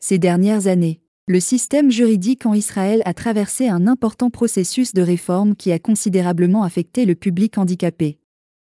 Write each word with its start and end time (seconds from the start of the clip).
Ces 0.00 0.18
dernières 0.18 0.66
années, 0.66 1.00
le 1.26 1.40
système 1.40 1.90
juridique 1.90 2.46
en 2.46 2.54
Israël 2.54 3.02
a 3.04 3.14
traversé 3.14 3.68
un 3.68 3.86
important 3.86 4.30
processus 4.30 4.94
de 4.94 5.02
réforme 5.02 5.56
qui 5.56 5.72
a 5.72 5.78
considérablement 5.78 6.62
affecté 6.62 7.04
le 7.04 7.14
public 7.14 7.58
handicapé. 7.58 8.18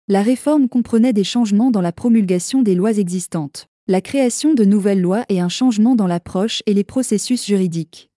La 0.09 0.23
réforme 0.23 0.69
comprenait 0.69 1.13
des 1.13 1.25
changements 1.25 1.71
dans 1.71 1.81
la 1.81 1.91
promulgation 1.91 2.63
des 2.63 2.75
lois 2.75 2.99
existantes, 2.99 3.67
la 3.89 4.01
création 4.01 4.55
de 4.55 4.65
nouvelles 4.65 5.01
lois 5.01 5.25
et 5.29 5.41
un 5.41 5.49
changement 5.49 5.97
dans 5.97 6.07
l'approche 6.07 6.63
et 6.67 6.75
les 6.75 6.85
processus 6.85 7.47
juridiques. 7.47 8.11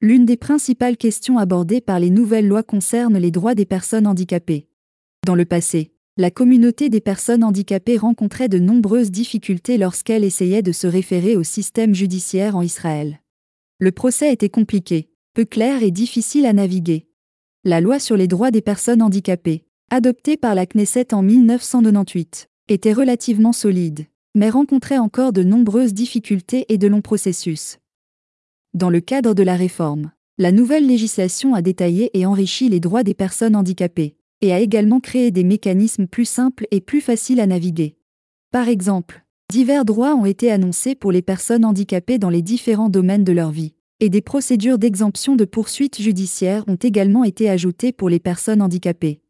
L'une 0.00 0.24
des 0.24 0.38
principales 0.38 0.96
questions 0.96 1.36
abordées 1.36 1.82
par 1.82 2.00
les 2.00 2.10
nouvelles 2.10 2.48
lois 2.48 2.62
concerne 2.62 3.18
les 3.18 3.30
droits 3.30 3.54
des 3.54 3.66
personnes 3.66 4.06
handicapées. 4.06 4.68
Dans 5.26 5.34
le 5.34 5.44
passé, 5.44 5.92
la 6.20 6.30
communauté 6.30 6.90
des 6.90 7.00
personnes 7.00 7.42
handicapées 7.42 7.96
rencontrait 7.96 8.50
de 8.50 8.58
nombreuses 8.58 9.10
difficultés 9.10 9.78
lorsqu'elle 9.78 10.22
essayait 10.22 10.60
de 10.60 10.70
se 10.70 10.86
référer 10.86 11.34
au 11.34 11.42
système 11.42 11.94
judiciaire 11.94 12.56
en 12.56 12.60
Israël. 12.60 13.22
Le 13.78 13.90
procès 13.90 14.30
était 14.30 14.50
compliqué, 14.50 15.08
peu 15.32 15.46
clair 15.46 15.82
et 15.82 15.90
difficile 15.90 16.44
à 16.44 16.52
naviguer. 16.52 17.06
La 17.64 17.80
loi 17.80 17.98
sur 17.98 18.18
les 18.18 18.28
droits 18.28 18.50
des 18.50 18.60
personnes 18.60 19.00
handicapées, 19.00 19.64
adoptée 19.88 20.36
par 20.36 20.54
la 20.54 20.66
Knesset 20.66 21.14
en 21.14 21.22
1998, 21.22 22.50
était 22.68 22.92
relativement 22.92 23.54
solide, 23.54 24.04
mais 24.34 24.50
rencontrait 24.50 24.98
encore 24.98 25.32
de 25.32 25.42
nombreuses 25.42 25.94
difficultés 25.94 26.66
et 26.68 26.76
de 26.76 26.86
longs 26.86 27.00
processus. 27.00 27.78
Dans 28.74 28.90
le 28.90 29.00
cadre 29.00 29.32
de 29.32 29.42
la 29.42 29.56
réforme, 29.56 30.12
la 30.36 30.52
nouvelle 30.52 30.86
législation 30.86 31.54
a 31.54 31.62
détaillé 31.62 32.10
et 32.12 32.26
enrichi 32.26 32.68
les 32.68 32.80
droits 32.80 33.04
des 33.04 33.14
personnes 33.14 33.56
handicapées 33.56 34.18
et 34.42 34.52
a 34.52 34.60
également 34.60 35.00
créé 35.00 35.30
des 35.30 35.44
mécanismes 35.44 36.06
plus 36.06 36.24
simples 36.24 36.66
et 36.70 36.80
plus 36.80 37.00
faciles 37.00 37.40
à 37.40 37.46
naviguer. 37.46 37.96
Par 38.50 38.68
exemple, 38.68 39.24
divers 39.50 39.84
droits 39.84 40.14
ont 40.14 40.24
été 40.24 40.50
annoncés 40.50 40.94
pour 40.94 41.12
les 41.12 41.22
personnes 41.22 41.64
handicapées 41.64 42.18
dans 42.18 42.30
les 42.30 42.42
différents 42.42 42.88
domaines 42.88 43.24
de 43.24 43.32
leur 43.32 43.50
vie, 43.50 43.74
et 44.00 44.08
des 44.08 44.22
procédures 44.22 44.78
d'exemption 44.78 45.36
de 45.36 45.44
poursuites 45.44 46.00
judiciaires 46.00 46.64
ont 46.66 46.76
également 46.76 47.24
été 47.24 47.50
ajoutées 47.50 47.92
pour 47.92 48.08
les 48.08 48.18
personnes 48.18 48.62
handicapées. 48.62 49.20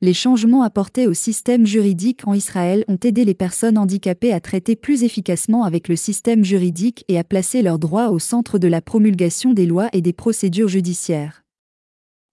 Les 0.00 0.14
changements 0.14 0.62
apportés 0.62 1.08
au 1.08 1.14
système 1.14 1.66
juridique 1.66 2.26
en 2.26 2.32
Israël 2.32 2.84
ont 2.86 2.98
aidé 3.02 3.24
les 3.24 3.34
personnes 3.34 3.76
handicapées 3.76 4.32
à 4.32 4.38
traiter 4.38 4.76
plus 4.76 5.02
efficacement 5.02 5.64
avec 5.64 5.88
le 5.88 5.96
système 5.96 6.44
juridique 6.44 7.04
et 7.08 7.18
à 7.18 7.24
placer 7.24 7.62
leurs 7.62 7.80
droits 7.80 8.10
au 8.10 8.20
centre 8.20 8.60
de 8.60 8.68
la 8.68 8.80
promulgation 8.80 9.54
des 9.54 9.66
lois 9.66 9.88
et 9.92 10.00
des 10.00 10.12
procédures 10.12 10.68
judiciaires. 10.68 11.42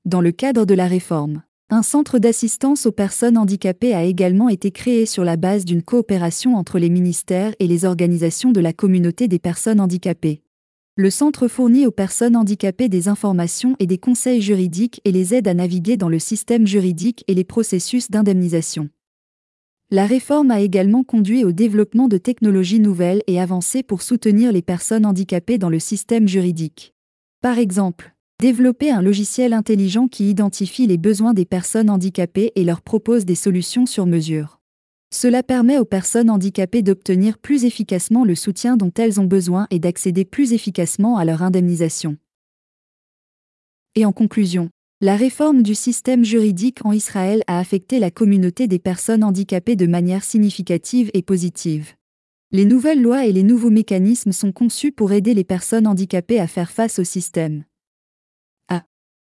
Dans 0.05 0.21
le 0.21 0.31
cadre 0.31 0.65
de 0.65 0.75
la 0.75 0.85
réforme, 0.85 1.41
un 1.71 1.81
centre 1.81 2.19
d'assistance 2.19 2.85
aux 2.85 2.91
personnes 2.91 3.37
handicapées 3.37 3.95
a 3.95 4.03
également 4.03 4.49
été 4.49 4.69
créé 4.69 5.07
sur 5.07 5.23
la 5.23 5.35
base 5.35 5.65
d'une 5.65 5.81
coopération 5.81 6.55
entre 6.55 6.77
les 6.77 6.91
ministères 6.91 7.55
et 7.59 7.65
les 7.65 7.85
organisations 7.85 8.51
de 8.51 8.59
la 8.59 8.71
communauté 8.71 9.27
des 9.27 9.39
personnes 9.39 9.79
handicapées. 9.79 10.43
Le 10.95 11.09
centre 11.09 11.47
fournit 11.47 11.87
aux 11.87 11.91
personnes 11.91 12.35
handicapées 12.35 12.87
des 12.87 13.07
informations 13.07 13.75
et 13.79 13.87
des 13.87 13.97
conseils 13.97 14.41
juridiques 14.41 15.01
et 15.05 15.11
les 15.11 15.33
aide 15.33 15.47
à 15.47 15.55
naviguer 15.55 15.97
dans 15.97 16.07
le 16.07 16.19
système 16.19 16.67
juridique 16.67 17.23
et 17.27 17.33
les 17.33 17.43
processus 17.43 18.11
d'indemnisation. 18.11 18.89
La 19.89 20.05
réforme 20.05 20.51
a 20.51 20.61
également 20.61 21.03
conduit 21.03 21.43
au 21.43 21.51
développement 21.51 22.07
de 22.07 22.17
technologies 22.17 22.79
nouvelles 22.79 23.23
et 23.27 23.41
avancées 23.41 23.83
pour 23.83 24.03
soutenir 24.03 24.51
les 24.51 24.61
personnes 24.61 25.05
handicapées 25.05 25.57
dans 25.57 25.69
le 25.69 25.79
système 25.79 26.27
juridique. 26.27 26.93
Par 27.41 27.57
exemple, 27.57 28.14
Développer 28.41 28.91
un 28.91 29.01
logiciel 29.01 29.53
intelligent 29.53 30.09
qui 30.09 30.29
identifie 30.29 30.87
les 30.87 30.97
besoins 30.97 31.33
des 31.33 31.45
personnes 31.45 31.89
handicapées 31.89 32.51
et 32.55 32.65
leur 32.65 32.81
propose 32.81 33.23
des 33.23 33.33
solutions 33.33 33.85
sur 33.85 34.05
mesure. 34.05 34.59
Cela 35.09 35.41
permet 35.41 35.77
aux 35.77 35.85
personnes 35.85 36.29
handicapées 36.29 36.81
d'obtenir 36.81 37.37
plus 37.37 37.63
efficacement 37.63 38.25
le 38.25 38.35
soutien 38.35 38.75
dont 38.75 38.91
elles 38.97 39.21
ont 39.21 39.25
besoin 39.25 39.67
et 39.71 39.79
d'accéder 39.79 40.25
plus 40.25 40.51
efficacement 40.51 41.15
à 41.15 41.23
leur 41.23 41.43
indemnisation. 41.43 42.17
Et 43.95 44.03
en 44.03 44.11
conclusion, 44.11 44.69
la 44.99 45.15
réforme 45.15 45.63
du 45.63 45.73
système 45.73 46.25
juridique 46.25 46.85
en 46.85 46.91
Israël 46.91 47.41
a 47.47 47.59
affecté 47.59 47.99
la 47.99 48.11
communauté 48.11 48.67
des 48.67 48.79
personnes 48.79 49.23
handicapées 49.23 49.77
de 49.77 49.87
manière 49.87 50.25
significative 50.25 51.09
et 51.13 51.21
positive. 51.21 51.93
Les 52.51 52.65
nouvelles 52.65 53.01
lois 53.01 53.25
et 53.25 53.31
les 53.31 53.43
nouveaux 53.43 53.69
mécanismes 53.69 54.33
sont 54.33 54.51
conçus 54.51 54.91
pour 54.91 55.13
aider 55.13 55.33
les 55.33 55.45
personnes 55.45 55.87
handicapées 55.87 56.41
à 56.41 56.47
faire 56.47 56.71
face 56.71 56.99
au 56.99 57.05
système. 57.05 57.63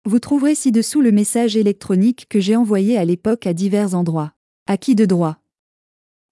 Vous 0.06 0.20
trouverez 0.20 0.54
ci-dessous 0.54 1.00
le 1.00 1.14
message 1.14 1.56
électronique 1.56 2.26
que 2.28 2.42
j'ai 2.42 2.58
envoyé 2.58 2.98
à 2.98 3.06
l'époque 3.06 3.48
à 3.48 3.54
divers 3.54 3.96
endroits. 3.96 4.34
À 4.68 4.76
qui 4.76 4.96
de 4.96 5.06
droit? 5.06 5.38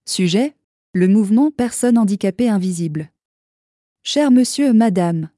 Sujet 0.06 0.54
Le 0.92 1.08
mouvement 1.08 1.50
Personnes 1.50 1.96
handicapées 1.96 2.50
invisibles. 2.50 3.10
Cher 4.02 4.30
monsieur, 4.30 4.74
madame. 4.74 5.30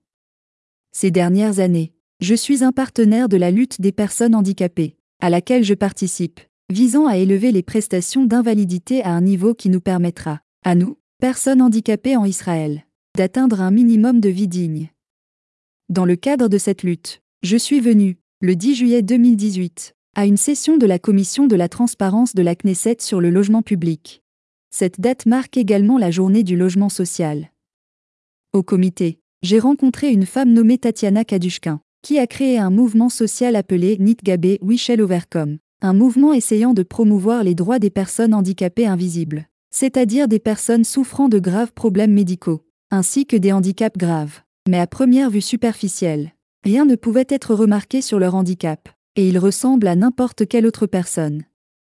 Ces 0.90 1.12
dernières 1.12 1.60
années, 1.60 1.92
je 2.18 2.34
suis 2.34 2.64
un 2.64 2.72
partenaire 2.72 3.28
de 3.28 3.36
la 3.36 3.52
lutte 3.52 3.80
des 3.80 3.92
personnes 3.92 4.34
handicapées, 4.34 4.96
à 5.20 5.30
laquelle 5.30 5.62
je 5.62 5.74
participe, 5.74 6.40
visant 6.72 7.06
à 7.06 7.18
élever 7.18 7.52
les 7.52 7.62
prestations 7.62 8.24
d'invalidité 8.24 9.04
à 9.04 9.10
un 9.10 9.20
niveau 9.20 9.54
qui 9.54 9.68
nous 9.70 9.80
permettra, 9.80 10.40
à 10.64 10.74
nous, 10.74 10.98
personnes 11.20 11.62
handicapées 11.62 12.16
en 12.16 12.24
Israël, 12.24 12.84
d'atteindre 13.16 13.60
un 13.60 13.70
minimum 13.70 14.18
de 14.18 14.28
vie 14.28 14.48
digne. 14.48 14.90
Dans 15.88 16.04
le 16.04 16.16
cadre 16.16 16.48
de 16.48 16.58
cette 16.58 16.82
lutte, 16.82 17.22
je 17.44 17.56
suis 17.56 17.78
venu, 17.78 18.18
le 18.44 18.56
10 18.56 18.74
juillet 18.74 19.00
2018, 19.00 19.94
à 20.16 20.26
une 20.26 20.36
session 20.36 20.76
de 20.76 20.84
la 20.84 20.98
Commission 20.98 21.46
de 21.46 21.56
la 21.56 21.70
transparence 21.70 22.34
de 22.34 22.42
la 22.42 22.54
Knesset 22.54 22.96
sur 22.98 23.22
le 23.22 23.30
logement 23.30 23.62
public. 23.62 24.22
Cette 24.70 25.00
date 25.00 25.24
marque 25.24 25.56
également 25.56 25.96
la 25.96 26.10
journée 26.10 26.42
du 26.42 26.54
logement 26.54 26.90
social. 26.90 27.50
Au 28.52 28.62
comité, 28.62 29.18
j'ai 29.40 29.58
rencontré 29.58 30.10
une 30.10 30.26
femme 30.26 30.52
nommée 30.52 30.76
Tatiana 30.76 31.24
Kadushkin, 31.24 31.80
qui 32.02 32.18
a 32.18 32.26
créé 32.26 32.58
un 32.58 32.68
mouvement 32.68 33.08
social 33.08 33.56
appelé 33.56 33.96
Nitgabe 33.98 34.58
Wichel 34.60 35.00
Overcome, 35.00 35.56
un 35.80 35.94
mouvement 35.94 36.34
essayant 36.34 36.74
de 36.74 36.82
promouvoir 36.82 37.44
les 37.44 37.54
droits 37.54 37.78
des 37.78 37.88
personnes 37.88 38.34
handicapées 38.34 38.86
invisibles, 38.86 39.48
c'est-à-dire 39.70 40.28
des 40.28 40.38
personnes 40.38 40.84
souffrant 40.84 41.30
de 41.30 41.38
graves 41.38 41.72
problèmes 41.72 42.12
médicaux, 42.12 42.60
ainsi 42.90 43.24
que 43.24 43.38
des 43.38 43.52
handicaps 43.52 43.96
graves, 43.96 44.42
mais 44.68 44.80
à 44.80 44.86
première 44.86 45.30
vue 45.30 45.40
superficielle. 45.40 46.34
Rien 46.64 46.86
ne 46.86 46.94
pouvait 46.94 47.26
être 47.28 47.54
remarqué 47.54 48.00
sur 48.00 48.18
leur 48.18 48.34
handicap, 48.34 48.88
et 49.16 49.28
ils 49.28 49.38
ressemblent 49.38 49.86
à 49.86 49.96
n'importe 49.96 50.48
quelle 50.48 50.66
autre 50.66 50.86
personne. 50.86 51.44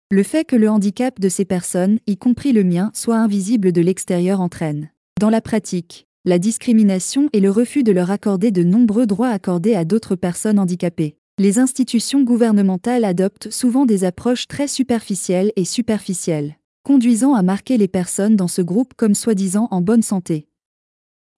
Le 0.09 0.23
fait 0.23 0.45
que 0.45 0.55
le 0.55 0.69
handicap 0.69 1.19
de 1.19 1.27
ces 1.27 1.43
personnes, 1.43 1.99
y 2.07 2.15
compris 2.15 2.53
le 2.53 2.63
mien, 2.63 2.89
soit 2.93 3.17
invisible 3.17 3.73
de 3.73 3.81
l'extérieur 3.81 4.39
entraîne, 4.39 4.89
dans 5.19 5.29
la 5.29 5.41
pratique, 5.41 6.07
la 6.23 6.39
discrimination 6.39 7.29
et 7.33 7.41
le 7.41 7.51
refus 7.51 7.83
de 7.83 7.91
leur 7.91 8.11
accorder 8.11 8.51
de 8.51 8.63
nombreux 8.63 9.05
droits 9.05 9.29
accordés 9.29 9.75
à 9.75 9.83
d'autres 9.83 10.15
personnes 10.15 10.57
handicapées. 10.57 11.17
Les 11.37 11.59
institutions 11.59 12.23
gouvernementales 12.23 13.03
adoptent 13.03 13.51
souvent 13.51 13.85
des 13.85 14.05
approches 14.05 14.47
très 14.47 14.67
superficielles 14.67 15.51
et 15.57 15.65
superficielles, 15.65 16.55
conduisant 16.83 17.33
à 17.33 17.41
marquer 17.41 17.77
les 17.77 17.89
personnes 17.89 18.37
dans 18.37 18.47
ce 18.47 18.61
groupe 18.61 18.93
comme 18.95 19.15
soi-disant 19.15 19.67
en 19.71 19.81
bonne 19.81 20.01
santé. 20.01 20.47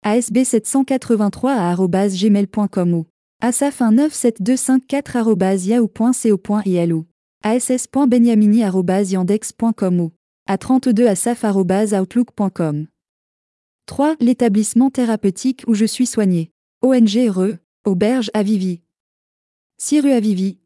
asb783 0.05 1.49
à 1.49 1.75
gmail.com 2.07 2.93
ou 2.93 3.05
asaf19724 3.43 5.67
yahoo.co.il 5.67 6.93
ou 6.93 7.05
ass.benyamini.yandex.com 7.43 9.99
ou 9.99 10.13
a32 10.49 11.07
asaf.outlook.com 11.07 12.87
3. 13.87 14.15
L'établissement 14.19 14.89
thérapeutique 14.89 15.63
où 15.67 15.75
je 15.75 15.85
suis 15.85 16.07
soigné. 16.07 16.51
ONG 16.81 17.29
RE, 17.29 17.57
Auberge 17.85 18.31
Avivi. 18.33 18.81
Siru 19.77 20.11
Avivi. 20.11 20.59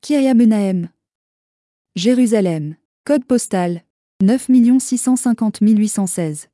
Kiria 0.00 0.34
Menahem. 0.34 0.88
Jérusalem. 1.96 2.76
Code 3.04 3.24
postal 3.24 3.82
9 4.22 4.48
650 4.78 5.60
816. 5.60 6.48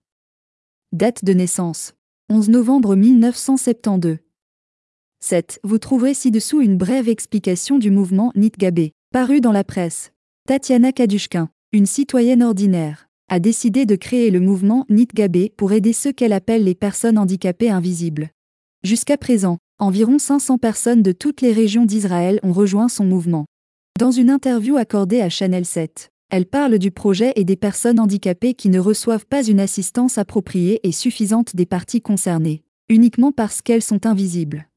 Date 0.92 1.24
de 1.24 1.32
naissance. 1.32 1.94
11 2.30 2.50
novembre 2.50 2.98
1972. 2.98 4.18
7. 5.22 5.62
Vous 5.64 5.78
trouverez 5.78 6.14
ci-dessous 6.14 6.60
une 6.60 6.78
brève 6.78 7.08
explication 7.08 7.80
du 7.80 7.90
mouvement 7.90 8.34
Nitgabé, 8.36 8.92
paru 9.14 9.40
dans 9.40 9.54
la 9.54 9.64
presse. 9.64 10.12
Tatiana 10.46 10.92
Kadushkin, 10.92 11.50
une 11.72 11.86
citoyenne 11.86 12.44
ordinaire, 12.44 13.08
a 13.30 13.40
décidé 13.40 13.86
de 13.86 13.96
créer 13.96 14.30
le 14.30 14.42
mouvement 14.42 14.86
Nitgabé 14.90 15.54
pour 15.56 15.72
aider 15.72 15.94
ceux 15.94 16.12
qu'elle 16.12 16.34
appelle 16.34 16.66
les 16.66 16.76
personnes 16.76 17.18
handicapées 17.18 17.70
invisibles. 17.70 18.30
Jusqu'à 18.84 19.18
présent, 19.18 19.58
environ 19.80 20.18
500 20.18 20.58
personnes 20.58 21.04
de 21.04 21.12
toutes 21.12 21.42
les 21.42 21.54
régions 21.54 21.86
d'Israël 21.86 22.40
ont 22.44 22.54
rejoint 22.54 22.90
son 22.90 23.06
mouvement. 23.06 23.46
Dans 24.00 24.12
une 24.12 24.30
interview 24.30 24.78
accordée 24.78 25.22
à 25.22 25.30
Chanel 25.30 25.66
7, 25.66 26.10
elle 26.30 26.46
parle 26.46 26.78
du 26.78 26.92
projet 26.92 27.32
et 27.36 27.46
des 27.46 27.56
personnes 27.56 28.00
handicapées 28.00 28.54
qui 28.54 28.70
ne 28.70 28.80
reçoivent 28.80 29.26
pas 29.26 29.44
une 29.44 29.60
assistance 29.60 30.18
appropriée 30.18 30.80
et 30.84 30.92
suffisante 30.92 31.56
des 31.56 31.66
parties 31.66 32.02
concernées, 32.02 32.64
uniquement 32.90 33.32
parce 33.32 33.62
qu'elles 33.62 33.82
sont 33.82 34.06
invisibles. 34.06 34.68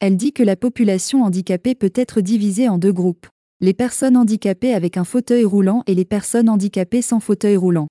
Elle 0.00 0.16
dit 0.16 0.32
que 0.32 0.42
la 0.42 0.56
population 0.56 1.22
handicapée 1.22 1.74
peut 1.74 1.92
être 1.94 2.20
divisée 2.20 2.68
en 2.68 2.78
deux 2.78 2.92
groupes, 2.92 3.26
les 3.60 3.74
personnes 3.74 4.16
handicapées 4.16 4.74
avec 4.74 4.96
un 4.96 5.04
fauteuil 5.04 5.44
roulant 5.44 5.82
et 5.86 5.94
les 5.94 6.04
personnes 6.06 6.48
handicapées 6.48 7.02
sans 7.02 7.20
fauteuil 7.20 7.56
roulant. 7.56 7.88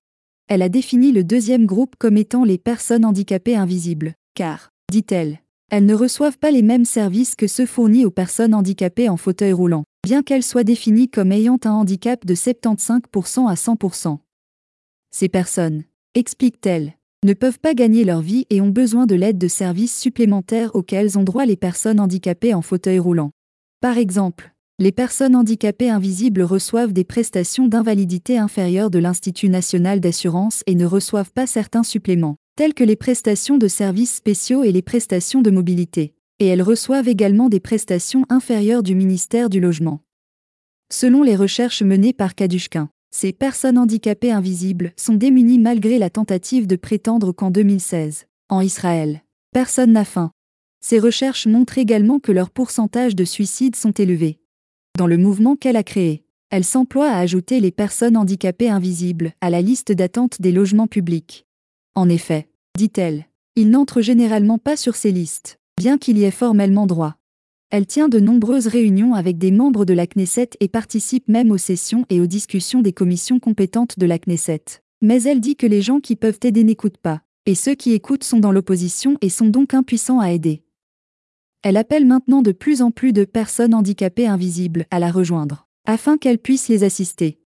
Elle 0.48 0.62
a 0.62 0.68
défini 0.68 1.12
le 1.12 1.22
deuxième 1.22 1.66
groupe 1.66 1.94
comme 1.98 2.16
étant 2.16 2.44
les 2.44 2.58
personnes 2.58 3.04
handicapées 3.04 3.54
invisibles, 3.54 4.14
car, 4.34 4.69
dit-elle, 4.90 5.40
elles 5.70 5.86
ne 5.86 5.94
reçoivent 5.94 6.38
pas 6.38 6.50
les 6.50 6.62
mêmes 6.62 6.84
services 6.84 7.36
que 7.36 7.46
ceux 7.46 7.66
fournis 7.66 8.04
aux 8.04 8.10
personnes 8.10 8.54
handicapées 8.54 9.08
en 9.08 9.16
fauteuil 9.16 9.52
roulant 9.52 9.84
bien 10.02 10.22
qu'elle 10.22 10.42
soit 10.42 10.64
définie 10.64 11.08
comme 11.08 11.32
ayant 11.32 11.58
un 11.64 11.72
handicap 11.72 12.24
de 12.24 12.34
75% 12.34 13.48
à 13.48 13.54
100%. 13.54 14.18
Ces 15.10 15.28
personnes, 15.28 15.84
explique-t-elle, 16.14 16.94
ne 17.24 17.34
peuvent 17.34 17.58
pas 17.58 17.74
gagner 17.74 18.04
leur 18.04 18.22
vie 18.22 18.46
et 18.48 18.60
ont 18.60 18.70
besoin 18.70 19.06
de 19.06 19.14
l'aide 19.14 19.38
de 19.38 19.48
services 19.48 19.98
supplémentaires 19.98 20.74
auxquels 20.74 21.18
ont 21.18 21.22
droit 21.22 21.44
les 21.44 21.56
personnes 21.56 22.00
handicapées 22.00 22.54
en 22.54 22.62
fauteuil 22.62 22.98
roulant. 22.98 23.30
Par 23.80 23.98
exemple, 23.98 24.54
les 24.78 24.92
personnes 24.92 25.36
handicapées 25.36 25.90
invisibles 25.90 26.42
reçoivent 26.42 26.94
des 26.94 27.04
prestations 27.04 27.68
d'invalidité 27.68 28.38
inférieures 28.38 28.90
de 28.90 28.98
l'Institut 28.98 29.50
national 29.50 30.00
d'assurance 30.00 30.62
et 30.66 30.74
ne 30.74 30.86
reçoivent 30.86 31.32
pas 31.32 31.46
certains 31.46 31.82
suppléments, 31.82 32.36
tels 32.60 32.74
que 32.74 32.84
les 32.84 32.94
prestations 32.94 33.56
de 33.56 33.68
services 33.68 34.16
spéciaux 34.16 34.64
et 34.64 34.70
les 34.70 34.82
prestations 34.82 35.40
de 35.40 35.50
mobilité 35.50 36.12
et 36.40 36.46
elles 36.46 36.60
reçoivent 36.60 37.08
également 37.08 37.48
des 37.48 37.58
prestations 37.58 38.26
inférieures 38.28 38.82
du 38.82 38.94
ministère 38.94 39.48
du 39.48 39.60
Logement. 39.60 40.02
Selon 40.92 41.22
les 41.22 41.36
recherches 41.36 41.80
menées 41.80 42.12
par 42.12 42.34
Kadushkin, 42.34 42.90
ces 43.10 43.32
personnes 43.32 43.78
handicapées 43.78 44.30
invisibles 44.30 44.92
sont 44.98 45.14
démunies 45.14 45.58
malgré 45.58 45.98
la 45.98 46.10
tentative 46.10 46.66
de 46.66 46.76
prétendre 46.76 47.32
qu'en 47.32 47.50
2016, 47.50 48.26
en 48.50 48.60
Israël, 48.60 49.22
personne 49.54 49.92
n'a 49.92 50.04
faim. 50.04 50.30
Ces 50.82 50.98
recherches 50.98 51.46
montrent 51.46 51.78
également 51.78 52.20
que 52.20 52.30
leurs 52.30 52.50
pourcentages 52.50 53.16
de 53.16 53.24
suicides 53.24 53.74
sont 53.76 53.92
élevés. 53.92 54.38
Dans 54.98 55.06
le 55.06 55.16
mouvement 55.16 55.56
qu'elle 55.56 55.76
a 55.76 55.82
créé, 55.82 56.24
elle 56.50 56.64
s'emploie 56.64 57.08
à 57.08 57.20
ajouter 57.20 57.58
les 57.58 57.72
personnes 57.72 58.18
handicapées 58.18 58.68
invisibles 58.68 59.32
à 59.40 59.48
la 59.48 59.62
liste 59.62 59.92
d'attente 59.92 60.42
des 60.42 60.52
logements 60.52 60.88
publics. 60.88 61.46
En 61.94 62.08
effet, 62.10 62.49
dit-elle, 62.76 63.26
ils 63.56 63.70
n'entrent 63.70 64.00
généralement 64.00 64.58
pas 64.58 64.76
sur 64.76 64.96
ces 64.96 65.12
listes 65.12 65.60
bien 65.80 65.96
qu'il 65.96 66.18
y 66.18 66.24
ait 66.24 66.30
formellement 66.30 66.86
droit. 66.86 67.16
Elle 67.70 67.86
tient 67.86 68.10
de 68.10 68.20
nombreuses 68.20 68.66
réunions 68.66 69.14
avec 69.14 69.38
des 69.38 69.50
membres 69.50 69.86
de 69.86 69.94
la 69.94 70.06
Knesset 70.06 70.50
et 70.60 70.68
participe 70.68 71.26
même 71.26 71.50
aux 71.50 71.56
sessions 71.56 72.04
et 72.10 72.20
aux 72.20 72.26
discussions 72.26 72.82
des 72.82 72.92
commissions 72.92 73.40
compétentes 73.40 73.98
de 73.98 74.04
la 74.04 74.18
Knesset. 74.18 74.82
Mais 75.00 75.22
elle 75.22 75.40
dit 75.40 75.56
que 75.56 75.66
les 75.66 75.80
gens 75.80 75.98
qui 75.98 76.16
peuvent 76.16 76.40
aider 76.42 76.64
n'écoutent 76.64 76.98
pas, 76.98 77.22
et 77.46 77.54
ceux 77.54 77.74
qui 77.74 77.92
écoutent 77.92 78.24
sont 78.24 78.40
dans 78.40 78.52
l'opposition 78.52 79.16
et 79.22 79.30
sont 79.30 79.48
donc 79.48 79.72
impuissants 79.72 80.20
à 80.20 80.32
aider. 80.32 80.64
Elle 81.62 81.78
appelle 81.78 82.04
maintenant 82.04 82.42
de 82.42 82.52
plus 82.52 82.82
en 82.82 82.90
plus 82.90 83.14
de 83.14 83.24
personnes 83.24 83.72
handicapées 83.72 84.26
invisibles 84.26 84.84
à 84.90 84.98
la 84.98 85.10
rejoindre, 85.10 85.66
afin 85.86 86.18
qu'elles 86.18 86.40
puissent 86.40 86.68
les 86.68 86.84
assister. 86.84 87.40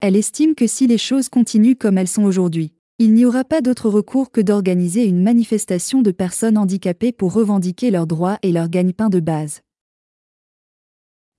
Elle 0.00 0.16
estime 0.16 0.56
que 0.56 0.66
si 0.66 0.88
les 0.88 0.98
choses 0.98 1.28
continuent 1.28 1.76
comme 1.78 1.98
elles 1.98 2.08
sont 2.08 2.24
aujourd'hui, 2.24 2.72
il 2.98 3.12
n'y 3.12 3.26
aura 3.26 3.44
pas 3.44 3.60
d'autre 3.60 3.90
recours 3.90 4.30
que 4.30 4.40
d'organiser 4.40 5.04
une 5.04 5.22
manifestation 5.22 6.00
de 6.00 6.12
personnes 6.12 6.56
handicapées 6.56 7.12
pour 7.12 7.34
revendiquer 7.34 7.90
leurs 7.90 8.06
droits 8.06 8.38
et 8.42 8.52
leur 8.52 8.70
gagne-pain 8.70 9.10
de 9.10 9.20
base. 9.20 9.60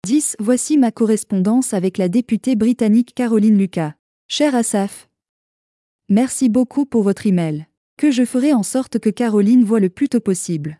10. 0.05 0.35
Voici 0.39 0.77
ma 0.77 0.91
correspondance 0.91 1.73
avec 1.73 1.97
la 1.97 2.09
députée 2.09 2.55
britannique 2.55 3.13
Caroline 3.15 3.57
Lucas. 3.57 3.93
Cher 4.27 4.55
Asaf, 4.55 5.09
merci 6.09 6.49
beaucoup 6.49 6.85
pour 6.85 7.03
votre 7.03 7.27
email 7.27 7.67
que 7.97 8.11
je 8.11 8.25
ferai 8.25 8.53
en 8.53 8.63
sorte 8.63 8.99
que 8.99 9.09
Caroline 9.09 9.63
voit 9.63 9.79
le 9.79 9.89
plus 9.89 10.09
tôt 10.09 10.19
possible. 10.19 10.79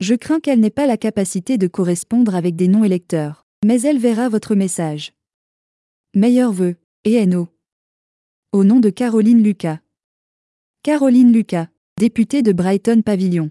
Je 0.00 0.14
crains 0.14 0.40
qu'elle 0.40 0.60
n'ait 0.60 0.70
pas 0.70 0.86
la 0.86 0.96
capacité 0.96 1.58
de 1.58 1.66
correspondre 1.66 2.34
avec 2.34 2.56
des 2.56 2.68
non-électeurs, 2.68 3.46
mais 3.64 3.80
elle 3.82 3.98
verra 3.98 4.28
votre 4.28 4.54
message. 4.54 5.12
Meilleurs 6.14 6.52
vœux, 6.52 6.76
et 7.04 7.24
NO. 7.26 7.48
Au 8.52 8.64
nom 8.64 8.80
de 8.80 8.90
Caroline 8.90 9.42
Lucas. 9.42 9.78
Caroline 10.84 11.32
Lucas, 11.32 11.66
députée 11.98 12.42
de 12.42 12.52
Brighton 12.52 13.02
Pavilion. 13.02 13.50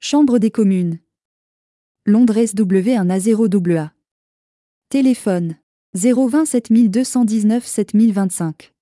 Chambre 0.00 0.38
des 0.38 0.50
communes. 0.50 0.98
Londres 2.06 2.34
W1A0AA. 2.34 3.90
Téléphone 4.88 5.58
027 5.94 6.72
219 6.88 7.66
7025. 7.66 8.72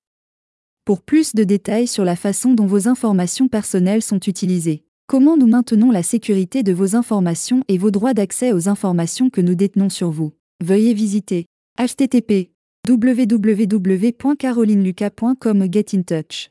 Pour 0.87 1.03
plus 1.03 1.35
de 1.35 1.45
détails 1.45 1.87
sur 1.87 2.07
la 2.07 2.17
façon 2.17 2.55
dont 2.55 2.65
vos 2.65 2.89
informations 2.89 3.47
personnelles 3.47 4.01
sont 4.01 4.21
utilisées, 4.21 4.87
Comment 5.07 5.37
nous 5.37 5.49
maintenons 5.49 5.91
la 5.91 6.03
sécurité 6.03 6.63
de 6.63 6.73
vos 6.73 6.97
informations 6.97 7.63
et 7.69 7.77
vos 7.77 7.91
droits 7.91 8.15
d'accès 8.15 8.55
aux 8.55 8.71
informations 8.71 9.29
que 9.29 9.43
nous 9.43 9.55
détenons 9.55 9.91
sur 9.91 10.11
vous 10.11 10.33
Veuillez 10.65 10.95
visiter 10.95 11.45
http 11.79 12.53
www.carolineluca.com 12.89 15.69
Get 15.71 15.87
in 15.93 16.05
touch. 16.05 16.51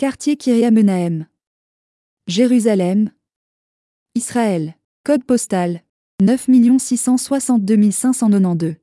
Quartier 0.00 0.36
Kiryamenahem 0.36 1.26
Jérusalem 2.28 3.10
Israël 4.14 4.76
Code 5.04 5.24
postal 5.24 5.82
9 6.22 6.46
662 6.78 7.90
592 7.90 8.76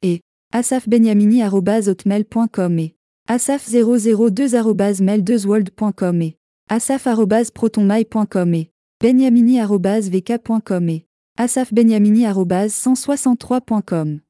et 0.03 0.21
asafbenyamini.hotmail.com 0.53 2.79
et 2.79 2.95
asaf002.mail2world.com 3.29 6.23
et 6.23 6.37
asaf.protonmail.com 6.69 8.55
et 8.55 8.71
benyamini.vk.com 9.01 10.89
et 10.89 11.07
asafbenyamini.163.com. 11.39 14.21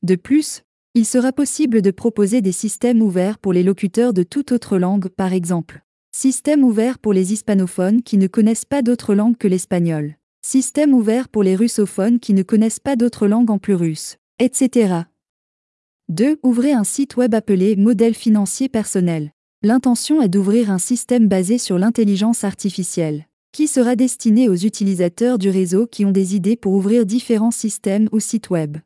De 0.02 0.14
plus, 0.14 0.60
il 0.92 1.06
sera 1.06 1.32
possible 1.32 1.80
de 1.80 1.90
proposer 1.90 2.42
des 2.42 2.52
systèmes 2.52 3.00
ouverts 3.00 3.38
pour 3.38 3.54
les 3.54 3.62
locuteurs 3.62 4.12
de 4.12 4.22
toute 4.22 4.52
autre 4.52 4.76
langue, 4.76 5.08
par 5.08 5.32
exemple. 5.32 5.80
Système 6.14 6.62
ouvert 6.62 6.98
pour 6.98 7.14
les 7.14 7.32
hispanophones 7.32 8.02
qui 8.02 8.18
ne 8.18 8.26
connaissent 8.26 8.66
pas 8.66 8.82
d'autres 8.82 9.14
langues 9.14 9.38
que 9.38 9.48
l'espagnol. 9.48 10.16
Système 10.48 10.94
ouvert 10.94 11.28
pour 11.28 11.42
les 11.42 11.56
russophones 11.56 12.20
qui 12.20 12.32
ne 12.32 12.44
connaissent 12.44 12.78
pas 12.78 12.94
d'autres 12.94 13.26
langues 13.26 13.50
en 13.50 13.58
plus 13.58 13.74
russe, 13.74 14.16
etc. 14.38 15.02
2. 16.08 16.38
Ouvrez 16.44 16.70
un 16.72 16.84
site 16.84 17.16
web 17.16 17.34
appelé 17.34 17.74
Modèle 17.74 18.14
financier 18.14 18.68
personnel. 18.68 19.32
L'intention 19.64 20.22
est 20.22 20.28
d'ouvrir 20.28 20.70
un 20.70 20.78
système 20.78 21.26
basé 21.26 21.58
sur 21.58 21.78
l'intelligence 21.78 22.44
artificielle, 22.44 23.26
qui 23.50 23.66
sera 23.66 23.96
destiné 23.96 24.48
aux 24.48 24.54
utilisateurs 24.54 25.38
du 25.38 25.50
réseau 25.50 25.88
qui 25.88 26.04
ont 26.04 26.12
des 26.12 26.36
idées 26.36 26.54
pour 26.54 26.74
ouvrir 26.74 27.06
différents 27.06 27.50
systèmes 27.50 28.08
ou 28.12 28.20
sites 28.20 28.48
web 28.48 28.76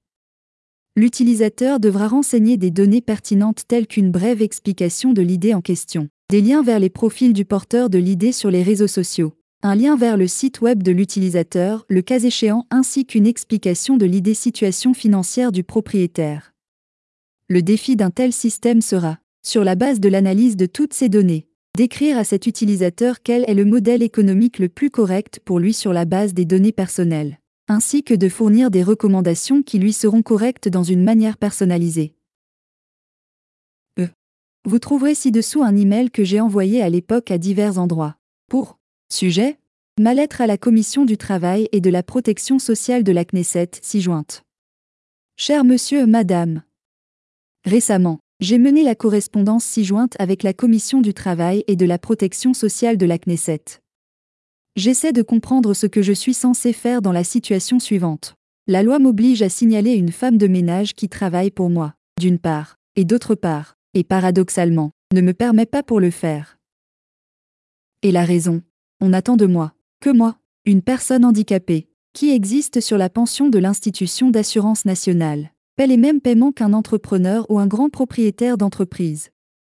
l'utilisateur 0.96 1.80
devra 1.80 2.08
renseigner 2.08 2.58
des 2.58 2.70
données 2.70 3.00
pertinentes 3.00 3.62
telles 3.66 3.86
qu'une 3.86 4.10
brève 4.10 4.42
explication 4.42 5.12
de 5.14 5.22
l'idée 5.22 5.54
en 5.54 5.62
question, 5.62 6.08
des 6.28 6.42
liens 6.42 6.62
vers 6.62 6.78
les 6.78 6.90
profils 6.90 7.32
du 7.32 7.46
porteur 7.46 7.88
de 7.88 7.98
l'idée 7.98 8.32
sur 8.32 8.50
les 8.50 8.62
réseaux 8.62 8.88
sociaux, 8.88 9.32
un 9.62 9.74
lien 9.74 9.96
vers 9.96 10.16
le 10.16 10.26
site 10.26 10.60
web 10.60 10.82
de 10.82 10.92
l'utilisateur, 10.92 11.84
le 11.88 12.02
cas 12.02 12.20
échéant, 12.20 12.66
ainsi 12.70 13.04
qu'une 13.04 13.26
explication 13.26 13.96
de 13.96 14.06
l'idée 14.06 14.34
situation 14.34 14.94
financière 14.94 15.52
du 15.52 15.64
propriétaire. 15.64 16.54
Le 17.48 17.62
défi 17.62 17.96
d'un 17.96 18.10
tel 18.10 18.32
système 18.32 18.80
sera, 18.80 19.18
sur 19.42 19.64
la 19.64 19.74
base 19.74 20.00
de 20.00 20.08
l'analyse 20.08 20.56
de 20.56 20.66
toutes 20.66 20.94
ces 20.94 21.08
données, 21.08 21.46
d'écrire 21.76 22.18
à 22.18 22.24
cet 22.24 22.46
utilisateur 22.46 23.22
quel 23.22 23.44
est 23.48 23.54
le 23.54 23.64
modèle 23.64 24.02
économique 24.02 24.58
le 24.58 24.68
plus 24.68 24.90
correct 24.90 25.40
pour 25.44 25.58
lui 25.58 25.74
sur 25.74 25.92
la 25.92 26.04
base 26.04 26.34
des 26.34 26.44
données 26.44 26.72
personnelles 26.72 27.40
ainsi 27.70 28.02
que 28.02 28.14
de 28.14 28.28
fournir 28.28 28.68
des 28.68 28.82
recommandations 28.82 29.62
qui 29.62 29.78
lui 29.78 29.92
seront 29.92 30.22
correctes 30.22 30.68
dans 30.68 30.82
une 30.82 31.04
manière 31.04 31.36
personnalisée. 31.36 32.16
E. 33.96 34.08
Vous 34.64 34.80
trouverez 34.80 35.14
ci-dessous 35.14 35.62
un 35.62 35.76
email 35.76 36.10
que 36.10 36.24
j'ai 36.24 36.40
envoyé 36.40 36.82
à 36.82 36.88
l'époque 36.88 37.30
à 37.30 37.38
divers 37.38 37.78
endroits. 37.78 38.16
Pour 38.48 38.79
sujet 39.12 39.58
Ma 39.98 40.14
lettre 40.14 40.40
à 40.40 40.46
la 40.46 40.56
Commission 40.56 41.04
du 41.04 41.18
travail 41.18 41.68
et 41.72 41.80
de 41.82 41.90
la 41.90 42.02
protection 42.02 42.58
sociale 42.58 43.04
de 43.04 43.12
la 43.12 43.26
Knesset, 43.26 43.70
ci-jointe. 43.82 44.44
Cher 45.36 45.62
monsieur, 45.62 46.06
madame. 46.06 46.62
Récemment, 47.66 48.20
j'ai 48.40 48.56
mené 48.56 48.82
la 48.82 48.94
correspondance 48.94 49.66
ci-jointe 49.66 50.16
avec 50.18 50.42
la 50.42 50.54
Commission 50.54 51.02
du 51.02 51.12
travail 51.12 51.64
et 51.66 51.76
de 51.76 51.84
la 51.84 51.98
protection 51.98 52.54
sociale 52.54 52.96
de 52.96 53.04
la 53.04 53.18
Knesset. 53.18 53.82
J'essaie 54.76 55.12
de 55.12 55.20
comprendre 55.20 55.74
ce 55.74 55.86
que 55.86 56.00
je 56.00 56.14
suis 56.14 56.32
censé 56.32 56.72
faire 56.72 57.02
dans 57.02 57.12
la 57.12 57.24
situation 57.24 57.78
suivante. 57.78 58.36
La 58.66 58.82
loi 58.82 58.98
m'oblige 58.98 59.42
à 59.42 59.50
signaler 59.50 59.92
une 59.92 60.12
femme 60.12 60.38
de 60.38 60.46
ménage 60.46 60.94
qui 60.94 61.10
travaille 61.10 61.50
pour 61.50 61.68
moi, 61.68 61.92
d'une 62.18 62.38
part, 62.38 62.76
et 62.96 63.04
d'autre 63.04 63.34
part, 63.34 63.76
et 63.92 64.04
paradoxalement, 64.04 64.92
ne 65.12 65.20
me 65.20 65.34
permet 65.34 65.66
pas 65.66 65.82
pour 65.82 66.00
le 66.00 66.10
faire. 66.10 66.56
Et 68.02 68.12
la 68.12 68.24
raison 68.24 68.62
On 69.00 69.12
attend 69.12 69.36
de 69.36 69.46
moi, 69.46 69.72
que 70.00 70.10
moi, 70.10 70.38
une 70.64 70.82
personne 70.82 71.24
handicapée, 71.24 71.88
qui 72.12 72.30
existe 72.30 72.80
sur 72.80 72.98
la 72.98 73.10
pension 73.10 73.48
de 73.48 73.58
l'institution 73.58 74.30
d'assurance 74.30 74.84
nationale, 74.84 75.52
paie 75.76 75.86
les 75.86 75.96
mêmes 75.96 76.20
paiements 76.20 76.52
qu'un 76.52 76.72
entrepreneur 76.72 77.50
ou 77.50 77.58
un 77.58 77.66
grand 77.66 77.90
propriétaire 77.90 78.58
d'entreprise. 78.58 79.30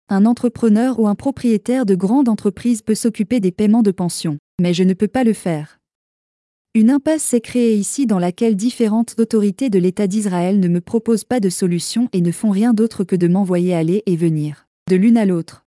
Un 0.09 0.25
entrepreneur 0.25 0.99
ou 0.99 1.07
un 1.07 1.15
propriétaire 1.15 1.85
de 1.85 1.95
grande 1.95 2.29
entreprise 2.29 2.81
peut 2.81 2.95
s'occuper 2.95 3.39
des 3.39 3.51
paiements 3.51 3.83
de 3.83 3.91
pension 3.91 4.37
mais 4.59 4.73
je 4.73 4.83
ne 4.83 4.93
peux 4.93 5.07
pas 5.07 5.23
le 5.23 5.33
faire. 5.33 5.79
Une 6.73 6.89
impasse 6.89 7.23
s'est 7.23 7.41
créée 7.41 7.75
ici 7.75 8.05
dans 8.05 8.19
laquelle 8.19 8.55
différentes 8.55 9.15
autorités 9.17 9.69
de 9.69 9.79
l'État 9.79 10.07
d'Israël 10.07 10.59
ne 10.59 10.67
me 10.67 10.81
proposent 10.81 11.23
pas 11.23 11.39
de 11.39 11.49
solution 11.49 12.09
et 12.11 12.21
ne 12.21 12.31
font 12.31 12.49
rien 12.49 12.73
d'autre 12.73 13.03
que 13.03 13.15
de 13.15 13.27
m'envoyer 13.27 13.73
aller 13.73 14.03
et 14.05 14.17
venir, 14.17 14.67
de 14.89 14.95
l'une 14.95 15.17
à 15.17 15.25
l'autre. 15.25 15.65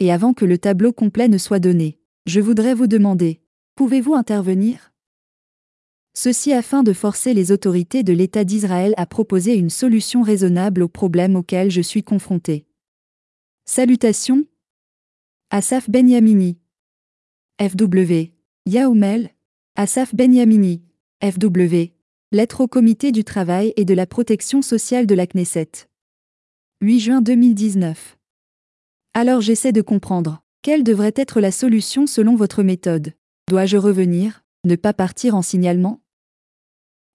Et 0.00 0.12
avant 0.12 0.34
que 0.34 0.44
le 0.44 0.58
tableau 0.58 0.92
complet 0.92 1.28
ne 1.28 1.38
soit 1.38 1.60
donné, 1.60 1.97
je 2.28 2.40
voudrais 2.40 2.74
vous 2.74 2.86
demander, 2.86 3.40
pouvez-vous 3.74 4.14
intervenir? 4.14 4.92
Ceci 6.12 6.52
afin 6.52 6.82
de 6.82 6.92
forcer 6.92 7.32
les 7.32 7.52
autorités 7.52 8.02
de 8.02 8.12
l'État 8.12 8.44
d'Israël 8.44 8.92
à 8.98 9.06
proposer 9.06 9.54
une 9.54 9.70
solution 9.70 10.20
raisonnable 10.20 10.82
aux 10.82 10.88
problèmes 10.88 11.36
auxquels 11.36 11.70
je 11.70 11.80
suis 11.80 12.02
confronté. 12.02 12.66
Salutations 13.64 14.44
Asaf 15.50 15.88
Benyamini 15.88 16.58
FW. 17.60 18.30
Yaoumel. 18.66 19.30
Asaf 19.76 20.14
Benyamini. 20.14 20.82
FW. 21.22 21.94
Lettre 22.30 22.60
au 22.60 22.68
Comité 22.68 23.10
du 23.10 23.24
Travail 23.24 23.72
et 23.76 23.86
de 23.86 23.94
la 23.94 24.06
Protection 24.06 24.60
sociale 24.60 25.06
de 25.06 25.14
la 25.14 25.26
Knesset. 25.26 25.88
8 26.82 27.00
juin 27.00 27.22
2019. 27.22 28.18
Alors 29.14 29.40
j'essaie 29.40 29.72
de 29.72 29.80
comprendre. 29.80 30.42
Quelle 30.68 30.84
devrait 30.84 31.14
être 31.16 31.40
la 31.40 31.50
solution 31.50 32.06
selon 32.06 32.36
votre 32.36 32.62
méthode 32.62 33.14
Dois-je 33.48 33.78
revenir, 33.78 34.44
ne 34.64 34.76
pas 34.76 34.92
partir 34.92 35.34
en 35.34 35.40
signalement? 35.40 36.02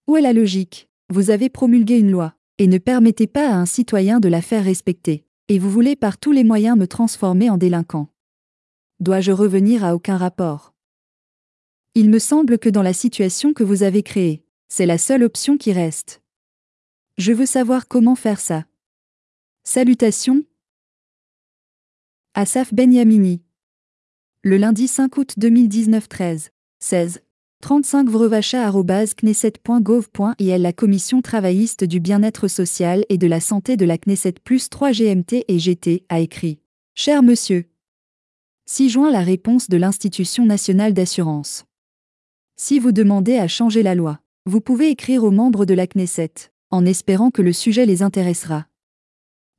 Où 0.08 0.16
est 0.16 0.22
la 0.22 0.32
logique? 0.32 0.88
Vous 1.08 1.30
avez 1.30 1.48
promulgué 1.48 1.96
une 2.00 2.10
loi, 2.10 2.34
et 2.58 2.66
ne 2.66 2.78
permettez 2.78 3.28
pas 3.28 3.48
à 3.48 3.54
un 3.54 3.64
citoyen 3.64 4.18
de 4.18 4.26
la 4.26 4.42
faire 4.42 4.64
respecter, 4.64 5.24
et 5.46 5.60
vous 5.60 5.70
voulez 5.70 5.94
par 5.94 6.18
tous 6.18 6.32
les 6.32 6.42
moyens 6.42 6.76
me 6.76 6.88
transformer 6.88 7.48
en 7.48 7.56
délinquant. 7.56 8.08
Dois-je 8.98 9.30
revenir 9.30 9.84
à 9.84 9.94
aucun 9.94 10.16
rapport? 10.16 10.74
Il 11.94 12.10
me 12.10 12.18
semble 12.18 12.58
que 12.58 12.68
dans 12.68 12.82
la 12.82 12.92
situation 12.92 13.52
que 13.52 13.62
vous 13.62 13.84
avez 13.84 14.02
créée, 14.02 14.44
c'est 14.66 14.84
la 14.84 14.98
seule 14.98 15.22
option 15.22 15.58
qui 15.58 15.72
reste. 15.72 16.22
Je 17.18 17.32
veux 17.32 17.46
savoir 17.46 17.86
comment 17.86 18.16
faire 18.16 18.40
ça. 18.40 18.64
Salutations. 19.62 20.42
Asaf 22.36 22.74
Benyamini. 22.74 23.43
Le 24.46 24.58
lundi 24.58 24.88
5 24.88 25.16
août 25.16 25.32
2019 25.38 26.06
13, 26.06 26.50
16, 26.78 27.22
35 27.62 28.10
vrvacha.knesset.gov.il 28.10 30.60
La 30.60 30.72
commission 30.74 31.22
travailliste 31.22 31.84
du 31.84 31.98
bien-être 31.98 32.46
social 32.46 33.06
et 33.08 33.16
de 33.16 33.26
la 33.26 33.40
santé 33.40 33.78
de 33.78 33.86
la 33.86 33.96
Knesset 33.96 34.34
plus 34.44 34.68
3 34.68 34.92
GMT 34.92 35.46
et 35.48 35.58
GT 35.58 36.04
a 36.10 36.20
écrit 36.20 36.58
Cher 36.94 37.22
monsieur, 37.22 37.70
6 38.66 38.90
juin 38.90 39.10
la 39.10 39.22
réponse 39.22 39.70
de 39.70 39.78
l'Institution 39.78 40.44
nationale 40.44 40.92
d'assurance. 40.92 41.64
Si 42.56 42.78
vous 42.78 42.92
demandez 42.92 43.38
à 43.38 43.48
changer 43.48 43.82
la 43.82 43.94
loi, 43.94 44.20
vous 44.44 44.60
pouvez 44.60 44.90
écrire 44.90 45.24
aux 45.24 45.30
membres 45.30 45.64
de 45.64 45.72
la 45.72 45.86
Knesset, 45.86 46.50
en 46.70 46.84
espérant 46.84 47.30
que 47.30 47.40
le 47.40 47.54
sujet 47.54 47.86
les 47.86 48.02
intéressera. 48.02 48.66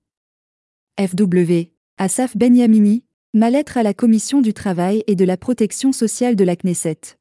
FW 0.99 1.69
Asaf 1.99 2.36
Benyamini 2.36 3.03
Ma 3.36 3.51
lettre 3.51 3.77
à 3.77 3.83
la 3.83 3.93
Commission 3.93 4.41
du 4.41 4.51
travail 4.51 5.03
et 5.05 5.15
de 5.15 5.25
la 5.25 5.38
protection 5.38 5.91
sociale 5.91 6.36
de 6.36 6.43
la 6.43 6.55
Knesset. 6.55 7.19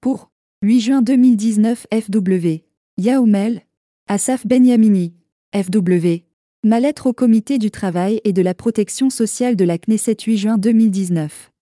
Pour 0.00 0.30
8 0.62 0.80
juin 0.80 1.02
2019 1.02 1.86
FW 1.92 2.64
Yaoumel 2.96 3.66
Asaf 4.06 4.46
Benyamini 4.46 5.12
FW 5.54 6.24
Ma 6.64 6.80
lettre 6.80 7.08
au 7.08 7.12
Comité 7.12 7.58
du 7.58 7.70
travail 7.70 8.22
et 8.24 8.32
de 8.32 8.40
la 8.40 8.54
protection 8.54 9.10
sociale 9.10 9.54
de 9.54 9.64
la 9.64 9.76
Knesset 9.76 10.16
8 10.24 10.38
juin 10.38 10.56
2019. 10.56 11.52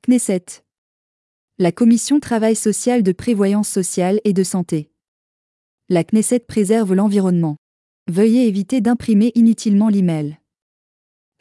Knesset. 0.03 0.45
La 1.57 1.73
Commission 1.73 2.21
Travail 2.21 2.55
social 2.55 3.03
de 3.03 3.11
prévoyance 3.11 3.67
sociale 3.67 4.21
et 4.23 4.31
de 4.31 4.43
santé. 4.43 4.93
La 5.91 6.04
Knesset 6.04 6.41
préserve 6.41 6.93
l'environnement. 6.93 7.56
Veuillez 8.08 8.47
éviter 8.47 8.80
d'imprimer 8.80 9.32
inutilement 9.34 9.89
l'email. 9.89 10.38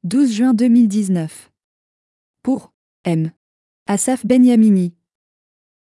12 0.04 0.32
juin 0.32 0.54
2019. 0.54 1.52
Pour 2.42 2.72
M. 3.04 3.30
Asaf 3.87 4.24
Benyamini. 4.24 4.94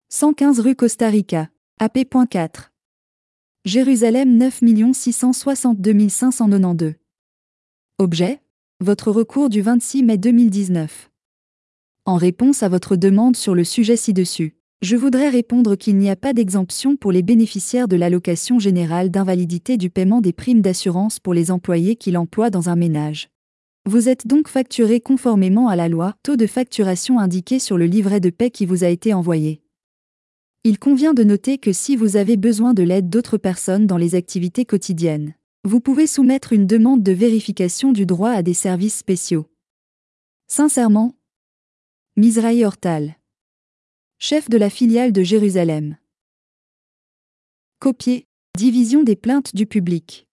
115 0.08 0.60
rue 0.60 0.74
Costa 0.74 1.10
Rica, 1.10 1.50
AP.4. 1.78 2.70
Jérusalem 3.66 4.38
9 4.38 4.94
662 4.94 6.08
592. 6.08 6.94
Objet 7.98 8.40
Votre 8.80 9.10
recours 9.10 9.50
du 9.50 9.60
26 9.60 10.04
mai 10.04 10.16
2019. 10.16 11.10
En 12.06 12.16
réponse 12.16 12.62
à 12.62 12.70
votre 12.70 12.96
demande 12.96 13.36
sur 13.36 13.54
le 13.54 13.64
sujet 13.64 13.96
ci-dessus, 13.96 14.57
je 14.80 14.94
voudrais 14.94 15.28
répondre 15.28 15.74
qu'il 15.74 15.96
n'y 15.96 16.08
a 16.08 16.14
pas 16.14 16.32
d'exemption 16.32 16.96
pour 16.96 17.10
les 17.10 17.22
bénéficiaires 17.22 17.88
de 17.88 17.96
l'allocation 17.96 18.60
générale 18.60 19.10
d'invalidité 19.10 19.76
du 19.76 19.90
paiement 19.90 20.20
des 20.20 20.32
primes 20.32 20.60
d'assurance 20.60 21.18
pour 21.18 21.34
les 21.34 21.50
employés 21.50 21.96
qui 21.96 22.12
l'emploient 22.12 22.50
dans 22.50 22.68
un 22.68 22.76
ménage. 22.76 23.28
Vous 23.86 24.08
êtes 24.08 24.28
donc 24.28 24.48
facturé 24.48 25.00
conformément 25.00 25.68
à 25.68 25.74
la 25.74 25.88
loi, 25.88 26.14
taux 26.22 26.36
de 26.36 26.46
facturation 26.46 27.18
indiqué 27.18 27.58
sur 27.58 27.76
le 27.76 27.86
livret 27.86 28.20
de 28.20 28.30
paie 28.30 28.50
qui 28.50 28.66
vous 28.66 28.84
a 28.84 28.88
été 28.88 29.12
envoyé. 29.14 29.62
Il 30.62 30.78
convient 30.78 31.14
de 31.14 31.24
noter 31.24 31.58
que 31.58 31.72
si 31.72 31.96
vous 31.96 32.16
avez 32.16 32.36
besoin 32.36 32.72
de 32.72 32.82
l'aide 32.82 33.08
d'autres 33.08 33.38
personnes 33.38 33.86
dans 33.86 33.96
les 33.96 34.14
activités 34.14 34.64
quotidiennes, 34.64 35.34
vous 35.64 35.80
pouvez 35.80 36.06
soumettre 36.06 36.52
une 36.52 36.66
demande 36.66 37.02
de 37.02 37.12
vérification 37.12 37.92
du 37.92 38.06
droit 38.06 38.30
à 38.30 38.42
des 38.42 38.54
services 38.54 38.96
spéciaux. 38.96 39.46
Sincèrement, 40.46 41.14
Mizrahi 42.16 42.64
Hortal. 42.64 43.17
Chef 44.20 44.50
de 44.50 44.58
la 44.58 44.68
filiale 44.68 45.12
de 45.12 45.22
Jérusalem. 45.22 45.96
Copier. 47.78 48.26
Division 48.56 49.04
des 49.04 49.14
plaintes 49.14 49.54
du 49.54 49.64
public. 49.64 50.26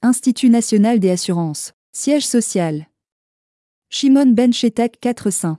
Institut 0.00 0.48
national 0.48 1.00
des 1.00 1.10
assurances. 1.10 1.74
Siège 1.92 2.26
social. 2.26 2.86
Shimon 3.90 4.28
Ben 4.28 4.54
Chetak 4.54 4.98
4 5.02 5.28
Saint. 5.28 5.58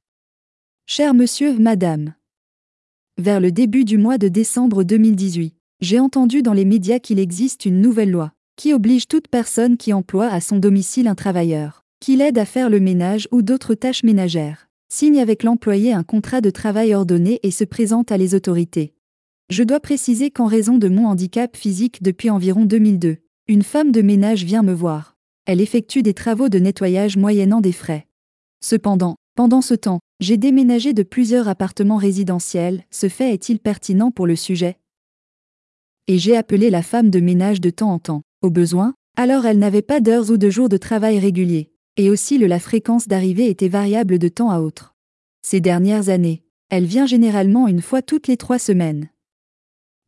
Cher 0.85 1.13
monsieur, 1.13 1.57
madame. 1.57 2.13
Vers 3.17 3.39
le 3.39 3.53
début 3.53 3.85
du 3.85 3.97
mois 3.97 4.17
de 4.17 4.27
décembre 4.27 4.83
2018, 4.83 5.55
j'ai 5.79 5.97
entendu 5.97 6.41
dans 6.41 6.51
les 6.51 6.65
médias 6.65 6.99
qu'il 6.99 7.19
existe 7.19 7.65
une 7.65 7.79
nouvelle 7.79 8.11
loi 8.11 8.33
qui 8.57 8.73
oblige 8.73 9.07
toute 9.07 9.29
personne 9.29 9.77
qui 9.77 9.93
emploie 9.93 10.27
à 10.27 10.41
son 10.41 10.57
domicile 10.57 11.07
un 11.07 11.15
travailleur, 11.15 11.85
qui 12.01 12.17
l'aide 12.17 12.37
à 12.37 12.43
faire 12.43 12.69
le 12.69 12.81
ménage 12.81 13.29
ou 13.31 13.41
d'autres 13.41 13.75
tâches 13.75 14.03
ménagères, 14.03 14.67
signe 14.89 15.19
avec 15.19 15.43
l'employé 15.43 15.93
un 15.93 16.03
contrat 16.03 16.41
de 16.41 16.49
travail 16.49 16.93
ordonné 16.93 17.39
et 17.43 17.51
se 17.51 17.63
présente 17.63 18.11
à 18.11 18.17
les 18.17 18.35
autorités. 18.35 18.93
Je 19.49 19.63
dois 19.63 19.79
préciser 19.79 20.31
qu'en 20.31 20.47
raison 20.47 20.77
de 20.77 20.89
mon 20.89 21.07
handicap 21.07 21.55
physique 21.55 22.03
depuis 22.03 22.29
environ 22.29 22.65
2002, 22.65 23.17
une 23.47 23.63
femme 23.63 23.93
de 23.93 24.01
ménage 24.01 24.43
vient 24.43 24.63
me 24.63 24.73
voir. 24.73 25.15
Elle 25.45 25.61
effectue 25.61 26.03
des 26.03 26.13
travaux 26.13 26.49
de 26.49 26.59
nettoyage 26.59 27.15
moyennant 27.15 27.61
des 27.61 27.71
frais. 27.71 28.05
Cependant, 28.61 29.15
pendant 29.35 29.61
ce 29.61 29.73
temps, 29.73 29.99
j'ai 30.19 30.37
déménagé 30.37 30.93
de 30.93 31.03
plusieurs 31.03 31.47
appartements 31.47 31.97
résidentiels, 31.97 32.83
ce 32.91 33.09
fait 33.09 33.33
est-il 33.33 33.59
pertinent 33.59 34.11
pour 34.11 34.27
le 34.27 34.35
sujet? 34.35 34.77
Et 36.07 36.17
j'ai 36.17 36.35
appelé 36.35 36.69
la 36.69 36.81
femme 36.81 37.09
de 37.09 37.19
ménage 37.19 37.61
de 37.61 37.69
temps 37.69 37.91
en 37.91 37.99
temps. 37.99 38.21
Au 38.41 38.49
besoin, 38.49 38.93
alors 39.15 39.45
elle 39.45 39.59
n'avait 39.59 39.81
pas 39.81 40.01
d'heures 40.01 40.29
ou 40.29 40.37
de 40.37 40.49
jours 40.49 40.69
de 40.69 40.77
travail 40.77 41.19
réguliers, 41.19 41.71
et 41.97 42.09
aussi 42.09 42.37
la 42.37 42.59
fréquence 42.59 43.07
d'arrivée 43.07 43.49
était 43.49 43.69
variable 43.69 44.19
de 44.19 44.27
temps 44.27 44.49
à 44.49 44.59
autre. 44.59 44.95
Ces 45.41 45.61
dernières 45.61 46.09
années, 46.09 46.43
elle 46.69 46.85
vient 46.85 47.05
généralement 47.05 47.67
une 47.67 47.81
fois 47.81 48.01
toutes 48.01 48.27
les 48.27 48.37
trois 48.37 48.59
semaines. 48.59 49.09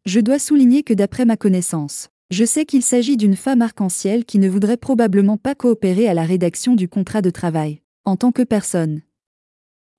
Je 0.05 0.19
dois 0.19 0.39
souligner 0.39 0.83
que 0.83 0.93
d'après 0.93 1.25
ma 1.25 1.37
connaissance, 1.37 2.09
je 2.31 2.43
sais 2.43 2.65
qu'il 2.65 2.81
s'agit 2.81 3.17
d'une 3.17 3.35
femme 3.35 3.61
arc-en-ciel 3.61 4.25
qui 4.25 4.39
ne 4.39 4.49
voudrait 4.49 4.77
probablement 4.77 5.37
pas 5.37 5.55
coopérer 5.55 6.07
à 6.07 6.13
la 6.13 6.23
rédaction 6.23 6.75
du 6.75 6.89
contrat 6.89 7.21
de 7.21 7.29
travail, 7.29 7.81
en 8.03 8.17
tant 8.17 8.31
que 8.31 8.41
personne. 8.41 9.01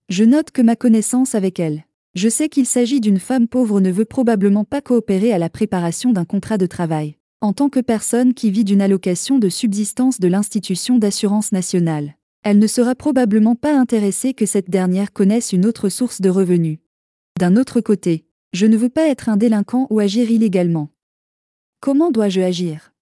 Je 0.09 0.25
note 0.25 0.51
que 0.51 0.63
ma 0.63 0.77
connaissance 0.77 1.35
avec 1.35 1.59
elle. 1.61 1.85
Je 2.15 2.29
sais 2.29 2.49
qu'il 2.49 2.67
s'agit 2.67 3.01
d'une 3.01 3.19
femme 3.19 3.49
pauvre 3.49 3.81
ne 3.81 3.91
veut 3.91 4.05
probablement 4.05 4.65
pas 4.65 4.81
coopérer 4.81 5.33
à 5.33 5.39
la 5.39 5.51
préparation 5.51 6.13
d'un 6.13 6.25
contrat 6.25 6.59
de 6.59 6.67
travail 6.67 7.17
en 7.41 7.53
tant 7.53 7.69
que 7.69 7.81
personne 7.81 8.35
qui 8.35 8.51
vit 8.51 8.65
d'une 8.65 8.81
allocation 8.81 9.39
de 9.39 9.49
subsistance 9.49 10.19
de 10.19 10.27
l'institution 10.27 10.99
d'assurance 10.99 11.53
nationale. 11.53 12.17
Elle 12.43 12.59
ne 12.59 12.67
sera 12.67 12.95
probablement 12.95 13.55
pas 13.55 13.79
intéressée 13.79 14.35
que 14.35 14.47
cette 14.47 14.71
dernière 14.71 15.13
connaisse 15.13 15.53
une 15.53 15.67
autre 15.67 15.89
source 15.89 16.21
de 16.21 16.29
revenus. 16.29 16.79
D'un 17.39 17.57
autre 17.57 17.81
côté, 17.81 18.27
je 18.53 18.67
ne 18.67 18.77
veux 18.77 18.89
pas 18.89 19.09
être 19.09 19.29
un 19.29 19.37
délinquant 19.37 19.87
ou 19.91 20.01
agir 20.01 20.31
illégalement. 20.31 20.91
Comment 21.81 22.11
dois-je 22.11 22.41
agir? 22.41 22.93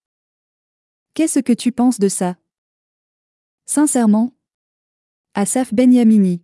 Qu'est-ce 1.14 1.38
que 1.38 1.52
tu 1.52 1.72
penses 1.72 2.00
de 2.00 2.08
ça? 2.08 2.36
Sincèrement? 3.64 4.32
Asaf 5.34 5.72
Benyamini. 5.72 6.43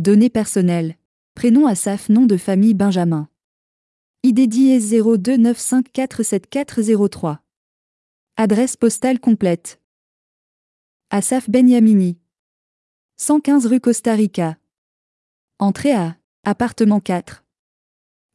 Données 0.00 0.30
personnelles. 0.30 0.96
Prénom 1.34 1.66
Asaf, 1.66 2.08
nom 2.08 2.24
de 2.24 2.38
famille 2.38 2.72
Benjamin. 2.72 3.28
ID 4.22 4.48
dièse 4.48 4.94
0295474403. 4.94 7.40
Adresse 8.38 8.78
postale 8.78 9.20
complète. 9.20 9.78
Asaf 11.10 11.50
Benyamini. 11.50 12.16
115 13.18 13.66
rue 13.66 13.80
Costa 13.80 14.14
Rica. 14.14 14.56
Entrée 15.58 15.92
à 15.92 16.16
appartement 16.44 17.00
4. 17.00 17.44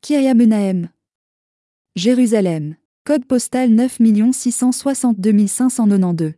Kiria 0.02 0.36
Menahem. 0.36 0.90
Jérusalem. 1.96 2.76
Code 3.06 3.26
postal 3.26 3.72
9 3.72 3.98
662 4.34 5.48
592. 5.48 6.34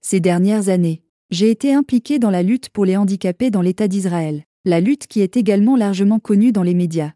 Ces 0.00 0.18
dernières 0.18 0.68
années, 0.68 1.04
j'ai 1.30 1.50
été 1.50 1.72
impliqué 1.72 2.18
dans 2.18 2.30
la 2.30 2.42
lutte 2.42 2.70
pour 2.70 2.84
les 2.84 2.96
handicapés 2.96 3.50
dans 3.50 3.62
l'État 3.62 3.86
d'Israël, 3.86 4.44
la 4.64 4.80
lutte 4.80 5.06
qui 5.06 5.20
est 5.20 5.36
également 5.36 5.76
largement 5.76 6.18
connue 6.18 6.50
dans 6.50 6.64
les 6.64 6.74
médias. 6.74 7.12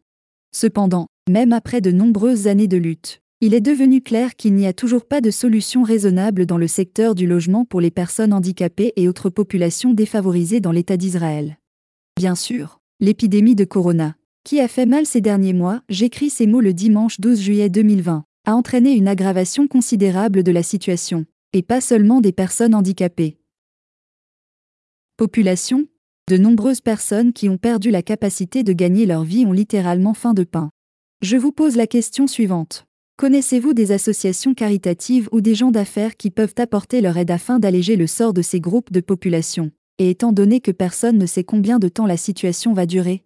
Cependant, 0.52 1.08
même 1.28 1.52
après 1.52 1.80
de 1.80 1.90
nombreuses 1.90 2.46
années 2.46 2.68
de 2.68 2.76
lutte, 2.76 3.22
il 3.40 3.54
est 3.54 3.60
devenu 3.60 4.02
clair 4.02 4.34
qu'il 4.34 4.54
n'y 4.54 4.66
a 4.66 4.72
toujours 4.72 5.06
pas 5.06 5.20
de 5.20 5.30
solution 5.30 5.84
raisonnable 5.84 6.44
dans 6.44 6.58
le 6.58 6.66
secteur 6.66 7.14
du 7.14 7.26
logement 7.26 7.64
pour 7.64 7.80
les 7.80 7.92
personnes 7.92 8.32
handicapées 8.32 8.92
et 8.96 9.08
autres 9.08 9.30
populations 9.30 9.94
défavorisées 9.94 10.58
dans 10.60 10.72
l'État 10.72 10.96
d'Israël. 10.96 11.56
Bien 12.16 12.34
sûr, 12.34 12.80
l'épidémie 12.98 13.54
de 13.54 13.64
Corona, 13.64 14.16
qui 14.42 14.58
a 14.60 14.66
fait 14.66 14.86
mal 14.86 15.06
ces 15.06 15.20
derniers 15.20 15.52
mois, 15.52 15.82
j'écris 15.88 16.30
ces 16.30 16.48
mots 16.48 16.60
le 16.60 16.74
dimanche 16.74 17.20
12 17.20 17.40
juillet 17.40 17.68
2020, 17.68 18.24
a 18.44 18.54
entraîné 18.54 18.92
une 18.94 19.06
aggravation 19.06 19.68
considérable 19.68 20.42
de 20.42 20.50
la 20.50 20.64
situation, 20.64 21.24
et 21.52 21.62
pas 21.62 21.80
seulement 21.80 22.20
des 22.20 22.32
personnes 22.32 22.74
handicapées. 22.74 23.38
Population 25.16 25.86
De 26.28 26.38
nombreuses 26.38 26.80
personnes 26.80 27.32
qui 27.32 27.48
ont 27.48 27.58
perdu 27.58 27.92
la 27.92 28.02
capacité 28.02 28.64
de 28.64 28.72
gagner 28.72 29.06
leur 29.06 29.22
vie 29.22 29.46
ont 29.46 29.52
littéralement 29.52 30.14
faim 30.14 30.34
de 30.34 30.44
pain. 30.44 30.70
Je 31.22 31.36
vous 31.36 31.52
pose 31.52 31.76
la 31.76 31.86
question 31.86 32.26
suivante. 32.26 32.87
Connaissez-vous 33.18 33.74
des 33.74 33.90
associations 33.90 34.54
caritatives 34.54 35.28
ou 35.32 35.40
des 35.40 35.56
gens 35.56 35.72
d'affaires 35.72 36.16
qui 36.16 36.30
peuvent 36.30 36.54
apporter 36.56 37.00
leur 37.00 37.16
aide 37.16 37.32
afin 37.32 37.58
d'alléger 37.58 37.96
le 37.96 38.06
sort 38.06 38.32
de 38.32 38.42
ces 38.42 38.60
groupes 38.60 38.92
de 38.92 39.00
population 39.00 39.72
Et 39.98 40.10
étant 40.10 40.30
donné 40.30 40.60
que 40.60 40.70
personne 40.70 41.18
ne 41.18 41.26
sait 41.26 41.42
combien 41.42 41.80
de 41.80 41.88
temps 41.88 42.06
la 42.06 42.16
situation 42.16 42.74
va 42.74 42.86
durer? 42.86 43.24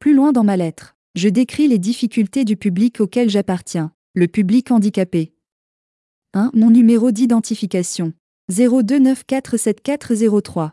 Plus 0.00 0.14
loin 0.14 0.32
dans 0.32 0.42
ma 0.42 0.56
lettre, 0.56 0.96
je 1.14 1.28
décris 1.28 1.68
les 1.68 1.78
difficultés 1.78 2.44
du 2.44 2.56
public 2.56 3.00
auquel 3.00 3.30
j'appartiens, 3.30 3.92
le 4.14 4.26
public 4.26 4.72
handicapé. 4.72 5.32
1. 6.34 6.50
Mon 6.52 6.70
numéro 6.70 7.12
d'identification. 7.12 8.14
029474003. 8.50 10.72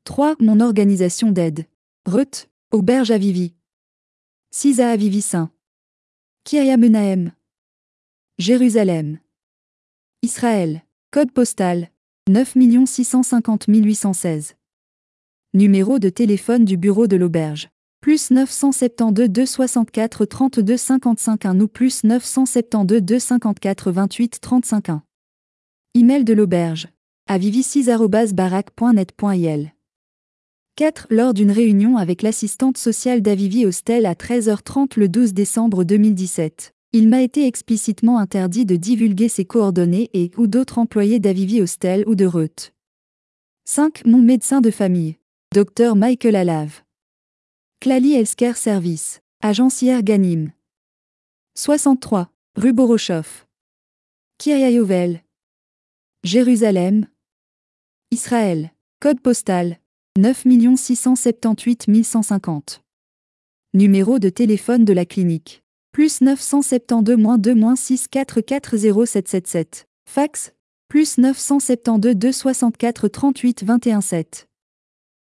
3. 0.04 0.36
Mon 0.40 0.60
organisation 0.60 1.32
d'aide. 1.32 1.66
Ruth, 2.06 2.48
Auberge 2.70 3.10
à 3.10 3.18
Vivi. 3.18 3.56
Sisa 4.52 4.90
à 4.90 4.96
Vivi 4.96 5.20
Saint. 5.20 5.50
Kiria 6.44 6.76
Menahem. 6.76 7.32
Jérusalem. 8.38 9.18
Israël. 10.22 10.84
Code 11.10 11.32
postal 11.32 11.90
9 12.28 12.56
650 12.86 13.66
816. 13.68 14.56
Numéro 15.54 16.00
de 16.00 16.08
téléphone 16.08 16.64
du 16.64 16.76
bureau 16.76 17.06
de 17.06 17.14
l'auberge. 17.14 17.68
Plus 18.00 18.32
972 18.32 19.30
264 19.30 20.24
32 20.24 20.76
55 20.76 21.46
1 21.46 21.60
ou 21.60 21.68
plus 21.68 22.02
972 22.02 23.02
254 23.02 23.92
28 23.92 24.40
35 24.40 24.88
1. 24.88 25.04
Email 25.94 26.24
de 26.24 26.32
l'auberge. 26.32 26.88
avivi6.barak.net.il 27.30 29.72
4. 30.74 31.06
Lors 31.10 31.32
d'une 31.32 31.52
réunion 31.52 31.96
avec 31.96 32.22
l'assistante 32.22 32.76
sociale 32.76 33.22
d'Avivi 33.22 33.66
Hostel 33.66 34.04
à 34.04 34.14
13h30 34.14 34.98
le 34.98 35.08
12 35.08 35.32
décembre 35.32 35.84
2017, 35.84 36.74
il 36.96 37.10
m'a 37.10 37.20
été 37.20 37.46
explicitement 37.46 38.18
interdit 38.18 38.64
de 38.64 38.74
divulguer 38.74 39.28
ses 39.28 39.44
coordonnées 39.44 40.08
et 40.14 40.30
ou 40.38 40.46
d'autres 40.46 40.78
employés 40.78 41.20
d'Avivi 41.20 41.60
Hostel 41.60 42.04
ou 42.06 42.14
de 42.14 42.24
Reut. 42.24 42.72
5. 43.66 44.06
Mon 44.06 44.22
médecin 44.22 44.62
de 44.62 44.70
famille. 44.70 45.16
Dr 45.54 45.94
Michael 45.94 46.36
Alave. 46.36 46.80
Clali 47.80 48.14
Elsker 48.14 48.54
Service. 48.54 49.20
Agence 49.42 49.82
hier 49.82 50.02
Ganim. 50.02 50.52
63. 51.54 52.30
Rue 52.56 52.72
Borochoff. 52.72 53.46
Yovel. 54.46 55.22
Jérusalem. 56.24 57.08
Israël. 58.10 58.70
Code 59.00 59.20
postal 59.20 59.78
9 60.16 60.46
678 60.76 62.04
150. 62.04 62.82
Numéro 63.74 64.18
de 64.18 64.30
téléphone 64.30 64.86
de 64.86 64.94
la 64.94 65.04
clinique. 65.04 65.62
Plus 65.96 66.20
972 66.20 67.16
2 67.38 67.54
6440777. 67.74 69.86
Fax. 70.04 70.52
Plus 70.88 71.16
972 71.16 72.14
264 72.14 73.08
38 73.08 73.64
21 73.64 74.02
7. 74.02 74.46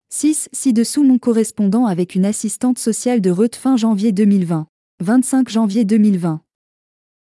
6. 0.09 0.49
Ci-dessous 0.51 1.03
mon 1.03 1.19
correspondant 1.19 1.85
avec 1.85 2.15
une 2.15 2.25
assistante 2.25 2.79
sociale 2.79 3.21
de 3.21 3.29
Reut 3.29 3.53
fin 3.53 3.77
janvier 3.77 4.11
2020. 4.11 4.65
25 5.01 5.49
janvier 5.49 5.85
2020. 5.85 6.41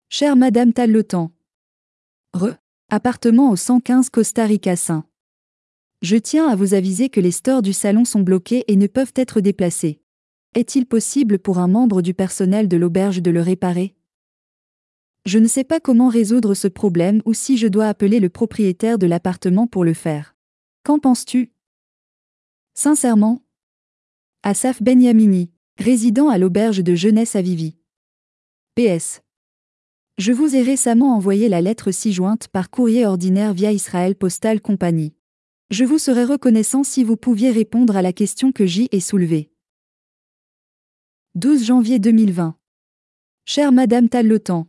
Chère 0.08 0.36
Madame 0.36 0.72
Talletan. 0.72 1.32
Re. 2.34 2.54
Appartement 2.90 3.50
au 3.50 3.56
115 3.56 4.08
Costa 4.10 4.46
Rica 4.46 4.76
Saint. 4.76 5.04
Je 6.00 6.16
tiens 6.16 6.46
à 6.46 6.54
vous 6.54 6.74
aviser 6.74 7.08
que 7.08 7.18
les 7.18 7.32
stores 7.32 7.62
du 7.62 7.72
salon 7.72 8.04
sont 8.04 8.20
bloqués 8.20 8.62
et 8.68 8.76
ne 8.76 8.86
peuvent 8.86 9.14
être 9.16 9.40
déplacés. 9.40 10.01
Est-il 10.54 10.84
possible 10.84 11.38
pour 11.38 11.58
un 11.58 11.66
membre 11.66 12.02
du 12.02 12.12
personnel 12.12 12.68
de 12.68 12.76
l'auberge 12.76 13.22
de 13.22 13.30
le 13.30 13.40
réparer? 13.40 13.94
Je 15.24 15.38
ne 15.38 15.46
sais 15.46 15.64
pas 15.64 15.80
comment 15.80 16.08
résoudre 16.08 16.52
ce 16.52 16.68
problème 16.68 17.22
ou 17.24 17.32
si 17.32 17.56
je 17.56 17.68
dois 17.68 17.86
appeler 17.86 18.20
le 18.20 18.28
propriétaire 18.28 18.98
de 18.98 19.06
l'appartement 19.06 19.66
pour 19.66 19.82
le 19.82 19.94
faire. 19.94 20.36
Qu'en 20.84 20.98
penses-tu? 20.98 21.52
Sincèrement 22.74 23.42
Asaf 24.42 24.82
Benyamini, 24.82 25.52
résident 25.78 26.28
à 26.28 26.36
l'auberge 26.36 26.82
de 26.82 26.94
jeunesse 26.94 27.34
à 27.34 27.40
Vivi. 27.40 27.76
PS. 28.74 29.22
Je 30.18 30.32
vous 30.32 30.54
ai 30.54 30.62
récemment 30.62 31.16
envoyé 31.16 31.48
la 31.48 31.62
lettre 31.62 31.92
ci-jointe 31.92 32.48
par 32.48 32.68
courrier 32.68 33.06
ordinaire 33.06 33.54
via 33.54 33.72
Israël 33.72 34.16
Postal 34.16 34.60
Company. 34.60 35.14
Je 35.70 35.84
vous 35.84 35.98
serais 35.98 36.24
reconnaissant 36.24 36.82
si 36.84 37.04
vous 37.04 37.16
pouviez 37.16 37.50
répondre 37.50 37.96
à 37.96 38.02
la 38.02 38.12
question 38.12 38.52
que 38.52 38.66
j'y 38.66 38.90
ai 38.92 39.00
soulevée. 39.00 39.51
12 41.34 41.64
janvier 41.64 41.98
2020. 41.98 42.56
Chère 43.46 43.72
Madame 43.72 44.10
Talletan. 44.10 44.66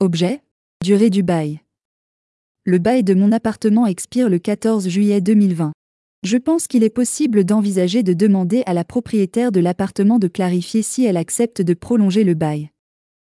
Objet 0.00 0.42
Durée 0.82 1.08
du 1.08 1.22
bail. 1.22 1.60
Le 2.64 2.78
bail 2.78 3.04
de 3.04 3.14
mon 3.14 3.30
appartement 3.30 3.86
expire 3.86 4.28
le 4.28 4.40
14 4.40 4.88
juillet 4.88 5.20
2020. 5.20 5.72
Je 6.24 6.36
pense 6.36 6.66
qu'il 6.66 6.82
est 6.82 6.90
possible 6.90 7.44
d'envisager 7.44 8.02
de 8.02 8.12
demander 8.12 8.64
à 8.66 8.74
la 8.74 8.82
propriétaire 8.82 9.52
de 9.52 9.60
l'appartement 9.60 10.18
de 10.18 10.26
clarifier 10.26 10.82
si 10.82 11.04
elle 11.04 11.16
accepte 11.16 11.62
de 11.62 11.74
prolonger 11.74 12.24
le 12.24 12.34
bail. 12.34 12.70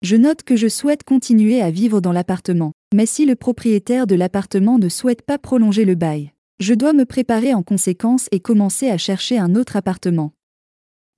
Je 0.01 0.17
note 0.17 0.43
que 0.43 0.57
je 0.57 0.67
souhaite 0.67 1.05
continuer 1.05 1.61
à 1.61 1.71
vivre 1.71 2.01
dans 2.01 2.11
l'appartement, 2.11 2.73
mais 2.93 3.05
si 3.05 3.25
le 3.25 3.37
propriétaire 3.37 4.07
de 4.07 4.15
l'appartement 4.15 4.77
ne 4.77 4.89
souhaite 4.89 5.21
pas 5.21 5.37
prolonger 5.37 5.85
le 5.85 5.95
bail, 5.95 6.33
je 6.59 6.73
dois 6.73 6.91
me 6.91 7.05
préparer 7.05 7.53
en 7.53 7.63
conséquence 7.63 8.27
et 8.33 8.41
commencer 8.41 8.89
à 8.89 8.97
chercher 8.97 9.37
un 9.37 9.55
autre 9.55 9.77
appartement. 9.77 10.33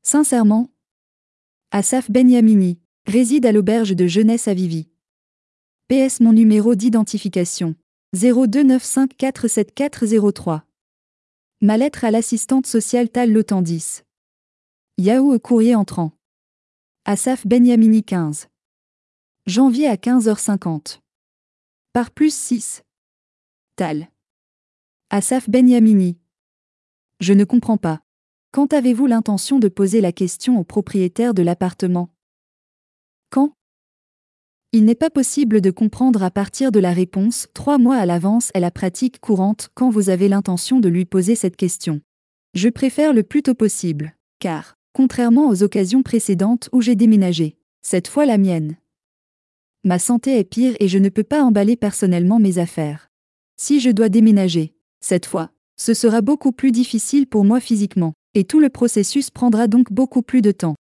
Sincèrement, 0.03 0.70
Asaf 1.72 2.09
Benyamini, 2.09 2.80
réside 3.07 3.45
à 3.45 3.51
l'auberge 3.51 3.93
de 3.93 4.07
jeunesse 4.07 4.47
à 4.47 4.53
Vivi. 4.53 4.88
PS 5.89 6.22
mon 6.22 6.32
numéro 6.32 6.76
d'identification 6.76 7.76
029547403. 8.15 10.61
Ma 11.59 11.76
lettre 11.76 12.05
à 12.05 12.11
l'assistante 12.11 12.68
sociale 12.68 13.09
Tal 13.09 13.34
Lotandis. 13.34 14.03
Yahoo 14.97 15.38
courrier 15.39 15.76
entrant. 15.76 16.13
Asaf 17.03 17.45
Benyamini 17.45 18.01
15. 18.01 18.47
Janvier 19.45 19.88
à 19.88 19.95
15h50. 19.95 21.01
Par 21.91 22.11
plus 22.11 22.34
6. 22.34 22.84
Tal. 23.76 24.07
Asaf 25.09 25.49
Benyamini. 25.49 26.18
Je 27.20 27.34
ne 27.34 27.43
comprends 27.43 27.78
pas. 27.78 28.07
Quand 28.58 28.74
avez-vous 28.74 29.05
l'intention 29.05 29.60
de 29.60 29.68
poser 29.68 30.01
la 30.01 30.12
question 30.12 30.60
au 30.60 30.64
propriétaire 30.64 31.36
de 31.36 31.43
l'appartement? 31.43 32.10
Quand? 33.30 33.51
Il 34.72 34.84
n'est 34.84 34.95
pas 34.95 35.12
possible 35.12 35.62
de 35.62 35.70
comprendre 35.70 36.24
à 36.24 36.32
partir 36.32 36.72
de 36.72 36.80
la 36.80 36.91
réponse 36.91 37.49
trois 37.53 37.78
mois 37.78 37.97
à 37.97 38.08
l'avance 38.08 38.49
est 38.55 38.60
la 38.60 38.72
pratique 38.72 39.20
courante 39.20 39.70
quand 39.76 39.91
vous 39.91 40.10
avez 40.10 40.28
l'intention 40.28 40.80
de 40.80 40.89
lui 40.89 41.05
poser 41.05 41.36
cette 41.36 41.55
question. 41.55 42.01
Je 42.55 42.70
préfère 42.70 43.14
le 43.14 43.22
plus 43.22 43.43
tôt 43.43 43.53
possible, 43.53 44.16
car, 44.39 44.74
contrairement 44.91 45.49
aux 45.49 45.62
occasions 45.62 46.01
précédentes 46.01 46.68
où 46.72 46.82
j'ai 46.82 46.95
déménagé, 46.95 47.60
cette 47.84 48.08
fois 48.08 48.26
la 48.26 48.39
mienne. 48.39 48.78
Ma 49.84 49.99
santé 49.99 50.39
est 50.39 50.43
pire 50.43 50.76
et 50.80 50.88
je 50.88 50.97
ne 50.97 51.10
peux 51.10 51.24
pas 51.24 51.43
emballer 51.43 51.76
personnellement 51.76 52.39
mes 52.39 52.58
affaires. 52.58 53.12
Si 53.55 53.80
je 53.80 53.91
dois 53.91 54.10
déménager, 54.10 54.74
cette 54.99 55.28
fois, 55.28 55.51
ce 55.76 55.93
sera 55.93 56.22
beaucoup 56.22 56.51
plus 56.51 56.72
difficile 56.72 57.28
pour 57.28 57.45
moi 57.45 57.60
physiquement, 57.60 58.14
et 58.38 58.43
tout 58.43 58.59
le 58.59 58.69
processus 58.69 59.31
prendra 59.31 59.67
donc 59.67 59.91
beaucoup 59.91 60.21
plus 60.21 60.43
de 60.43 60.51
temps. 60.51 60.75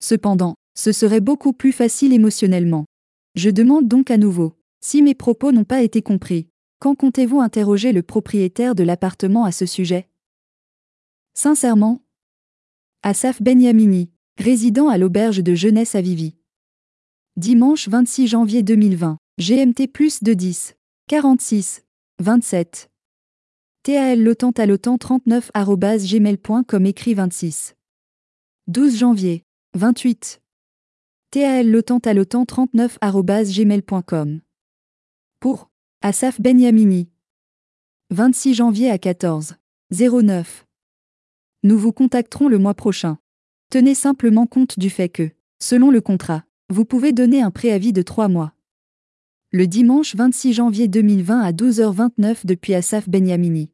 Cependant, 0.00 0.54
ce 0.74 0.92
serait 0.92 1.20
beaucoup 1.20 1.52
plus 1.52 1.72
facile 1.72 2.14
émotionnellement. 2.14 2.86
Je 3.34 3.50
demande 3.50 3.86
donc 3.86 4.10
à 4.10 4.16
nouveau, 4.16 4.56
si 4.80 5.02
mes 5.02 5.14
propos 5.14 5.52
n'ont 5.52 5.64
pas 5.64 5.82
été 5.82 6.00
compris, 6.00 6.48
quand 6.78 6.94
comptez-vous 6.94 7.38
interroger 7.38 7.92
le 7.92 8.02
propriétaire 8.02 8.74
de 8.74 8.82
l'appartement 8.82 9.44
à 9.44 9.52
ce 9.52 9.66
sujet? 9.66 10.08
Sincèrement 11.34 12.02
Asaf 13.02 13.42
Benyamini, 13.42 14.10
résident 14.38 14.88
à 14.88 14.96
l'auberge 14.96 15.42
de 15.42 15.54
jeunesse 15.54 15.94
à 15.94 16.00
Vivi. 16.00 16.34
Dimanche 17.36 17.90
26 17.90 18.26
janvier 18.26 18.62
2020, 18.62 19.18
GMT 19.38 19.86
plus 19.92 20.22
de 20.22 20.32
10, 20.32 20.76
46, 21.08 21.84
27. 22.20 22.91
TAL 23.84 24.22
lotant 24.22 24.52
à 24.52 24.64
lotant 24.64 24.96
39 24.96 25.50
gmail.com 25.56 26.86
écrit 26.86 27.14
26. 27.14 27.74
12 28.68 28.96
janvier, 28.96 29.44
28. 29.74 30.40
TAL 31.32 31.68
lotant 31.68 31.98
à 31.98 32.14
lotant 32.14 32.44
39 32.44 33.00
gmail.com. 33.02 34.40
Pour 35.40 35.68
Asaf 36.00 36.40
Benyamini. 36.40 37.08
26 38.10 38.54
janvier 38.54 38.88
à 38.88 38.98
14. 38.98 39.56
09. 39.90 40.64
Nous 41.64 41.76
vous 41.76 41.92
contacterons 41.92 42.46
le 42.46 42.58
mois 42.58 42.74
prochain. 42.74 43.18
Tenez 43.68 43.96
simplement 43.96 44.46
compte 44.46 44.78
du 44.78 44.90
fait 44.90 45.08
que, 45.08 45.28
selon 45.58 45.90
le 45.90 46.00
contrat, 46.00 46.44
vous 46.68 46.84
pouvez 46.84 47.12
donner 47.12 47.42
un 47.42 47.50
préavis 47.50 47.92
de 47.92 48.02
3 48.02 48.28
mois. 48.28 48.54
Le 49.50 49.66
dimanche 49.66 50.14
26 50.14 50.52
janvier 50.52 50.86
2020 50.86 51.40
à 51.40 51.50
12h29 51.50 52.46
depuis 52.46 52.74
Asaf 52.74 53.08
Benyamini. 53.08 53.71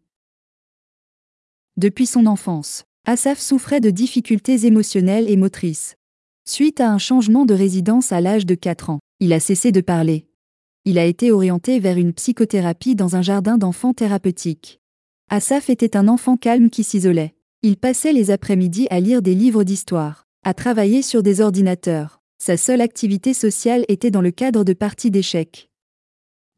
Depuis 1.78 2.06
son 2.06 2.26
enfance, 2.26 2.82
Asaf 3.06 3.38
souffrait 3.38 3.78
de 3.78 3.90
difficultés 3.90 4.66
émotionnelles 4.66 5.30
et 5.30 5.36
motrices. 5.36 5.94
Suite 6.44 6.80
à 6.80 6.90
un 6.90 6.98
changement 6.98 7.46
de 7.46 7.54
résidence 7.54 8.10
à 8.10 8.20
l'âge 8.20 8.46
de 8.46 8.56
4 8.56 8.90
ans, 8.90 8.98
il 9.20 9.32
a 9.32 9.38
cessé 9.38 9.70
de 9.70 9.80
parler. 9.80 10.26
Il 10.84 10.98
a 10.98 11.04
été 11.04 11.30
orienté 11.30 11.78
vers 11.78 11.96
une 11.96 12.12
psychothérapie 12.12 12.96
dans 12.96 13.14
un 13.14 13.22
jardin 13.22 13.58
d'enfants 13.58 13.94
thérapeutique. 13.94 14.80
Asaf 15.30 15.70
était 15.70 15.96
un 15.96 16.08
enfant 16.08 16.36
calme 16.36 16.68
qui 16.68 16.82
s'isolait. 16.82 17.36
Il 17.62 17.76
passait 17.76 18.12
les 18.12 18.32
après-midi 18.32 18.88
à 18.90 18.98
lire 18.98 19.22
des 19.22 19.36
livres 19.36 19.62
d'histoire, 19.62 20.26
à 20.42 20.54
travailler 20.54 21.00
sur 21.00 21.22
des 21.22 21.40
ordinateurs. 21.40 22.20
Sa 22.38 22.56
seule 22.56 22.80
activité 22.80 23.34
sociale 23.34 23.84
était 23.86 24.10
dans 24.10 24.22
le 24.22 24.32
cadre 24.32 24.64
de 24.64 24.72
parties 24.72 25.12
d'échecs. 25.12 25.70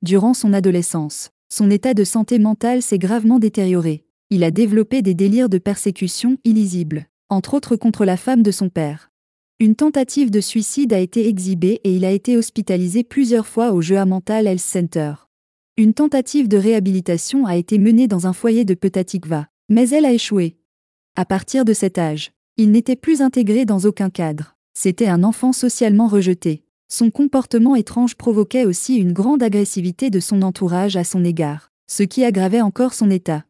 Durant 0.00 0.32
son 0.32 0.54
adolescence, 0.54 1.28
son 1.50 1.70
état 1.70 1.92
de 1.92 2.04
santé 2.04 2.38
mentale 2.38 2.80
s'est 2.80 2.98
gravement 2.98 3.38
détérioré. 3.38 4.06
Il 4.32 4.44
a 4.44 4.52
développé 4.52 5.02
des 5.02 5.14
délires 5.14 5.48
de 5.48 5.58
persécution 5.58 6.38
illisibles, 6.44 7.06
entre 7.30 7.54
autres 7.54 7.74
contre 7.74 8.04
la 8.04 8.16
femme 8.16 8.44
de 8.44 8.52
son 8.52 8.68
père. 8.68 9.10
Une 9.58 9.74
tentative 9.74 10.30
de 10.30 10.40
suicide 10.40 10.92
a 10.92 11.00
été 11.00 11.26
exhibée 11.26 11.80
et 11.82 11.96
il 11.96 12.04
a 12.04 12.12
été 12.12 12.36
hospitalisé 12.36 13.02
plusieurs 13.02 13.48
fois 13.48 13.72
au 13.72 13.82
Jea 13.82 14.06
Mental 14.06 14.46
Health 14.46 14.60
Center. 14.60 15.14
Une 15.76 15.94
tentative 15.94 16.46
de 16.46 16.58
réhabilitation 16.58 17.44
a 17.44 17.56
été 17.56 17.76
menée 17.78 18.06
dans 18.06 18.28
un 18.28 18.32
foyer 18.32 18.64
de 18.64 18.74
Petatikva, 18.74 19.48
mais 19.68 19.88
elle 19.88 20.04
a 20.04 20.12
échoué. 20.12 20.58
À 21.16 21.24
partir 21.24 21.64
de 21.64 21.72
cet 21.72 21.98
âge, 21.98 22.30
il 22.56 22.70
n'était 22.70 22.94
plus 22.94 23.22
intégré 23.22 23.64
dans 23.64 23.80
aucun 23.80 24.10
cadre. 24.10 24.54
C'était 24.74 25.08
un 25.08 25.24
enfant 25.24 25.52
socialement 25.52 26.06
rejeté. 26.06 26.62
Son 26.86 27.10
comportement 27.10 27.74
étrange 27.74 28.14
provoquait 28.14 28.64
aussi 28.64 28.94
une 28.94 29.12
grande 29.12 29.42
agressivité 29.42 30.08
de 30.08 30.20
son 30.20 30.42
entourage 30.42 30.96
à 30.96 31.02
son 31.02 31.24
égard, 31.24 31.72
ce 31.88 32.04
qui 32.04 32.22
aggravait 32.22 32.60
encore 32.60 32.94
son 32.94 33.10
état. 33.10 33.44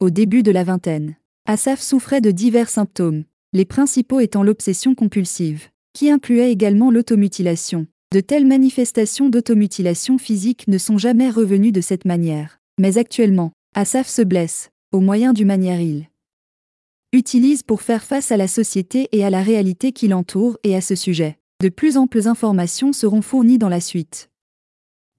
Au 0.00 0.10
début 0.10 0.42
de 0.42 0.50
la 0.50 0.64
vingtaine, 0.64 1.16
Asaf 1.46 1.80
souffrait 1.80 2.20
de 2.20 2.30
divers 2.30 2.68
symptômes, 2.68 3.24
les 3.52 3.64
principaux 3.64 4.20
étant 4.20 4.42
l'obsession 4.42 4.94
compulsive, 4.94 5.68
qui 5.92 6.10
incluait 6.10 6.50
également 6.50 6.90
l'automutilation. 6.90 7.86
De 8.12 8.20
telles 8.20 8.46
manifestations 8.46 9.28
d'automutilation 9.28 10.18
physique 10.18 10.68
ne 10.68 10.78
sont 10.78 10.98
jamais 10.98 11.30
revenues 11.30 11.72
de 11.72 11.80
cette 11.80 12.04
manière. 12.04 12.58
Mais 12.78 12.98
actuellement, 12.98 13.52
Asaf 13.74 14.08
se 14.08 14.22
blesse, 14.22 14.70
au 14.92 15.00
moyen 15.00 15.32
du 15.32 15.44
manière 15.44 15.80
il 15.80 16.08
utilise 17.14 17.62
pour 17.62 17.80
faire 17.80 18.02
face 18.02 18.32
à 18.32 18.36
la 18.36 18.48
société 18.48 19.08
et 19.12 19.24
à 19.24 19.30
la 19.30 19.40
réalité 19.40 19.92
qui 19.92 20.08
l'entoure 20.08 20.58
et 20.64 20.74
à 20.74 20.80
ce 20.80 20.96
sujet. 20.96 21.38
De 21.62 21.68
plus 21.68 21.96
amples 21.96 22.26
informations 22.26 22.92
seront 22.92 23.22
fournies 23.22 23.58
dans 23.58 23.68
la 23.68 23.80
suite. 23.80 24.30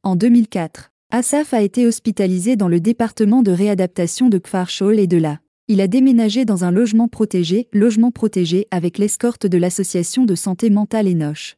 En 0.04 0.16
2004, 0.16 0.92
Asaf 1.18 1.54
a 1.54 1.62
été 1.62 1.88
hospitalisé 1.88 2.58
dans 2.58 2.68
le 2.68 2.82
département 2.82 3.42
de 3.42 3.52
réadaptation 3.52 4.28
de 4.28 4.38
Kfar 4.38 4.68
et 4.98 5.08
de 5.08 5.16
là, 5.16 5.40
il 5.70 5.80
a 5.80 5.88
déménagé 5.88 6.44
dans 6.44 6.66
un 6.66 6.72
logement 6.72 7.08
protégé, 7.08 7.70
logement 7.72 8.12
protégé 8.12 8.68
avec 8.70 8.98
l'escorte 8.98 9.48
de 9.48 9.58
l'association 9.58 10.26
de 10.26 10.36
santé 10.36 10.70
mentale 10.70 11.08
Enoch. 11.08 11.56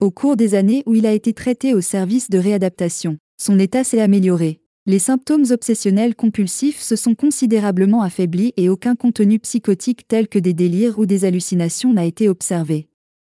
Au 0.00 0.10
cours 0.10 0.34
des 0.34 0.56
années 0.56 0.82
où 0.86 0.96
il 0.96 1.06
a 1.06 1.12
été 1.12 1.34
traité 1.34 1.72
au 1.72 1.80
service 1.80 2.30
de 2.30 2.38
réadaptation, 2.38 3.16
son 3.40 3.60
état 3.60 3.84
s'est 3.84 4.00
amélioré. 4.00 4.60
Les 4.86 4.98
symptômes 4.98 5.52
obsessionnels 5.52 6.16
compulsifs 6.16 6.80
se 6.80 6.96
sont 6.96 7.14
considérablement 7.14 8.02
affaiblis 8.02 8.54
et 8.56 8.68
aucun 8.68 8.96
contenu 8.96 9.38
psychotique 9.38 10.08
tel 10.08 10.26
que 10.26 10.40
des 10.40 10.52
délires 10.52 10.98
ou 10.98 11.06
des 11.06 11.24
hallucinations 11.24 11.92
n'a 11.92 12.06
été 12.06 12.28
observé. 12.28 12.88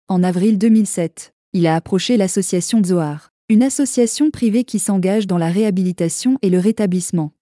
En 0.08 0.24
avril 0.24 0.58
2007, 0.58 1.34
il 1.52 1.68
a 1.68 1.76
approché 1.76 2.16
l'association 2.16 2.82
Zohar, 2.84 3.34
une 3.50 3.64
association 3.64 4.32
privée 4.32 4.64
qui 4.64 4.80
s'engage 4.80 5.28
dans 5.28 5.38
la 5.38 5.50
réhabilitation 5.50 6.40
et 6.42 6.50
le 6.50 6.60
rétablissement. 6.60 7.34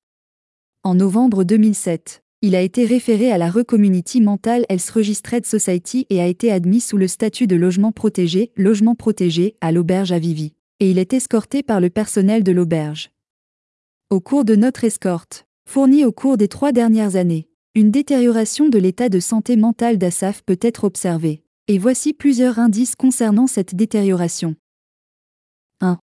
En 0.84 0.96
novembre 0.96 1.44
2007, 1.44 2.24
il 2.44 2.56
a 2.56 2.62
été 2.62 2.86
référé 2.86 3.32
à 3.32 3.38
la 3.38 3.52
Recommunity 3.52 4.20
Mental 4.20 4.66
Health 4.68 4.90
Registered 4.90 5.46
Society 5.46 6.08
et 6.10 6.20
a 6.22 6.26
été 6.26 6.52
admis 6.52 6.80
sous 6.82 6.98
le 6.98 7.08
statut 7.08 7.46
de 7.46 7.56
logement 7.56 7.92
protégé, 7.92 8.52
logement 8.58 8.96
protégé, 8.96 9.56
à 9.62 9.72
l'auberge 9.72 10.12
à 10.12 10.18
Vivi. 10.18 10.54
Et 10.80 10.90
il 10.90 10.98
est 10.98 11.14
escorté 11.14 11.62
par 11.62 11.80
le 11.80 11.92
personnel 11.92 12.44
de 12.44 12.52
l'auberge. 12.52 13.12
Au 14.10 14.22
cours 14.22 14.44
de 14.44 14.56
notre 14.56 14.84
escorte, 14.84 15.46
fournie 15.70 16.04
au 16.04 16.12
cours 16.12 16.36
des 16.36 16.48
trois 16.48 16.72
dernières 16.72 17.16
années, 17.16 17.48
une 17.76 17.92
détérioration 17.92 18.70
de 18.70 18.80
l'état 18.80 19.08
de 19.08 19.20
santé 19.20 19.56
mentale 19.56 20.00
d'Assaf 20.00 20.42
peut 20.42 20.60
être 20.62 20.84
observée. 20.84 21.44
Et 21.68 21.78
voici 21.78 22.12
plusieurs 22.12 22.58
indices 22.58 22.96
concernant 22.96 23.46
cette 23.46 23.76
détérioration. 23.76 24.56
1. 25.80 26.00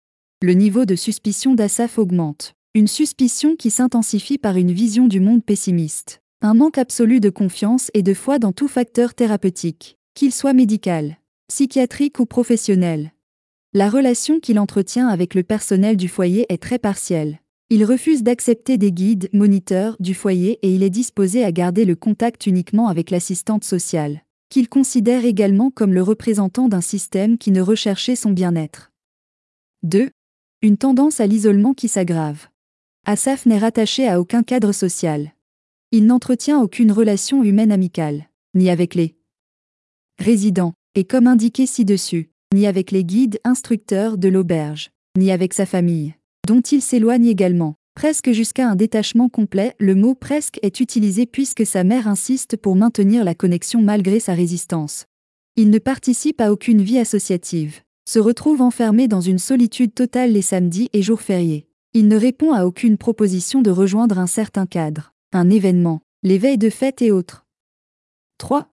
Le 0.42 0.54
niveau 0.54 0.86
de 0.86 0.96
suspicion 0.96 1.54
d'Assaf 1.54 2.00
augmente. 2.00 2.54
Une 2.74 2.88
suspicion 2.88 3.56
qui 3.56 3.70
s'intensifie 3.70 4.40
par 4.40 4.58
une 4.58 4.72
vision 4.72 5.08
du 5.08 5.20
monde 5.20 5.46
pessimiste 5.46 6.23
un 6.46 6.56
manque 6.56 6.78
absolu 6.78 7.22
de 7.22 7.30
confiance 7.30 7.90
et 7.94 8.04
de 8.04 8.14
foi 8.14 8.38
dans 8.38 8.52
tout 8.52 8.68
facteur 8.68 9.16
thérapeutique, 9.16 9.98
qu'il 10.14 10.34
soit 10.34 10.52
médical, 10.52 11.18
psychiatrique 11.48 12.20
ou 12.20 12.26
professionnel. 12.26 13.14
La 13.72 13.90
relation 13.90 14.42
qu'il 14.42 14.60
entretient 14.60 15.08
avec 15.08 15.36
le 15.36 15.44
personnel 15.44 15.96
du 15.96 16.10
foyer 16.10 16.46
est 16.50 16.62
très 16.62 16.80
partielle. 16.80 17.40
Il 17.70 17.86
refuse 17.86 18.24
d'accepter 18.24 18.78
des 18.78 18.92
guides, 18.92 19.30
moniteurs 19.32 19.96
du 20.02 20.14
foyer 20.14 20.60
et 20.64 20.76
il 20.76 20.84
est 20.84 20.90
disposé 20.90 21.46
à 21.46 21.54
garder 21.54 21.86
le 21.86 21.96
contact 21.96 22.46
uniquement 22.46 22.90
avec 22.90 23.10
l'assistante 23.10 23.64
sociale, 23.64 24.22
qu'il 24.50 24.68
considère 24.68 25.24
également 25.24 25.72
comme 25.72 25.94
le 25.94 26.04
représentant 26.04 26.68
d'un 26.68 26.82
système 26.82 27.38
qui 27.38 27.52
ne 27.52 27.62
recherchait 27.62 28.18
son 28.18 28.32
bien-être. 28.32 28.92
2. 29.84 30.10
Une 30.62 30.78
tendance 30.78 31.22
à 31.22 31.26
l'isolement 31.26 31.74
qui 31.74 31.88
s'aggrave. 31.88 32.48
Asaf 33.06 33.46
n'est 33.46 33.60
rattaché 33.60 34.10
à 34.10 34.20
aucun 34.20 34.44
cadre 34.44 34.74
social. 34.74 35.32
Il 35.96 36.08
n'entretient 36.08 36.60
aucune 36.60 36.92
relation 36.92 37.44
humaine 37.44 37.72
amicale, 37.72 38.28
ni 38.56 38.72
avec 38.72 38.96
les 38.96 39.16
résidents, 40.18 40.74
et 40.96 41.04
comme 41.04 41.28
indiqué 41.28 41.68
ci-dessus, 41.68 42.32
ni 42.52 42.66
avec 42.66 42.90
les 42.90 43.04
guides 43.04 43.40
instructeurs 43.44 44.18
de 44.18 44.28
l'auberge, 44.28 44.90
ni 45.16 45.32
avec 45.32 45.54
sa 45.54 45.68
famille, 45.68 46.16
dont 46.48 46.62
il 46.62 46.82
s'éloigne 46.82 47.28
également. 47.28 47.76
Presque 47.94 48.32
jusqu'à 48.32 48.68
un 48.68 48.76
détachement 48.76 49.30
complet, 49.30 49.76
le 49.78 49.94
mot 49.94 50.16
presque 50.16 50.58
est 50.64 50.80
utilisé 50.80 51.28
puisque 51.28 51.64
sa 51.64 51.84
mère 51.84 52.08
insiste 52.08 52.58
pour 52.58 52.76
maintenir 52.76 53.24
la 53.24 53.36
connexion 53.36 53.80
malgré 53.80 54.20
sa 54.20 54.34
résistance. 54.34 55.06
Il 55.58 55.70
ne 55.70 55.78
participe 55.78 56.42
à 56.42 56.52
aucune 56.52 56.82
vie 56.82 56.98
associative, 56.98 57.82
se 58.10 58.18
retrouve 58.18 58.64
enfermé 58.64 59.08
dans 59.08 59.22
une 59.22 59.38
solitude 59.38 59.94
totale 59.94 60.32
les 60.32 60.42
samedis 60.42 60.90
et 60.92 61.04
jours 61.04 61.22
fériés. 61.22 61.68
Il 61.94 62.08
ne 62.08 62.18
répond 62.18 62.52
à 62.52 62.66
aucune 62.66 62.98
proposition 62.98 63.62
de 63.62 63.70
rejoindre 63.70 64.18
un 64.18 64.26
certain 64.26 64.66
cadre 64.66 65.13
un 65.36 65.50
événement, 65.50 66.02
l'éveil 66.22 66.58
de 66.58 66.70
fête 66.70 67.02
et 67.02 67.12
autres. 67.12 67.46
3. 68.38 68.70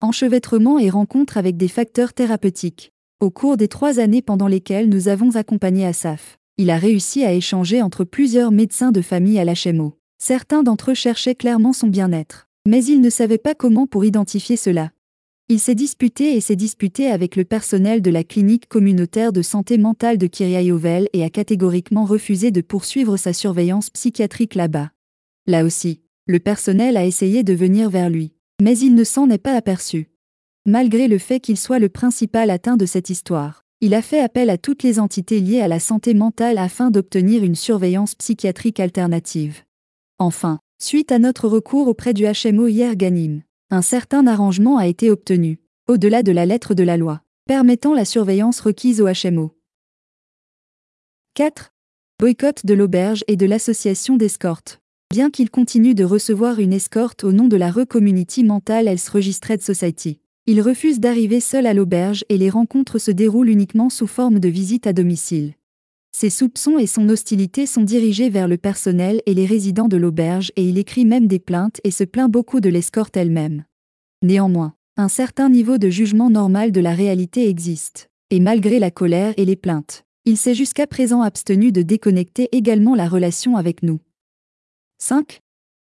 Enchevêtrement 0.00 0.78
et 0.78 0.90
rencontre 0.90 1.38
avec 1.38 1.56
des 1.56 1.68
facteurs 1.68 2.12
thérapeutiques. 2.12 2.92
Au 3.20 3.30
cours 3.30 3.56
des 3.56 3.68
trois 3.68 4.00
années 4.00 4.22
pendant 4.22 4.48
lesquelles 4.48 4.88
nous 4.88 5.08
avons 5.08 5.36
accompagné 5.36 5.86
Asaf, 5.86 6.38
il 6.58 6.70
a 6.70 6.76
réussi 6.76 7.24
à 7.24 7.32
échanger 7.32 7.80
entre 7.80 8.04
plusieurs 8.04 8.50
médecins 8.50 8.92
de 8.92 9.00
famille 9.00 9.38
à 9.38 9.44
l'HMO. 9.44 9.96
Certains 10.18 10.62
d'entre 10.62 10.90
eux 10.90 10.94
cherchaient 10.94 11.34
clairement 11.34 11.72
son 11.72 11.88
bien-être, 11.88 12.48
mais 12.66 12.84
il 12.84 13.00
ne 13.00 13.10
savait 13.10 13.38
pas 13.38 13.54
comment 13.54 13.86
pour 13.86 14.04
identifier 14.04 14.56
cela. 14.56 14.90
Il 15.48 15.60
s'est 15.60 15.74
disputé 15.74 16.36
et 16.36 16.40
s'est 16.40 16.56
disputé 16.56 17.08
avec 17.08 17.36
le 17.36 17.44
personnel 17.44 18.00
de 18.02 18.10
la 18.10 18.24
clinique 18.24 18.68
communautaire 18.68 19.32
de 19.32 19.42
santé 19.42 19.78
mentale 19.78 20.18
de 20.18 20.28
Yovel 20.40 21.08
et 21.12 21.24
a 21.24 21.30
catégoriquement 21.30 22.04
refusé 22.04 22.50
de 22.50 22.60
poursuivre 22.60 23.16
sa 23.16 23.32
surveillance 23.32 23.90
psychiatrique 23.90 24.54
là-bas. 24.54 24.90
Là 25.46 25.64
aussi, 25.64 26.02
le 26.26 26.38
personnel 26.38 26.96
a 26.96 27.04
essayé 27.04 27.42
de 27.42 27.52
venir 27.52 27.90
vers 27.90 28.10
lui, 28.10 28.34
mais 28.60 28.78
il 28.78 28.94
ne 28.94 29.04
s'en 29.04 29.28
est 29.28 29.38
pas 29.38 29.56
aperçu. 29.56 30.08
Malgré 30.66 31.08
le 31.08 31.18
fait 31.18 31.40
qu'il 31.40 31.58
soit 31.58 31.80
le 31.80 31.88
principal 31.88 32.50
atteint 32.50 32.76
de 32.76 32.86
cette 32.86 33.10
histoire, 33.10 33.64
il 33.80 33.94
a 33.94 34.02
fait 34.02 34.20
appel 34.20 34.48
à 34.50 34.58
toutes 34.58 34.84
les 34.84 35.00
entités 35.00 35.40
liées 35.40 35.60
à 35.60 35.66
la 35.66 35.80
santé 35.80 36.14
mentale 36.14 36.58
afin 36.58 36.92
d'obtenir 36.92 37.42
une 37.42 37.56
surveillance 37.56 38.14
psychiatrique 38.14 38.78
alternative. 38.78 39.62
Enfin, 40.18 40.60
suite 40.80 41.10
à 41.10 41.18
notre 41.18 41.48
recours 41.48 41.88
auprès 41.88 42.14
du 42.14 42.24
HMO 42.24 42.68
hier 42.68 42.94
Ganim, 42.94 43.42
un 43.70 43.82
certain 43.82 44.28
arrangement 44.28 44.78
a 44.78 44.86
été 44.86 45.10
obtenu, 45.10 45.58
au-delà 45.88 46.22
de 46.22 46.30
la 46.30 46.46
lettre 46.46 46.74
de 46.74 46.84
la 46.84 46.96
loi, 46.96 47.22
permettant 47.46 47.94
la 47.94 48.04
surveillance 48.04 48.60
requise 48.60 49.00
au 49.00 49.08
HMO. 49.08 49.56
4. 51.34 51.72
Boycott 52.20 52.64
de 52.64 52.74
l'auberge 52.74 53.24
et 53.26 53.36
de 53.36 53.46
l'association 53.46 54.16
d'escorte. 54.16 54.81
Bien 55.12 55.28
qu'il 55.28 55.50
continue 55.50 55.94
de 55.94 56.04
recevoir 56.04 56.58
une 56.58 56.72
escorte 56.72 57.22
au 57.22 57.32
nom 57.32 57.46
de 57.46 57.58
la 57.58 57.70
Re-Community 57.70 58.44
Mental 58.44 58.88
Health 58.88 59.10
Registered 59.10 59.60
Society, 59.60 60.20
il 60.46 60.62
refuse 60.62 61.00
d'arriver 61.00 61.40
seul 61.40 61.66
à 61.66 61.74
l'auberge 61.74 62.24
et 62.30 62.38
les 62.38 62.48
rencontres 62.48 62.98
se 62.98 63.10
déroulent 63.10 63.50
uniquement 63.50 63.90
sous 63.90 64.06
forme 64.06 64.38
de 64.38 64.48
visite 64.48 64.86
à 64.86 64.94
domicile. 64.94 65.52
Ses 66.12 66.30
soupçons 66.30 66.78
et 66.78 66.86
son 66.86 67.10
hostilité 67.10 67.66
sont 67.66 67.82
dirigés 67.82 68.30
vers 68.30 68.48
le 68.48 68.56
personnel 68.56 69.20
et 69.26 69.34
les 69.34 69.44
résidents 69.44 69.86
de 69.86 69.98
l'auberge 69.98 70.50
et 70.56 70.66
il 70.66 70.78
écrit 70.78 71.04
même 71.04 71.26
des 71.26 71.38
plaintes 71.38 71.78
et 71.84 71.90
se 71.90 72.04
plaint 72.04 72.30
beaucoup 72.30 72.60
de 72.60 72.70
l'escorte 72.70 73.14
elle-même. 73.14 73.64
Néanmoins, 74.22 74.72
un 74.96 75.08
certain 75.08 75.50
niveau 75.50 75.76
de 75.76 75.90
jugement 75.90 76.30
normal 76.30 76.72
de 76.72 76.80
la 76.80 76.94
réalité 76.94 77.50
existe, 77.50 78.08
et 78.30 78.40
malgré 78.40 78.78
la 78.78 78.90
colère 78.90 79.34
et 79.36 79.44
les 79.44 79.56
plaintes, 79.56 80.04
il 80.24 80.38
s'est 80.38 80.54
jusqu'à 80.54 80.86
présent 80.86 81.20
abstenu 81.20 81.70
de 81.70 81.82
déconnecter 81.82 82.48
également 82.52 82.94
la 82.94 83.10
relation 83.10 83.58
avec 83.58 83.82
nous. 83.82 84.00
5. 85.04 85.40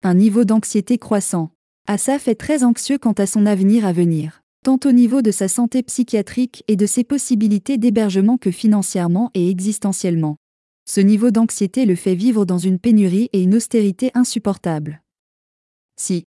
Un 0.03 0.15
niveau 0.15 0.43
d'anxiété 0.43 0.99
croissant. 0.99 1.53
Asaf 1.87 2.27
est 2.27 2.35
très 2.35 2.65
anxieux 2.65 2.99
quant 2.99 3.13
à 3.13 3.27
son 3.27 3.47
avenir 3.47 3.87
à 3.87 3.93
venir, 3.93 4.43
tant 4.65 4.81
au 4.85 4.91
niveau 4.91 5.23
de 5.23 5.31
sa 5.31 5.47
santé 5.47 5.85
psychiatrique 5.85 6.65
et 6.67 6.75
de 6.75 6.85
ses 6.85 7.05
possibilités 7.05 7.79
d'hébergement 7.79 8.39
que 8.39 8.51
financièrement 8.51 9.31
et 9.35 9.49
existentiellement. 9.49 10.35
Ce 10.85 11.01
niveau 11.01 11.31
d'anxiété 11.31 11.87
le 11.87 11.95
fait 11.95 12.17
vivre 12.17 12.45
dans 12.45 12.59
une 12.59 12.81
pénurie 12.81 13.31
et 13.33 13.41
une 13.41 13.55
austérité 13.55 14.11
insupportables. 14.15 15.01
6. 15.97 16.25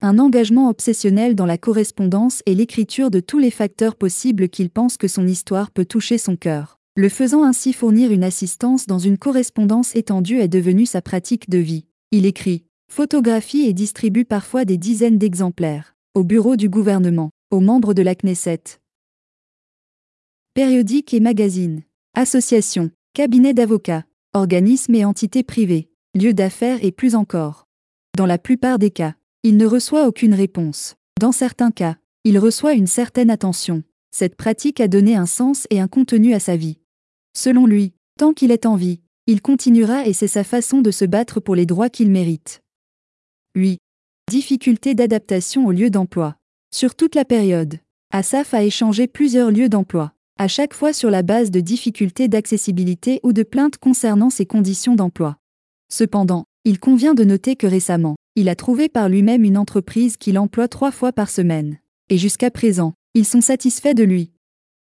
Un 0.02 0.20
engagement 0.20 0.70
obsessionnel 0.70 1.34
dans 1.34 1.48
la 1.48 1.58
correspondance 1.58 2.44
et 2.46 2.54
l'écriture 2.54 3.10
de 3.10 3.22
tous 3.22 3.40
les 3.40 3.50
facteurs 3.50 3.96
possibles 3.96 4.48
qu'il 4.48 4.70
pense 4.70 4.98
que 4.98 5.08
son 5.08 5.26
histoire 5.26 5.72
peut 5.72 5.86
toucher 5.86 6.20
son 6.20 6.36
cœur. 6.36 6.78
Le 6.96 7.10
faisant 7.10 7.44
ainsi 7.44 7.74
fournir 7.74 8.12
une 8.12 8.24
assistance 8.24 8.86
dans 8.86 9.00
une 9.00 9.18
correspondance 9.18 9.96
étendue 9.96 10.42
est 10.42 10.48
devenue 10.48 10.86
sa 10.86 11.02
pratique 11.02 11.50
de 11.50 11.58
vie. 11.58 11.88
Il 12.12 12.28
écrit, 12.28 12.66
photographie 12.88 13.66
et 13.66 13.74
distribue 13.74 14.26
parfois 14.26 14.64
des 14.64 14.78
dizaines 14.78 15.18
d'exemplaires 15.18 15.95
au 16.16 16.24
bureau 16.24 16.56
du 16.56 16.70
gouvernement, 16.70 17.30
aux 17.52 17.60
membres 17.60 17.94
de 17.94 18.02
la 18.02 18.16
Knesset. 18.16 18.80
Périodiques 20.54 21.14
et 21.14 21.20
magazines, 21.20 21.84
associations, 22.14 22.90
cabinets 23.14 23.54
d'avocats, 23.54 24.06
organismes 24.34 24.96
et 24.96 25.04
entités 25.04 25.44
privées, 25.44 25.90
lieux 26.14 26.34
d'affaires 26.34 26.84
et 26.84 26.94
plus 26.94 27.16
encore. 27.16 27.68
Dans 28.18 28.26
la 28.26 28.38
plupart 28.38 28.80
des 28.80 28.92
cas, 28.92 29.16
il 29.44 29.58
ne 29.58 29.66
reçoit 29.66 30.08
aucune 30.08 30.34
réponse. 30.34 30.96
Dans 31.20 31.34
certains 31.34 31.72
cas, 31.72 31.98
il 32.24 32.40
reçoit 32.40 32.74
une 32.74 32.88
certaine 32.88 33.30
attention. 33.30 33.84
Cette 34.12 34.36
pratique 34.36 34.80
a 34.80 34.88
donné 34.88 35.16
un 35.16 35.26
sens 35.26 35.68
et 35.70 35.82
un 35.82 35.90
contenu 35.90 36.34
à 36.34 36.40
sa 36.40 36.56
vie. 36.56 36.80
Selon 37.34 37.66
lui, 37.68 37.94
tant 38.18 38.34
qu'il 38.34 38.52
est 38.52 38.66
en 38.66 38.78
vie, 38.78 39.02
Il 39.28 39.42
continuera 39.42 40.06
et 40.06 40.14
c'est 40.14 40.28
sa 40.28 40.44
façon 40.44 40.82
de 40.82 40.92
se 40.92 41.04
battre 41.04 41.40
pour 41.40 41.56
les 41.56 41.66
droits 41.66 41.90
qu'il 41.90 42.12
mérite. 42.12 42.62
8. 43.56 43.80
Difficulté 44.28 44.96
d'adaptation 44.96 45.68
au 45.68 45.72
lieu 45.72 45.92
d'emploi. 45.92 46.36
Sur 46.72 46.96
toute 46.96 47.14
la 47.14 47.26
période, 47.26 47.78
Asaf 48.12 48.56
a 48.56 48.64
échangé 48.64 49.06
plusieurs 49.06 49.52
lieux 49.52 49.70
d'emploi, 49.70 50.14
à 50.40 50.48
chaque 50.48 50.74
fois 50.74 50.94
sur 50.94 51.12
la 51.12 51.22
base 51.22 51.52
de 51.52 51.60
difficultés 51.60 52.28
d'accessibilité 52.28 53.20
ou 53.22 53.34
de 53.34 53.44
plaintes 53.44 53.78
concernant 53.78 54.32
ses 54.32 54.48
conditions 54.48 54.96
d'emploi. 54.96 55.38
Cependant, 55.90 56.46
il 56.64 56.80
convient 56.80 57.14
de 57.14 57.24
noter 57.24 57.56
que 57.56 57.68
récemment, 57.68 58.16
il 58.36 58.50
a 58.50 58.56
trouvé 58.56 58.90
par 58.90 59.10
lui-même 59.10 59.44
une 59.44 59.60
entreprise 59.60 60.18
qui 60.18 60.32
l'emploie 60.32 60.68
trois 60.68 60.92
fois 60.92 61.14
par 61.14 61.30
semaine. 61.30 61.78
Et 62.10 62.18
jusqu'à 62.18 62.50
présent, 62.50 62.96
ils 63.14 63.26
sont 63.26 63.42
satisfaits 63.42 63.94
de 63.94 64.04
lui. 64.04 64.32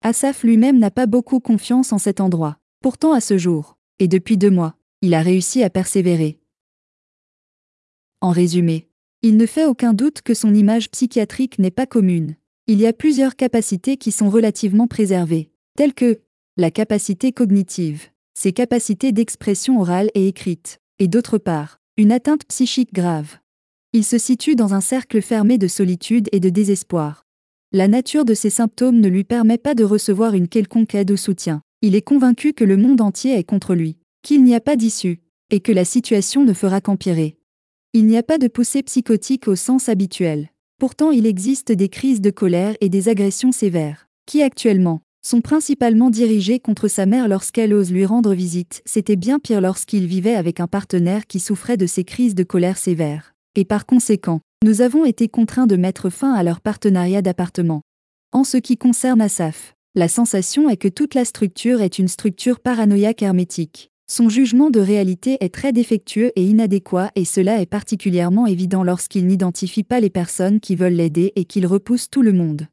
Asaf 0.02 0.44
lui-même 0.44 0.78
n'a 0.78 0.90
pas 0.90 1.06
beaucoup 1.06 1.40
confiance 1.40 1.94
en 1.94 1.98
cet 1.98 2.20
endroit. 2.20 2.58
Pourtant 2.82 3.14
à 3.14 3.22
ce 3.22 3.38
jour, 3.38 3.78
et 4.00 4.06
depuis 4.06 4.36
deux 4.36 4.50
mois, 4.50 4.74
il 5.00 5.14
a 5.14 5.22
réussi 5.22 5.62
à 5.62 5.70
persévérer. 5.70 6.40
En 8.20 8.32
résumé, 8.32 8.89
il 9.22 9.36
ne 9.36 9.46
fait 9.46 9.66
aucun 9.66 9.92
doute 9.92 10.22
que 10.22 10.32
son 10.32 10.54
image 10.54 10.90
psychiatrique 10.90 11.58
n'est 11.58 11.70
pas 11.70 11.86
commune. 11.86 12.36
Il 12.66 12.80
y 12.80 12.86
a 12.86 12.92
plusieurs 12.92 13.36
capacités 13.36 13.96
qui 13.96 14.12
sont 14.12 14.30
relativement 14.30 14.86
préservées, 14.86 15.50
telles 15.76 15.92
que 15.92 16.20
la 16.56 16.70
capacité 16.70 17.32
cognitive, 17.32 18.08
ses 18.34 18.52
capacités 18.52 19.12
d'expression 19.12 19.80
orale 19.80 20.10
et 20.14 20.26
écrite, 20.26 20.78
et 20.98 21.08
d'autre 21.08 21.36
part, 21.36 21.80
une 21.96 22.12
atteinte 22.12 22.46
psychique 22.46 22.94
grave. 22.94 23.36
Il 23.92 24.04
se 24.04 24.18
situe 24.18 24.54
dans 24.54 24.72
un 24.72 24.80
cercle 24.80 25.20
fermé 25.20 25.58
de 25.58 25.68
solitude 25.68 26.28
et 26.32 26.40
de 26.40 26.48
désespoir. 26.48 27.26
La 27.72 27.88
nature 27.88 28.24
de 28.24 28.34
ces 28.34 28.50
symptômes 28.50 29.00
ne 29.00 29.08
lui 29.08 29.24
permet 29.24 29.58
pas 29.58 29.74
de 29.74 29.84
recevoir 29.84 30.34
une 30.34 30.48
quelconque 30.48 30.94
aide 30.94 31.10
ou 31.10 31.16
soutien. 31.16 31.60
Il 31.82 31.94
est 31.94 32.02
convaincu 32.02 32.52
que 32.52 32.64
le 32.64 32.76
monde 32.76 33.00
entier 33.00 33.36
est 33.36 33.44
contre 33.44 33.74
lui, 33.74 33.98
qu'il 34.22 34.44
n'y 34.44 34.54
a 34.54 34.60
pas 34.60 34.76
d'issue, 34.76 35.20
et 35.50 35.60
que 35.60 35.72
la 35.72 35.84
situation 35.84 36.44
ne 36.44 36.52
fera 36.52 36.80
qu'empirer. 36.80 37.39
Il 37.92 38.06
n'y 38.06 38.16
a 38.16 38.22
pas 38.22 38.38
de 38.38 38.46
poussée 38.46 38.84
psychotique 38.84 39.48
au 39.48 39.56
sens 39.56 39.88
habituel. 39.88 40.50
Pourtant 40.78 41.10
il 41.10 41.26
existe 41.26 41.72
des 41.72 41.88
crises 41.88 42.20
de 42.20 42.30
colère 42.30 42.76
et 42.80 42.88
des 42.88 43.08
agressions 43.08 43.50
sévères, 43.50 44.06
qui 44.26 44.42
actuellement, 44.42 45.00
sont 45.22 45.40
principalement 45.40 46.08
dirigées 46.08 46.60
contre 46.60 46.86
sa 46.86 47.04
mère 47.04 47.26
lorsqu'elle 47.26 47.74
ose 47.74 47.90
lui 47.90 48.06
rendre 48.06 48.32
visite, 48.32 48.80
c'était 48.84 49.16
bien 49.16 49.40
pire 49.40 49.60
lorsqu'il 49.60 50.06
vivait 50.06 50.36
avec 50.36 50.60
un 50.60 50.68
partenaire 50.68 51.26
qui 51.26 51.40
souffrait 51.40 51.76
de 51.76 51.86
ces 51.86 52.04
crises 52.04 52.36
de 52.36 52.44
colère 52.44 52.78
sévères. 52.78 53.34
Et 53.56 53.64
par 53.64 53.86
conséquent, 53.86 54.40
nous 54.64 54.82
avons 54.82 55.04
été 55.04 55.28
contraints 55.28 55.66
de 55.66 55.74
mettre 55.74 56.10
fin 56.10 56.32
à 56.32 56.44
leur 56.44 56.60
partenariat 56.60 57.22
d'appartement. 57.22 57.82
En 58.30 58.44
ce 58.44 58.56
qui 58.56 58.76
concerne 58.76 59.20
Asaf, 59.20 59.74
la 59.96 60.06
sensation 60.06 60.70
est 60.70 60.76
que 60.76 60.86
toute 60.86 61.14
la 61.14 61.24
structure 61.24 61.80
est 61.80 61.98
une 61.98 62.06
structure 62.06 62.60
paranoïaque 62.60 63.22
hermétique. 63.22 63.89
Son 64.10 64.28
jugement 64.28 64.70
de 64.70 64.80
réalité 64.80 65.38
est 65.40 65.54
très 65.54 65.72
défectueux 65.72 66.32
et 66.34 66.44
inadéquat 66.44 67.12
et 67.14 67.24
cela 67.24 67.62
est 67.62 67.66
particulièrement 67.66 68.46
évident 68.46 68.82
lorsqu'il 68.82 69.26
n'identifie 69.26 69.84
pas 69.84 70.00
les 70.00 70.10
personnes 70.10 70.58
qui 70.58 70.74
veulent 70.74 70.92
l'aider 70.92 71.32
et 71.36 71.44
qu'il 71.44 71.66
repousse 71.66 72.10
tout 72.10 72.22
le 72.22 72.32
monde 72.32 72.66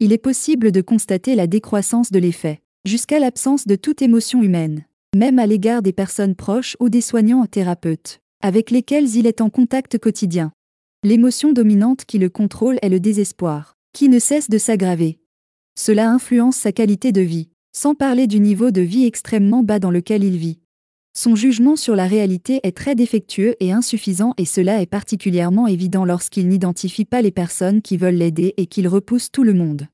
il 0.00 0.12
est 0.12 0.18
possible 0.18 0.72
de 0.72 0.80
constater 0.80 1.34
la 1.34 1.46
décroissance 1.46 2.10
de 2.10 2.18
l'effet, 2.18 2.60
jusqu'à 2.84 3.18
l'absence 3.18 3.66
de 3.66 3.76
toute 3.76 4.02
émotion 4.02 4.42
humaine, 4.42 4.84
même 5.16 5.38
à 5.38 5.46
l'égard 5.46 5.82
des 5.82 5.92
personnes 5.92 6.34
proches 6.34 6.76
ou 6.80 6.88
des 6.88 7.00
soignants 7.00 7.46
thérapeutes, 7.46 8.20
avec 8.42 8.70
lesquels 8.70 9.16
il 9.16 9.26
est 9.26 9.40
en 9.40 9.50
contact 9.50 9.98
quotidien. 9.98 10.52
L'émotion 11.04 11.52
dominante 11.52 12.04
qui 12.04 12.18
le 12.18 12.28
contrôle 12.28 12.78
est 12.82 12.88
le 12.88 13.00
désespoir, 13.00 13.76
qui 13.92 14.08
ne 14.08 14.18
cesse 14.18 14.50
de 14.50 14.58
s'aggraver. 14.58 15.20
Cela 15.78 16.10
influence 16.10 16.56
sa 16.56 16.72
qualité 16.72 17.12
de 17.12 17.20
vie, 17.20 17.48
sans 17.72 17.94
parler 17.94 18.26
du 18.26 18.40
niveau 18.40 18.70
de 18.70 18.80
vie 18.80 19.06
extrêmement 19.06 19.62
bas 19.62 19.78
dans 19.78 19.90
lequel 19.90 20.24
il 20.24 20.36
vit. 20.36 20.60
Son 21.16 21.36
jugement 21.36 21.76
sur 21.76 21.94
la 21.94 22.08
réalité 22.08 22.58
est 22.64 22.76
très 22.76 22.96
défectueux 22.96 23.54
et 23.60 23.70
insuffisant 23.70 24.34
et 24.36 24.44
cela 24.44 24.82
est 24.82 24.86
particulièrement 24.86 25.68
évident 25.68 26.04
lorsqu'il 26.04 26.48
n'identifie 26.48 27.04
pas 27.04 27.22
les 27.22 27.30
personnes 27.30 27.82
qui 27.82 27.96
veulent 27.96 28.16
l'aider 28.16 28.52
et 28.56 28.66
qu'il 28.66 28.88
repousse 28.88 29.30
tout 29.30 29.44
le 29.44 29.54
monde. 29.54 29.86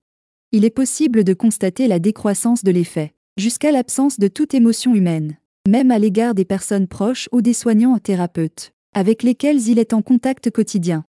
Il 0.51 0.65
est 0.65 0.71
possible 0.71 1.23
de 1.23 1.35
constater 1.35 1.89
la 1.89 1.99
décroissance 1.99 2.65
de 2.65 2.71
l'effet, 2.71 3.13
jusqu'à 3.37 3.71
l'absence 3.71 4.19
de 4.19 4.29
toute 4.29 4.55
émotion 4.55 4.95
humaine, 4.95 5.37
même 5.69 5.91
à 5.91 5.99
l'égard 5.99 6.35
des 6.35 6.47
personnes 6.47 6.89
proches 6.89 7.29
ou 7.33 7.43
des 7.43 7.53
soignants 7.53 7.99
thérapeutes, 7.99 8.73
avec 8.95 9.23
lesquels 9.23 9.69
il 9.69 9.79
est 9.79 9.93
en 9.93 10.01
contact 10.01 10.51
quotidien. 10.51 11.05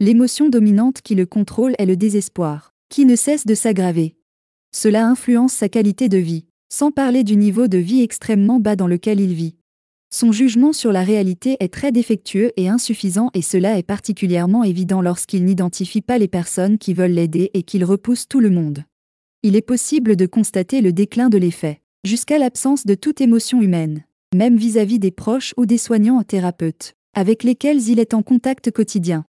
L'émotion 0.00 0.48
dominante 0.48 1.02
qui 1.02 1.14
le 1.14 1.26
contrôle 1.26 1.74
est 1.78 1.86
le 1.86 1.96
désespoir, 1.96 2.72
qui 2.88 3.04
ne 3.04 3.16
cesse 3.16 3.46
de 3.46 3.54
s'aggraver. 3.54 4.16
Cela 4.74 5.06
influence 5.06 5.52
sa 5.52 5.68
qualité 5.68 6.08
de 6.08 6.16
vie, 6.16 6.46
sans 6.72 6.90
parler 6.90 7.22
du 7.22 7.36
niveau 7.36 7.68
de 7.68 7.76
vie 7.76 8.00
extrêmement 8.00 8.58
bas 8.58 8.76
dans 8.76 8.86
lequel 8.86 9.20
il 9.20 9.34
vit. 9.34 9.56
Son 10.08 10.32
jugement 10.32 10.72
sur 10.72 10.90
la 10.90 11.02
réalité 11.02 11.58
est 11.60 11.70
très 11.70 11.92
défectueux 11.92 12.50
et 12.56 12.70
insuffisant 12.70 13.28
et 13.34 13.42
cela 13.42 13.76
est 13.76 13.82
particulièrement 13.82 14.64
évident 14.64 15.02
lorsqu'il 15.02 15.44
n'identifie 15.44 16.00
pas 16.00 16.16
les 16.16 16.28
personnes 16.28 16.78
qui 16.78 16.94
veulent 16.94 17.12
l'aider 17.12 17.50
et 17.52 17.62
qu'il 17.62 17.84
repousse 17.84 18.26
tout 18.26 18.40
le 18.40 18.48
monde. 18.48 18.84
Il 19.42 19.54
est 19.54 19.60
possible 19.60 20.16
de 20.16 20.24
constater 20.24 20.80
le 20.80 20.94
déclin 20.94 21.28
de 21.28 21.36
l'effet, 21.36 21.82
jusqu'à 22.04 22.38
l'absence 22.38 22.86
de 22.86 22.94
toute 22.94 23.20
émotion 23.20 23.60
humaine, 23.60 24.04
même 24.34 24.56
vis-à-vis 24.56 24.98
des 24.98 25.10
proches 25.10 25.52
ou 25.58 25.66
des 25.66 25.76
soignants 25.76 26.22
thérapeutes, 26.22 26.94
avec 27.14 27.42
lesquels 27.42 27.86
il 27.86 28.00
est 28.00 28.14
en 28.14 28.22
contact 28.22 28.70
quotidien. 28.70 29.26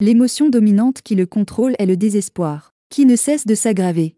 L'émotion 0.00 0.48
dominante 0.48 1.02
qui 1.02 1.14
le 1.14 1.26
contrôle 1.26 1.74
est 1.78 1.84
le 1.84 1.98
désespoir, 1.98 2.72
qui 2.88 3.04
ne 3.04 3.16
cesse 3.16 3.44
de 3.44 3.54
s'aggraver. 3.54 4.16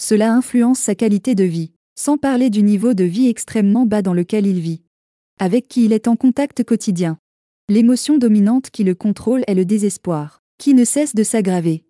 Cela 0.00 0.32
influence 0.32 0.78
sa 0.78 0.94
qualité 0.94 1.34
de 1.34 1.44
vie, 1.44 1.72
sans 1.94 2.16
parler 2.16 2.48
du 2.50 2.62
niveau 2.62 2.94
de 2.94 3.04
vie 3.04 3.28
extrêmement 3.28 3.84
bas 3.86 4.02
dans 4.02 4.14
lequel 4.14 4.46
il 4.46 4.60
vit. 4.60 4.82
Avec 5.38 5.68
qui 5.68 5.84
il 5.84 5.92
est 5.92 6.08
en 6.08 6.16
contact 6.16 6.64
quotidien. 6.64 7.18
L'émotion 7.68 8.18
dominante 8.18 8.70
qui 8.70 8.84
le 8.84 8.94
contrôle 8.94 9.44
est 9.46 9.54
le 9.54 9.64
désespoir, 9.64 10.42
qui 10.58 10.74
ne 10.74 10.84
cesse 10.84 11.14
de 11.14 11.22
s'aggraver. 11.22 11.84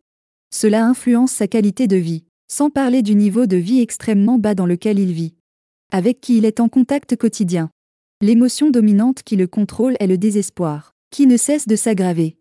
Cela 0.50 0.84
influence 0.86 1.32
sa 1.32 1.46
qualité 1.46 1.86
de 1.86 1.96
vie, 1.96 2.24
sans 2.48 2.68
parler 2.68 3.03
du 3.03 3.14
niveau 3.14 3.46
de 3.46 3.57
vie 3.57 3.80
extrêmement 3.80 4.38
bas 4.38 4.55
dans 4.55 4.66
lequel 4.66 4.98
il 4.98 5.12
vit. 5.12 5.34
Avec 5.92 6.20
qui 6.20 6.38
il 6.38 6.44
est 6.44 6.61
en 6.61 6.68
contact 6.68 7.16
quotidien. 7.16 7.70
L'émotion 8.20 8.70
dominante 8.70 9.22
qui 9.22 9.36
le 9.36 9.46
contrôle 9.46 9.96
est 10.00 10.07
le 10.07 10.18
désespoir, 10.18 10.94
qui 11.11 11.26
ne 11.26 11.36
cesse 11.36 11.66
de 11.66 11.76
s'aggraver. 11.76 12.36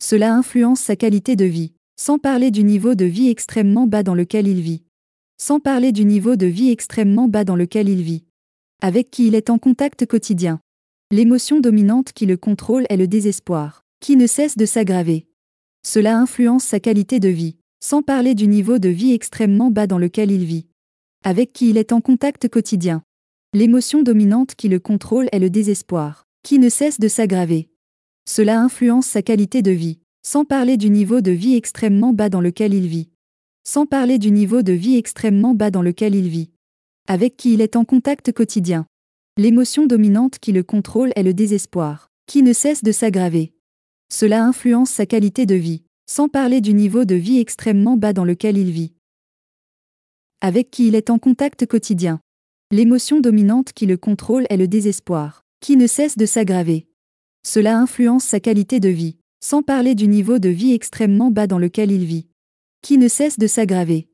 Cela 0.00 0.34
influence 0.34 0.80
sa 0.80 0.96
qualité 0.96 1.36
de 1.36 1.44
vie, 1.44 1.72
sans 1.96 2.18
parler 2.18 2.50
du 2.50 2.64
niveau 2.64 2.94
de 2.94 3.04
vie 3.04 3.28
extrêmement 3.28 3.86
bas 3.86 4.02
dans 4.02 4.14
lequel 4.14 4.46
il 4.46 4.60
vit 4.60 4.84
sans 5.40 5.60
parler 5.60 5.92
du 5.92 6.04
niveau 6.04 6.34
de 6.34 6.46
vie 6.46 6.70
extrêmement 6.70 7.28
bas 7.28 7.44
dans 7.44 7.56
lequel 7.56 7.88
il 7.88 8.02
vit, 8.02 8.24
avec 8.82 9.10
qui 9.10 9.28
il 9.28 9.34
est 9.36 9.50
en 9.50 9.58
contact 9.58 10.04
quotidien. 10.04 10.60
L'émotion 11.10 11.60
dominante 11.60 12.12
qui 12.12 12.26
le 12.26 12.36
contrôle 12.36 12.86
est 12.90 12.96
le 12.96 13.06
désespoir, 13.06 13.84
qui 14.00 14.16
ne 14.16 14.26
cesse 14.26 14.56
de 14.56 14.66
s'aggraver. 14.66 15.26
Cela 15.86 16.18
influence 16.18 16.64
sa 16.64 16.80
qualité 16.80 17.20
de 17.20 17.28
vie, 17.28 17.56
sans 17.80 18.02
parler 18.02 18.34
du 18.34 18.48
niveau 18.48 18.78
de 18.78 18.88
vie 18.88 19.12
extrêmement 19.12 19.70
bas 19.70 19.86
dans 19.86 19.98
lequel 19.98 20.32
il 20.32 20.44
vit, 20.44 20.66
avec 21.24 21.52
qui 21.52 21.70
il 21.70 21.76
est 21.76 21.92
en 21.92 22.00
contact 22.00 22.48
quotidien. 22.48 23.02
L'émotion 23.54 24.02
dominante 24.02 24.56
qui 24.56 24.68
le 24.68 24.80
contrôle 24.80 25.28
est 25.32 25.38
le 25.38 25.50
désespoir, 25.50 26.26
qui 26.42 26.58
ne 26.58 26.68
cesse 26.68 26.98
de 27.00 27.08
s'aggraver. 27.08 27.70
Cela 28.28 28.60
influence 28.60 29.06
sa 29.06 29.22
qualité 29.22 29.62
de 29.62 29.70
vie, 29.70 30.00
sans 30.22 30.44
parler 30.44 30.76
du 30.76 30.90
niveau 30.90 31.20
de 31.20 31.30
vie 31.30 31.54
extrêmement 31.54 32.12
bas 32.12 32.28
dans 32.28 32.40
lequel 32.40 32.74
il 32.74 32.88
vit, 32.88 33.08
sans 33.68 33.84
parler 33.84 34.16
du 34.16 34.30
niveau 34.30 34.62
de 34.62 34.72
vie 34.72 34.96
extrêmement 34.96 35.52
bas 35.52 35.70
dans 35.70 35.82
lequel 35.82 36.14
il 36.14 36.30
vit, 36.30 36.48
avec 37.06 37.36
qui 37.36 37.52
il 37.52 37.60
est 37.60 37.76
en 37.76 37.84
contact 37.84 38.32
quotidien. 38.32 38.86
L'émotion 39.36 39.84
dominante 39.84 40.38
qui 40.38 40.52
le 40.52 40.62
contrôle 40.62 41.12
est 41.16 41.22
le 41.22 41.34
désespoir, 41.34 42.08
qui 42.26 42.42
ne 42.42 42.54
cesse 42.54 42.82
de 42.82 42.92
s'aggraver. 42.92 43.52
Cela 44.10 44.42
influence 44.42 44.88
sa 44.88 45.04
qualité 45.04 45.44
de 45.44 45.54
vie, 45.54 45.82
sans 46.06 46.30
parler 46.30 46.62
du 46.62 46.72
niveau 46.72 47.04
de 47.04 47.14
vie 47.14 47.40
extrêmement 47.40 47.98
bas 47.98 48.14
dans 48.14 48.24
lequel 48.24 48.56
il 48.56 48.70
vit, 48.70 48.94
avec 50.40 50.70
qui 50.70 50.88
il 50.88 50.94
est 50.94 51.10
en 51.10 51.18
contact 51.18 51.66
quotidien. 51.66 52.20
L'émotion 52.70 53.20
dominante 53.20 53.74
qui 53.74 53.84
le 53.84 53.98
contrôle 53.98 54.46
est 54.48 54.56
le 54.56 54.66
désespoir, 54.66 55.44
qui 55.60 55.76
ne 55.76 55.86
cesse 55.86 56.16
de 56.16 56.24
s'aggraver. 56.24 56.86
Cela 57.46 57.78
influence 57.78 58.24
sa 58.24 58.40
qualité 58.40 58.80
de 58.80 58.88
vie, 58.88 59.18
sans 59.44 59.62
parler 59.62 59.94
du 59.94 60.08
niveau 60.08 60.38
de 60.38 60.48
vie 60.48 60.72
extrêmement 60.72 61.30
bas 61.30 61.46
dans 61.46 61.58
lequel 61.58 61.92
il 61.92 62.06
vit, 62.06 62.27
qui 62.82 62.98
ne 62.98 63.08
cesse 63.08 63.38
de 63.38 63.46
s'aggraver. 63.46 64.08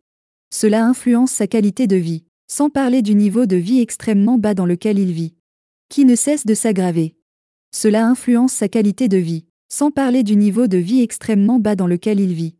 Cela 0.50 0.84
influence 0.84 1.32
sa 1.32 1.46
qualité 1.46 1.86
de 1.86 1.96
vie, 1.96 2.24
sans 2.46 2.70
parler 2.70 3.02
du 3.02 3.14
niveau 3.14 3.46
de 3.46 3.56
vie 3.56 3.80
extrêmement 3.80 4.38
bas 4.38 4.54
dans 4.54 4.66
lequel 4.66 4.98
il 4.98 5.12
vit, 5.12 5.34
qui 5.88 6.04
ne 6.04 6.14
cesse 6.14 6.46
de 6.46 6.54
s'aggraver. 6.54 7.16
Cela 7.72 8.06
influence 8.06 8.52
sa 8.52 8.68
qualité 8.68 9.08
de 9.08 9.16
vie, 9.16 9.46
sans 9.68 9.90
parler 9.90 10.22
du 10.22 10.36
niveau 10.36 10.66
de 10.66 10.78
vie 10.78 11.02
extrêmement 11.02 11.58
bas 11.58 11.74
dans 11.74 11.86
lequel 11.86 12.20
il 12.20 12.32
vit. 12.32 12.56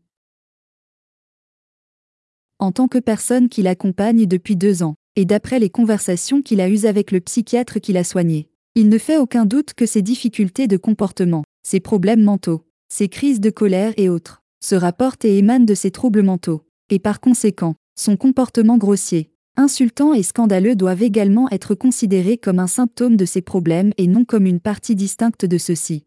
En 2.59 2.71
tant 2.71 2.87
que 2.87 2.97
personne 2.97 3.49
qui 3.49 3.61
l'accompagne 3.61 4.25
depuis 4.25 4.55
deux 4.55 4.83
ans, 4.83 4.95
et 5.15 5.25
d'après 5.25 5.59
les 5.59 5.69
conversations 5.69 6.41
qu'il 6.41 6.59
a 6.61 6.69
eues 6.69 6.85
avec 6.85 7.11
le 7.11 7.21
psychiatre 7.21 7.79
qui 7.79 7.93
l'a 7.93 8.03
soigné, 8.03 8.49
il 8.75 8.89
ne 8.89 8.97
fait 8.97 9.17
aucun 9.17 9.45
doute 9.45 9.73
que 9.73 9.85
ses 9.85 10.01
difficultés 10.01 10.67
de 10.67 10.77
comportement, 10.77 11.43
ses 11.63 11.79
problèmes 11.79 12.23
mentaux, 12.23 12.67
ses 12.89 13.07
crises 13.07 13.39
de 13.39 13.49
colère 13.49 13.93
et 13.95 14.09
autres, 14.09 14.43
se 14.59 14.75
rapporte 14.75 15.25
et 15.25 15.37
émane 15.37 15.65
de 15.65 15.73
ses 15.73 15.91
troubles 15.91 16.23
mentaux, 16.23 16.65
et 16.89 16.99
par 16.99 17.19
conséquent, 17.19 17.75
son 17.95 18.17
comportement 18.17 18.77
grossier, 18.77 19.31
insultants 19.55 20.13
et 20.13 20.23
scandaleux 20.23 20.75
doivent 20.75 21.03
également 21.03 21.49
être 21.49 21.75
considérés 21.75 22.37
comme 22.37 22.59
un 22.59 22.67
symptôme 22.67 23.15
de 23.17 23.25
ces 23.25 23.41
problèmes 23.41 23.91
et 23.97 24.07
non 24.07 24.25
comme 24.25 24.45
une 24.45 24.59
partie 24.59 24.95
distincte 24.95 25.45
de 25.45 25.57
ceux-ci. 25.57 26.05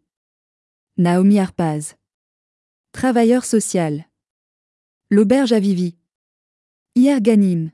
Naomi 0.96 1.38
Arpaz. 1.38 1.94
Travailleur 2.92 3.44
social. 3.44 4.06
L'auberge 5.10 5.52
à 5.52 5.60
Vivi. 5.60 5.96
Hier 6.94 7.20
Ganim. 7.20 7.70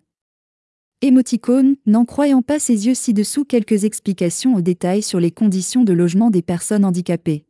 N'en 1.87 2.05
croyant 2.05 2.43
pas 2.43 2.59
ses 2.59 2.87
yeux 2.87 2.95
ci-dessous 2.95 3.45
quelques 3.45 3.85
explications 3.85 4.55
au 4.55 4.61
détail 4.63 5.03
sur 5.03 5.21
les 5.21 5.31
conditions 5.31 5.85
de 5.85 5.93
logement 5.93 6.31
des 6.31 6.43
personnes 6.43 6.85
handicapées. 6.85 7.45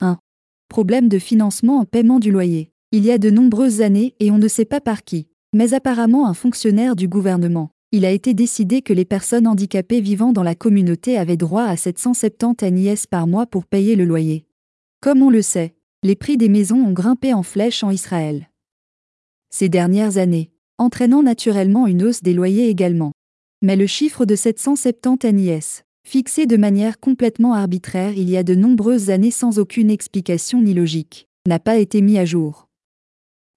1. 0.00 0.18
Problème 0.68 1.08
de 1.08 1.18
financement 1.18 1.78
en 1.78 1.84
paiement 1.86 2.18
du 2.18 2.30
loyer. 2.30 2.72
Il 2.92 3.04
y 3.04 3.10
a 3.10 3.16
de 3.16 3.30
nombreuses 3.30 3.80
années 3.80 4.14
et 4.20 4.30
on 4.30 4.36
ne 4.36 4.48
sait 4.48 4.66
pas 4.66 4.82
par 4.82 5.02
qui, 5.02 5.28
mais 5.54 5.72
apparemment 5.72 6.28
un 6.28 6.34
fonctionnaire 6.34 6.94
du 6.94 7.08
gouvernement. 7.08 7.70
Il 7.90 8.04
a 8.04 8.10
été 8.10 8.34
décidé 8.34 8.82
que 8.82 8.92
les 8.92 9.06
personnes 9.06 9.46
handicapées 9.46 10.02
vivant 10.02 10.32
dans 10.32 10.42
la 10.42 10.54
communauté 10.54 11.16
avaient 11.16 11.38
droit 11.38 11.64
à 11.64 11.76
770 11.76 12.70
NIS 12.70 13.04
par 13.10 13.26
mois 13.26 13.46
pour 13.46 13.64
payer 13.64 13.96
le 13.96 14.04
loyer. 14.04 14.44
Comme 15.00 15.22
on 15.22 15.30
le 15.30 15.40
sait, 15.40 15.74
les 16.02 16.16
prix 16.16 16.36
des 16.36 16.50
maisons 16.50 16.84
ont 16.84 16.92
grimpé 16.92 17.32
en 17.32 17.42
flèche 17.42 17.82
en 17.82 17.90
Israël. 17.90 18.50
Ces 19.48 19.70
dernières 19.70 20.18
années, 20.18 20.50
entraînant 20.76 21.22
naturellement 21.22 21.86
une 21.86 22.02
hausse 22.02 22.22
des 22.22 22.34
loyers 22.34 22.68
également. 22.68 23.12
Mais 23.62 23.74
le 23.74 23.86
chiffre 23.86 24.26
de 24.26 24.36
770 24.36 25.32
NIS, 25.32 25.82
fixé 26.08 26.46
de 26.46 26.56
manière 26.56 27.00
complètement 27.00 27.52
arbitraire 27.52 28.16
il 28.16 28.30
y 28.30 28.38
a 28.38 28.42
de 28.42 28.54
nombreuses 28.54 29.10
années 29.10 29.30
sans 29.30 29.58
aucune 29.58 29.90
explication 29.90 30.62
ni 30.62 30.72
logique, 30.72 31.28
n'a 31.46 31.58
pas 31.58 31.76
été 31.76 32.00
mis 32.00 32.16
à 32.16 32.24
jour. 32.24 32.66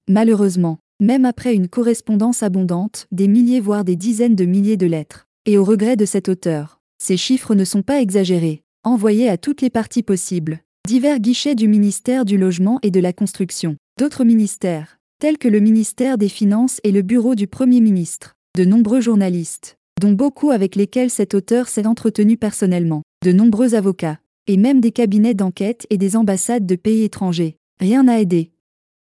Malheureusement, 0.09 0.77
même 0.99 1.23
après 1.23 1.55
une 1.55 1.69
correspondance 1.69 2.43
abondante, 2.43 3.07
des 3.09 3.29
milliers 3.29 3.61
voire 3.61 3.85
des 3.85 3.95
dizaines 3.95 4.35
de 4.35 4.43
milliers 4.43 4.75
de 4.75 4.85
lettres, 4.85 5.27
et 5.45 5.57
au 5.57 5.63
regret 5.63 5.95
de 5.95 6.03
cet 6.03 6.27
auteur, 6.27 6.81
ces 7.01 7.15
chiffres 7.15 7.55
ne 7.55 7.63
sont 7.63 7.83
pas 7.83 8.01
exagérés, 8.01 8.63
envoyés 8.83 9.29
à 9.29 9.37
toutes 9.37 9.61
les 9.61 9.69
parties 9.69 10.03
possibles, 10.03 10.59
divers 10.85 11.19
guichets 11.19 11.55
du 11.55 11.69
ministère 11.69 12.25
du 12.25 12.37
Logement 12.37 12.79
et 12.83 12.91
de 12.91 12.99
la 12.99 13.13
Construction, 13.13 13.77
d'autres 13.97 14.25
ministères, 14.25 14.99
tels 15.19 15.37
que 15.37 15.47
le 15.47 15.61
ministère 15.61 16.17
des 16.17 16.29
Finances 16.29 16.81
et 16.83 16.91
le 16.91 17.01
bureau 17.01 17.33
du 17.33 17.47
Premier 17.47 17.79
ministre, 17.79 18.33
de 18.57 18.65
nombreux 18.65 18.99
journalistes, 18.99 19.77
dont 20.01 20.11
beaucoup 20.13 20.49
avec 20.49 20.75
lesquels 20.75 21.11
cet 21.11 21.35
auteur 21.35 21.67
s'est 21.67 21.85
entretenu 21.85 22.35
personnellement, 22.35 23.03
de 23.23 23.31
nombreux 23.31 23.75
avocats, 23.75 24.19
et 24.47 24.57
même 24.57 24.81
des 24.81 24.91
cabinets 24.91 25.35
d'enquête 25.35 25.85
et 25.91 25.99
des 25.99 26.15
ambassades 26.15 26.65
de 26.65 26.75
pays 26.75 27.03
étrangers. 27.03 27.57
Rien 27.79 28.03
n'a 28.03 28.19
aidé. 28.19 28.51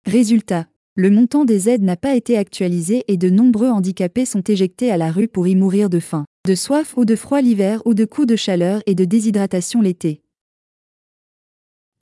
Résultat, 0.06 0.68
le 0.96 1.10
montant 1.10 1.44
des 1.44 1.68
aides 1.68 1.84
n'a 1.84 1.98
pas 1.98 2.16
été 2.16 2.38
actualisé 2.38 3.04
et 3.10 3.18
de 3.18 3.30
nombreux 3.30 3.68
handicapés 3.68 4.24
sont 4.24 4.42
éjectés 4.42 4.90
à 4.90 4.96
la 4.96 5.12
rue 5.12 5.28
pour 5.28 5.48
y 5.48 5.56
mourir 5.56 5.90
de 5.90 6.00
faim, 6.00 6.24
de 6.48 6.56
soif 6.56 6.96
ou 6.96 7.04
de 7.04 7.18
froid 7.18 7.42
l'hiver 7.42 7.82
ou 7.86 7.94
de 7.94 8.06
coups 8.06 8.28
de 8.28 8.38
chaleur 8.38 8.82
et 8.86 8.96
de 8.96 9.04
déshydratation 9.04 9.82
l'été. 9.82 10.22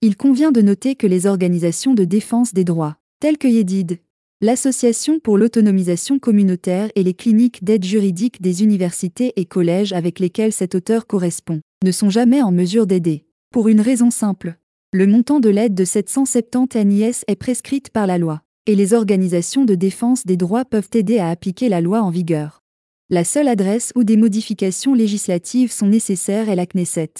Il 0.02 0.18
convient 0.18 0.52
de 0.52 0.62
noter 0.62 0.94
que 0.94 1.08
les 1.08 1.26
organisations 1.26 1.96
de 1.96 2.04
défense 2.04 2.54
des 2.54 2.64
droits, 2.64 2.98
telles 3.20 3.40
que 3.40 3.48
Yedid, 3.48 3.98
l'Association 4.44 5.22
pour 5.22 5.38
l'autonomisation 5.38 6.20
communautaire 6.20 6.90
et 6.96 7.04
les 7.04 7.14
cliniques 7.14 7.64
d'aide 7.64 7.86
juridique 7.86 8.42
des 8.42 8.62
universités 8.62 9.32
et 9.38 9.46
collèges 9.46 9.94
avec 9.94 10.20
lesquels 10.20 10.52
cet 10.52 10.76
auteur 10.76 11.08
correspond, 11.08 11.62
ne 11.82 11.92
sont 11.94 12.10
jamais 12.10 12.42
en 12.42 12.52
mesure 12.52 12.86
d'aider. 12.86 13.24
Pour 13.54 13.70
une 13.70 13.80
raison 13.80 14.12
simple. 14.12 14.58
Le 14.92 15.08
montant 15.08 15.40
de 15.40 15.48
l'aide 15.48 15.76
de 15.76 15.86
770 15.86 16.76
NIS 16.84 17.24
est 17.28 17.38
prescrite 17.38 17.90
par 17.90 18.06
la 18.06 18.18
loi, 18.18 18.42
et 18.66 18.76
les 18.76 18.94
organisations 18.94 19.64
de 19.64 19.76
défense 19.76 20.26
des 20.26 20.36
droits 20.36 20.66
peuvent 20.66 20.90
aider 20.94 21.20
à 21.20 21.30
appliquer 21.30 21.70
la 21.70 21.80
loi 21.80 22.02
en 22.02 22.10
vigueur. 22.10 22.64
La 23.10 23.24
seule 23.24 23.48
adresse 23.48 23.94
où 23.96 24.04
des 24.04 24.18
modifications 24.18 24.94
législatives 24.94 25.72
sont 25.72 25.88
nécessaires 25.88 26.50
est 26.50 26.58
la 26.58 26.66
Knesset. 26.66 27.14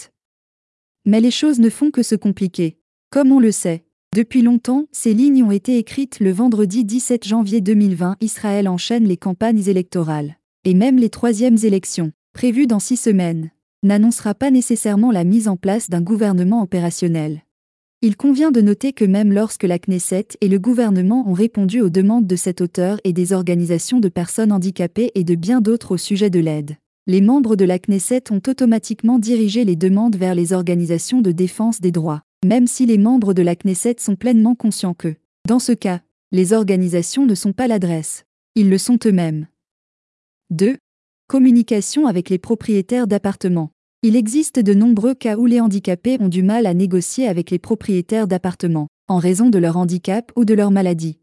Mais 1.06 1.22
les 1.22 1.30
choses 1.30 1.58
ne 1.58 1.70
font 1.70 1.90
que 1.90 2.02
se 2.02 2.16
compliquer. 2.16 2.76
Comme 3.08 3.32
on 3.32 3.40
le 3.40 3.50
sait, 3.50 3.83
depuis 4.14 4.42
longtemps, 4.42 4.86
ces 4.92 5.12
lignes 5.12 5.42
ont 5.42 5.50
été 5.50 5.76
écrites 5.76 6.20
le 6.20 6.30
vendredi 6.30 6.84
17 6.84 7.26
janvier 7.26 7.60
2020. 7.60 8.14
Israël 8.20 8.68
enchaîne 8.68 9.08
les 9.08 9.16
campagnes 9.16 9.68
électorales. 9.68 10.36
Et 10.64 10.72
même 10.72 10.98
les 10.98 11.10
troisièmes 11.10 11.58
élections, 11.64 12.12
prévues 12.32 12.68
dans 12.68 12.78
six 12.78 12.96
semaines, 12.96 13.50
n'annoncera 13.82 14.36
pas 14.36 14.52
nécessairement 14.52 15.10
la 15.10 15.24
mise 15.24 15.48
en 15.48 15.56
place 15.56 15.90
d'un 15.90 16.00
gouvernement 16.00 16.62
opérationnel. 16.62 17.42
Il 18.02 18.16
convient 18.16 18.52
de 18.52 18.60
noter 18.60 18.92
que 18.92 19.04
même 19.04 19.32
lorsque 19.32 19.64
la 19.64 19.80
Knesset 19.80 20.28
et 20.40 20.46
le 20.46 20.60
gouvernement 20.60 21.28
ont 21.28 21.32
répondu 21.32 21.80
aux 21.80 21.90
demandes 21.90 22.28
de 22.28 22.36
cet 22.36 22.60
auteur 22.60 23.00
et 23.02 23.12
des 23.12 23.32
organisations 23.32 23.98
de 23.98 24.08
personnes 24.08 24.52
handicapées 24.52 25.10
et 25.16 25.24
de 25.24 25.34
bien 25.34 25.60
d'autres 25.60 25.90
au 25.90 25.96
sujet 25.96 26.30
de 26.30 26.38
l'aide, 26.38 26.76
les 27.08 27.20
membres 27.20 27.56
de 27.56 27.64
la 27.64 27.80
Knesset 27.80 28.30
ont 28.30 28.42
automatiquement 28.46 29.18
dirigé 29.18 29.64
les 29.64 29.74
demandes 29.74 30.14
vers 30.14 30.36
les 30.36 30.52
organisations 30.52 31.20
de 31.20 31.32
défense 31.32 31.80
des 31.80 31.90
droits 31.90 32.22
même 32.44 32.66
si 32.66 32.84
les 32.84 32.98
membres 32.98 33.32
de 33.32 33.42
la 33.42 33.56
Knesset 33.56 33.96
sont 33.98 34.16
pleinement 34.16 34.54
conscients 34.54 34.92
que, 34.92 35.16
dans 35.48 35.58
ce 35.58 35.72
cas, 35.72 36.02
les 36.30 36.52
organisations 36.52 37.24
ne 37.24 37.34
sont 37.34 37.54
pas 37.54 37.66
l'adresse. 37.66 38.26
Ils 38.54 38.68
le 38.68 38.76
sont 38.76 38.98
eux-mêmes. 39.06 39.46
2. 40.50 40.76
Communication 41.26 42.06
avec 42.06 42.28
les 42.28 42.38
propriétaires 42.38 43.06
d'appartements. 43.06 43.70
Il 44.02 44.14
existe 44.14 44.58
de 44.58 44.74
nombreux 44.74 45.14
cas 45.14 45.38
où 45.38 45.46
les 45.46 45.60
handicapés 45.60 46.18
ont 46.20 46.28
du 46.28 46.42
mal 46.42 46.66
à 46.66 46.74
négocier 46.74 47.26
avec 47.26 47.50
les 47.50 47.58
propriétaires 47.58 48.28
d'appartements, 48.28 48.88
en 49.08 49.16
raison 49.16 49.48
de 49.48 49.58
leur 49.58 49.78
handicap 49.78 50.30
ou 50.36 50.44
de 50.44 50.52
leur 50.52 50.70
maladie. 50.70 51.18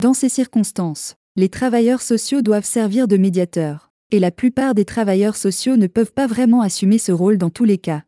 Dans 0.00 0.14
ces 0.14 0.28
circonstances, 0.28 1.16
les 1.34 1.48
travailleurs 1.48 2.00
sociaux 2.00 2.42
doivent 2.42 2.64
servir 2.64 3.08
de 3.08 3.16
médiateurs, 3.16 3.90
et 4.12 4.20
la 4.20 4.30
plupart 4.30 4.74
des 4.74 4.84
travailleurs 4.84 5.36
sociaux 5.36 5.76
ne 5.76 5.88
peuvent 5.88 6.12
pas 6.12 6.28
vraiment 6.28 6.60
assumer 6.60 6.98
ce 6.98 7.10
rôle 7.10 7.38
dans 7.38 7.50
tous 7.50 7.64
les 7.64 7.78
cas. 7.78 8.04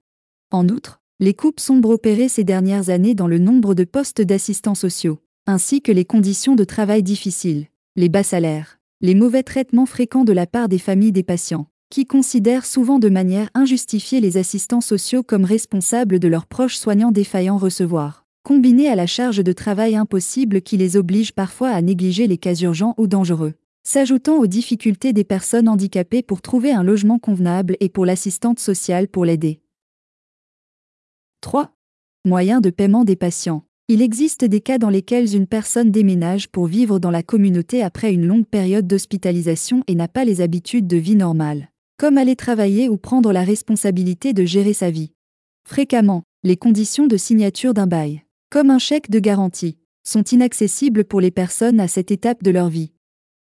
En 0.52 0.68
outre, 0.68 1.01
les 1.22 1.34
coupes 1.34 1.60
sombres 1.60 1.90
opérées 1.90 2.28
ces 2.28 2.42
dernières 2.42 2.90
années 2.90 3.14
dans 3.14 3.28
le 3.28 3.38
nombre 3.38 3.76
de 3.76 3.84
postes 3.84 4.20
d'assistants 4.20 4.74
sociaux, 4.74 5.20
ainsi 5.46 5.80
que 5.80 5.92
les 5.92 6.04
conditions 6.04 6.56
de 6.56 6.64
travail 6.64 7.04
difficiles, 7.04 7.66
les 7.94 8.08
bas 8.08 8.24
salaires, 8.24 8.80
les 9.00 9.14
mauvais 9.14 9.44
traitements 9.44 9.86
fréquents 9.86 10.24
de 10.24 10.32
la 10.32 10.48
part 10.48 10.68
des 10.68 10.80
familles 10.80 11.12
des 11.12 11.22
patients, 11.22 11.68
qui 11.90 12.06
considèrent 12.06 12.66
souvent 12.66 12.98
de 12.98 13.08
manière 13.08 13.50
injustifiée 13.54 14.20
les 14.20 14.36
assistants 14.36 14.80
sociaux 14.80 15.22
comme 15.22 15.44
responsables 15.44 16.18
de 16.18 16.26
leurs 16.26 16.46
proches 16.46 16.76
soignants 16.76 17.12
défaillants 17.12 17.56
recevoir, 17.56 18.26
combinés 18.42 18.88
à 18.88 18.96
la 18.96 19.06
charge 19.06 19.44
de 19.44 19.52
travail 19.52 19.94
impossible 19.94 20.60
qui 20.60 20.76
les 20.76 20.96
oblige 20.96 21.34
parfois 21.34 21.68
à 21.68 21.82
négliger 21.82 22.26
les 22.26 22.38
cas 22.38 22.54
urgents 22.54 22.96
ou 22.98 23.06
dangereux. 23.06 23.54
S'ajoutant 23.84 24.38
aux 24.38 24.48
difficultés 24.48 25.12
des 25.12 25.22
personnes 25.22 25.68
handicapées 25.68 26.24
pour 26.24 26.42
trouver 26.42 26.72
un 26.72 26.82
logement 26.82 27.20
convenable 27.20 27.76
et 27.78 27.88
pour 27.88 28.06
l'assistante 28.06 28.58
sociale 28.58 29.06
pour 29.06 29.24
l'aider. 29.24 29.61
3. 31.42 31.72
Moyens 32.24 32.62
de 32.62 32.70
paiement 32.70 33.02
des 33.02 33.16
patients. 33.16 33.64
Il 33.88 34.00
existe 34.00 34.44
des 34.44 34.60
cas 34.60 34.78
dans 34.78 34.88
lesquels 34.88 35.34
une 35.34 35.48
personne 35.48 35.90
déménage 35.90 36.48
pour 36.48 36.66
vivre 36.66 37.00
dans 37.00 37.10
la 37.10 37.24
communauté 37.24 37.82
après 37.82 38.14
une 38.14 38.26
longue 38.26 38.46
période 38.46 38.86
d'hospitalisation 38.86 39.82
et 39.88 39.96
n'a 39.96 40.06
pas 40.06 40.24
les 40.24 40.40
habitudes 40.40 40.86
de 40.86 40.96
vie 40.96 41.16
normales, 41.16 41.68
comme 41.98 42.16
aller 42.16 42.36
travailler 42.36 42.88
ou 42.88 42.96
prendre 42.96 43.32
la 43.32 43.42
responsabilité 43.42 44.32
de 44.32 44.44
gérer 44.44 44.72
sa 44.72 44.92
vie. 44.92 45.10
Fréquemment, 45.68 46.22
les 46.44 46.56
conditions 46.56 47.08
de 47.08 47.16
signature 47.16 47.74
d'un 47.74 47.88
bail, 47.88 48.22
comme 48.48 48.70
un 48.70 48.78
chèque 48.78 49.10
de 49.10 49.18
garantie, 49.18 49.78
sont 50.04 50.22
inaccessibles 50.22 51.04
pour 51.04 51.20
les 51.20 51.32
personnes 51.32 51.80
à 51.80 51.88
cette 51.88 52.12
étape 52.12 52.44
de 52.44 52.52
leur 52.52 52.68
vie. 52.68 52.92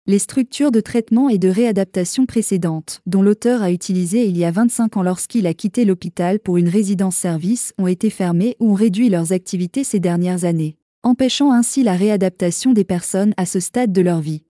Les 0.07 0.17
structures 0.17 0.71
de 0.71 0.79
traitement 0.79 1.29
et 1.29 1.37
de 1.37 1.47
réadaptation 1.47 2.25
précédentes, 2.25 3.01
dont 3.05 3.21
l'auteur 3.21 3.61
a 3.61 3.71
utilisé 3.71 4.25
il 4.25 4.35
y 4.35 4.43
a 4.43 4.49
25 4.49 4.97
ans 4.97 5.03
lorsqu'il 5.03 5.45
a 5.45 5.53
quitté 5.53 5.85
l'hôpital 5.85 6.39
pour 6.39 6.57
une 6.57 6.69
résidence-service, 6.69 7.73
ont 7.77 7.85
été 7.85 8.09
fermées 8.09 8.55
ou 8.59 8.71
ont 8.71 8.73
réduit 8.73 9.09
leurs 9.09 9.31
activités 9.31 9.83
ces 9.83 9.99
dernières 9.99 10.43
années, 10.43 10.75
empêchant 11.03 11.51
ainsi 11.51 11.83
la 11.83 11.95
réadaptation 11.95 12.73
des 12.73 12.83
personnes 12.83 13.35
à 13.37 13.45
ce 13.45 13.59
stade 13.59 13.91
de 13.91 14.01
leur 14.01 14.21
vie, 14.21 14.43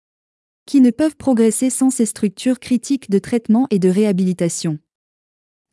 qui 0.68 0.82
ne 0.82 0.92
peuvent 0.92 1.18
progresser 1.18 1.72
sans 1.72 1.90
ces 1.90 2.06
structures 2.06 2.60
critiques 2.60 3.10
de 3.10 3.18
traitement 3.18 3.66
et 3.72 3.80
de 3.80 3.90
réhabilitation. 3.90 4.78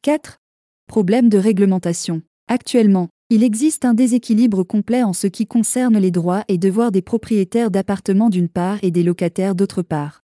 4. 0.00 0.38
Problème 0.86 1.28
de 1.28 1.36
réglementation. 1.36 2.22
Actuellement, 2.48 3.10
il 3.28 3.42
existe 3.42 3.84
un 3.84 3.92
déséquilibre 3.92 4.62
complet 4.62 5.02
en 5.02 5.12
ce 5.12 5.26
qui 5.26 5.48
concerne 5.48 5.98
les 5.98 6.12
droits 6.12 6.44
et 6.46 6.58
devoirs 6.58 6.92
des 6.92 7.02
propriétaires 7.02 7.72
d'appartements 7.72 8.30
d'une 8.30 8.48
part 8.48 8.78
et 8.82 8.92
des 8.92 9.02
locataires 9.02 9.56
d'autre 9.56 9.82
part. 9.82 10.22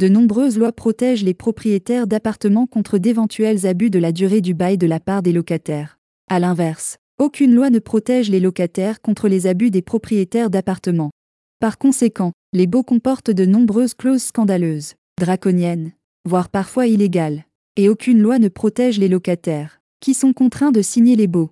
De 0.00 0.06
nombreuses 0.06 0.56
lois 0.56 0.70
protègent 0.70 1.24
les 1.24 1.34
propriétaires 1.34 2.06
d'appartements 2.06 2.66
contre 2.66 2.98
d'éventuels 2.98 3.66
abus 3.66 3.90
de 3.90 3.98
la 3.98 4.12
durée 4.12 4.40
du 4.40 4.54
bail 4.54 4.78
de 4.78 4.86
la 4.86 5.00
part 5.00 5.22
des 5.22 5.32
locataires. 5.32 5.98
A 6.30 6.38
l'inverse, 6.38 6.98
aucune 7.18 7.54
loi 7.54 7.70
ne 7.70 7.80
protège 7.80 8.30
les 8.30 8.40
locataires 8.40 9.00
contre 9.00 9.26
les 9.26 9.48
abus 9.48 9.72
des 9.72 9.82
propriétaires 9.82 10.50
d'appartements. 10.50 11.10
Par 11.58 11.76
conséquent, 11.76 12.32
les 12.52 12.68
baux 12.68 12.84
comportent 12.84 13.32
de 13.32 13.46
nombreuses 13.46 13.94
clauses 13.94 14.22
scandaleuses, 14.22 14.94
draconiennes, 15.20 15.92
voire 16.24 16.48
parfois 16.48 16.86
illégales, 16.86 17.46
et 17.76 17.88
aucune 17.88 18.20
loi 18.20 18.38
ne 18.38 18.48
protège 18.48 18.98
les 19.00 19.08
locataires, 19.08 19.80
qui 19.98 20.14
sont 20.14 20.32
contraints 20.32 20.72
de 20.72 20.82
signer 20.82 21.16
les 21.16 21.26
baux. 21.26 21.50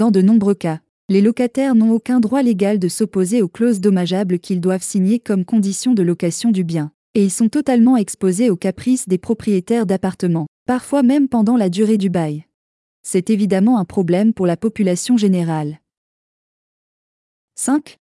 Dans 0.00 0.10
de 0.10 0.22
nombreux 0.22 0.54
cas, 0.54 0.80
les 1.10 1.20
locataires 1.20 1.74
n'ont 1.74 1.92
aucun 1.92 2.20
droit 2.20 2.40
légal 2.40 2.78
de 2.78 2.88
s'opposer 2.88 3.42
aux 3.42 3.48
clauses 3.48 3.80
dommageables 3.80 4.38
qu'ils 4.38 4.62
doivent 4.62 4.82
signer 4.82 5.18
comme 5.18 5.44
condition 5.44 5.92
de 5.92 6.02
location 6.02 6.52
du 6.52 6.64
bien. 6.64 6.90
Et 7.14 7.24
ils 7.24 7.30
sont 7.30 7.50
totalement 7.50 7.98
exposés 7.98 8.48
aux 8.48 8.56
caprices 8.56 9.08
des 9.08 9.18
propriétaires 9.18 9.84
d'appartements, 9.84 10.46
parfois 10.64 11.02
même 11.02 11.28
pendant 11.28 11.58
la 11.58 11.68
durée 11.68 11.98
du 11.98 12.08
bail. 12.08 12.46
C'est 13.02 13.28
évidemment 13.28 13.78
un 13.78 13.84
problème 13.84 14.32
pour 14.32 14.46
la 14.46 14.56
population 14.56 15.18
générale. 15.18 15.80
5. 17.56 17.98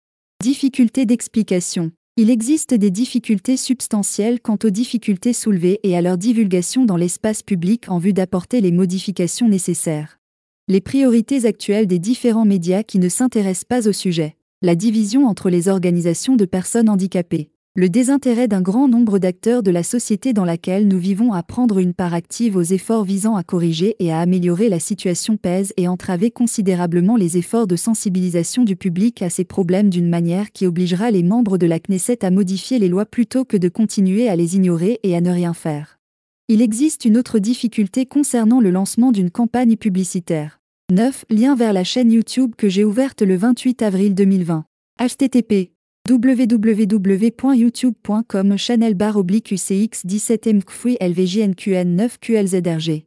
Difficultés 0.42 1.06
d'explication. 1.06 1.92
Il 2.16 2.28
existe 2.28 2.74
des 2.74 2.90
difficultés 2.90 3.56
substantielles 3.56 4.40
quant 4.40 4.58
aux 4.64 4.70
difficultés 4.70 5.32
soulevées 5.32 5.78
et 5.84 5.96
à 5.96 6.02
leur 6.02 6.18
divulgation 6.18 6.86
dans 6.86 6.96
l'espace 6.96 7.44
public 7.44 7.88
en 7.88 7.98
vue 7.98 8.12
d'apporter 8.12 8.60
les 8.60 8.72
modifications 8.72 9.48
nécessaires. 9.48 10.18
Les 10.66 10.80
priorités 10.80 11.44
actuelles 11.44 11.86
des 11.86 11.98
différents 11.98 12.46
médias 12.46 12.82
qui 12.82 12.98
ne 12.98 13.10
s'intéressent 13.10 13.64
pas 13.64 13.86
au 13.86 13.92
sujet. 13.92 14.36
La 14.62 14.74
division 14.74 15.26
entre 15.26 15.50
les 15.50 15.68
organisations 15.68 16.36
de 16.36 16.46
personnes 16.46 16.88
handicapées 16.88 17.50
le 17.76 17.88
désintérêt 17.88 18.46
d'un 18.46 18.60
grand 18.60 18.86
nombre 18.86 19.18
d'acteurs 19.18 19.64
de 19.64 19.72
la 19.72 19.82
société 19.82 20.32
dans 20.32 20.44
laquelle 20.44 20.86
nous 20.86 20.98
vivons 20.98 21.32
à 21.32 21.42
prendre 21.42 21.80
une 21.80 21.92
part 21.92 22.14
active 22.14 22.54
aux 22.54 22.62
efforts 22.62 23.02
visant 23.02 23.34
à 23.34 23.42
corriger 23.42 23.96
et 23.98 24.12
à 24.12 24.20
améliorer 24.20 24.68
la 24.68 24.78
situation 24.78 25.36
pèse 25.36 25.72
et 25.76 25.88
entraver 25.88 26.30
considérablement 26.30 27.16
les 27.16 27.36
efforts 27.36 27.66
de 27.66 27.74
sensibilisation 27.74 28.62
du 28.62 28.76
public 28.76 29.22
à 29.22 29.28
ces 29.28 29.42
problèmes 29.42 29.90
d'une 29.90 30.08
manière 30.08 30.52
qui 30.52 30.68
obligera 30.68 31.10
les 31.10 31.24
membres 31.24 31.58
de 31.58 31.66
la 31.66 31.80
Knesset 31.80 32.24
à 32.24 32.30
modifier 32.30 32.78
les 32.78 32.88
lois 32.88 33.06
plutôt 33.06 33.44
que 33.44 33.56
de 33.56 33.68
continuer 33.68 34.28
à 34.28 34.36
les 34.36 34.54
ignorer 34.54 35.00
et 35.02 35.16
à 35.16 35.20
ne 35.20 35.32
rien 35.32 35.52
faire. 35.52 35.98
Il 36.46 36.60
existe 36.60 37.06
une 37.06 37.16
autre 37.16 37.38
difficulté 37.38 38.04
concernant 38.04 38.60
le 38.60 38.70
lancement 38.70 39.12
d'une 39.12 39.30
campagne 39.30 39.76
publicitaire. 39.76 40.60
9. 40.92 41.24
Lien 41.30 41.54
vers 41.54 41.72
la 41.72 41.84
chaîne 41.84 42.12
YouTube 42.12 42.54
que 42.54 42.68
j'ai 42.68 42.84
ouverte 42.84 43.22
le 43.22 43.34
28 43.34 43.80
avril 43.80 44.14
2020. 44.14 44.66
http 45.00 45.72
www.youtube.com 46.06 48.58
channel 48.58 48.92
bar 48.92 49.16
oblique 49.16 49.52
UCX 49.52 50.04
17 50.04 50.48
MKFUI 50.48 50.98
LVJNQN 51.00 51.96
9 51.96 52.18
QLZRG. 52.18 53.06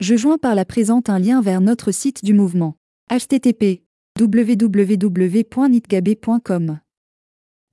Je 0.00 0.16
joins 0.16 0.38
par 0.38 0.54
la 0.54 0.64
présente 0.64 1.10
un 1.10 1.18
lien 1.18 1.42
vers 1.42 1.60
notre 1.60 1.92
site 1.92 2.24
du 2.24 2.32
mouvement. 2.34 2.76
http 3.10 3.85
www.nitgabé.com 4.18 6.78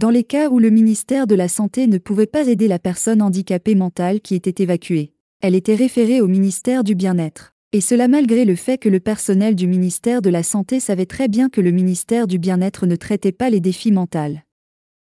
Dans 0.00 0.10
les 0.10 0.22
cas 0.22 0.48
où 0.48 0.60
le 0.60 0.70
ministère 0.70 1.26
de 1.26 1.34
la 1.34 1.48
Santé 1.48 1.88
ne 1.88 1.98
pouvait 1.98 2.26
pas 2.26 2.46
aider 2.46 2.68
la 2.68 2.78
personne 2.78 3.20
handicapée 3.20 3.74
mentale 3.74 4.20
qui 4.20 4.36
était 4.36 4.62
évacuée, 4.62 5.12
elle 5.40 5.56
était 5.56 5.74
référée 5.74 6.20
au 6.20 6.28
ministère 6.28 6.84
du 6.84 6.94
Bien-être. 6.94 7.52
Et 7.72 7.80
cela 7.80 8.06
malgré 8.06 8.44
le 8.44 8.54
fait 8.54 8.78
que 8.78 8.88
le 8.88 9.00
personnel 9.00 9.56
du 9.56 9.66
ministère 9.66 10.22
de 10.22 10.30
la 10.30 10.44
Santé 10.44 10.78
savait 10.78 11.06
très 11.06 11.26
bien 11.26 11.48
que 11.48 11.60
le 11.60 11.72
ministère 11.72 12.28
du 12.28 12.38
Bien-être 12.38 12.86
ne 12.86 12.94
traitait 12.94 13.32
pas 13.32 13.50
les 13.50 13.60
défis 13.60 13.90
mentaux. 13.90 14.38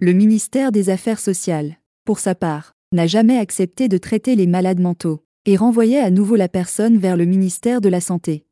Le 0.05 0.15
ministère 0.15 0.73
des 0.73 0.91
Affaires 0.91 1.21
sociales, 1.21 1.79
pour 2.05 2.19
sa 2.19 2.35
part, 2.35 2.75
n'a 2.91 3.07
jamais 3.07 3.39
accepté 3.39 3.87
de 3.87 3.99
traiter 3.99 4.35
les 4.35 4.49
malades 4.49 4.81
mentaux, 4.81 5.23
et 5.47 5.55
renvoyait 5.55 6.01
à 6.01 6.11
nouveau 6.11 6.35
la 6.35 6.49
personne 6.49 6.99
vers 6.99 7.17
le 7.17 7.25
ministère 7.25 7.81
de 7.81 7.89
la 7.89 8.01
Santé. 8.01 8.45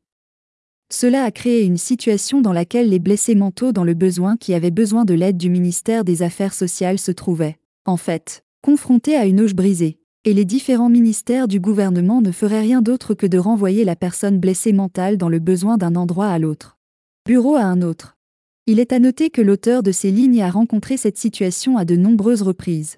Cela 0.89 1.25
a 1.25 1.31
créé 1.31 1.65
une 1.65 1.75
situation 1.75 2.39
dans 2.39 2.53
laquelle 2.53 2.87
les 2.87 2.99
blessés 2.99 3.35
mentaux 3.35 3.73
dans 3.73 3.83
le 3.83 3.95
besoin 3.95 4.37
qui 4.37 4.53
avaient 4.53 4.71
besoin 4.71 5.03
de 5.03 5.13
l'aide 5.13 5.35
du 5.35 5.49
ministère 5.49 6.05
des 6.05 6.23
Affaires 6.23 6.53
sociales 6.53 6.99
se 6.99 7.11
trouvaient, 7.11 7.57
en 7.83 7.97
fait, 7.97 8.45
confrontés 8.61 9.17
à 9.17 9.25
une 9.25 9.41
auge 9.41 9.53
brisée, 9.53 9.99
et 10.23 10.33
les 10.33 10.45
différents 10.45 10.87
ministères 10.87 11.49
du 11.49 11.59
gouvernement 11.59 12.21
ne 12.21 12.31
feraient 12.31 12.61
rien 12.61 12.81
d'autre 12.81 13.13
que 13.13 13.27
de 13.27 13.37
renvoyer 13.37 13.83
la 13.83 13.97
personne 13.97 14.39
blessée 14.39 14.71
mentale 14.71 15.17
dans 15.17 15.27
le 15.27 15.39
besoin 15.39 15.75
d'un 15.75 15.97
endroit 15.97 16.29
à 16.29 16.39
l'autre. 16.39 16.77
Bureau 17.25 17.57
à 17.57 17.63
un 17.63 17.81
autre. 17.81 18.15
Il 18.67 18.79
est 18.79 18.93
à 18.93 18.99
noter 18.99 19.31
que 19.31 19.41
l'auteur 19.41 19.81
de 19.81 19.91
ces 19.91 20.11
lignes 20.11 20.41
a 20.41 20.51
rencontré 20.51 20.95
cette 20.95 21.17
situation 21.17 21.77
à 21.77 21.85
de 21.85 21.95
nombreuses 21.95 22.43
reprises. 22.43 22.97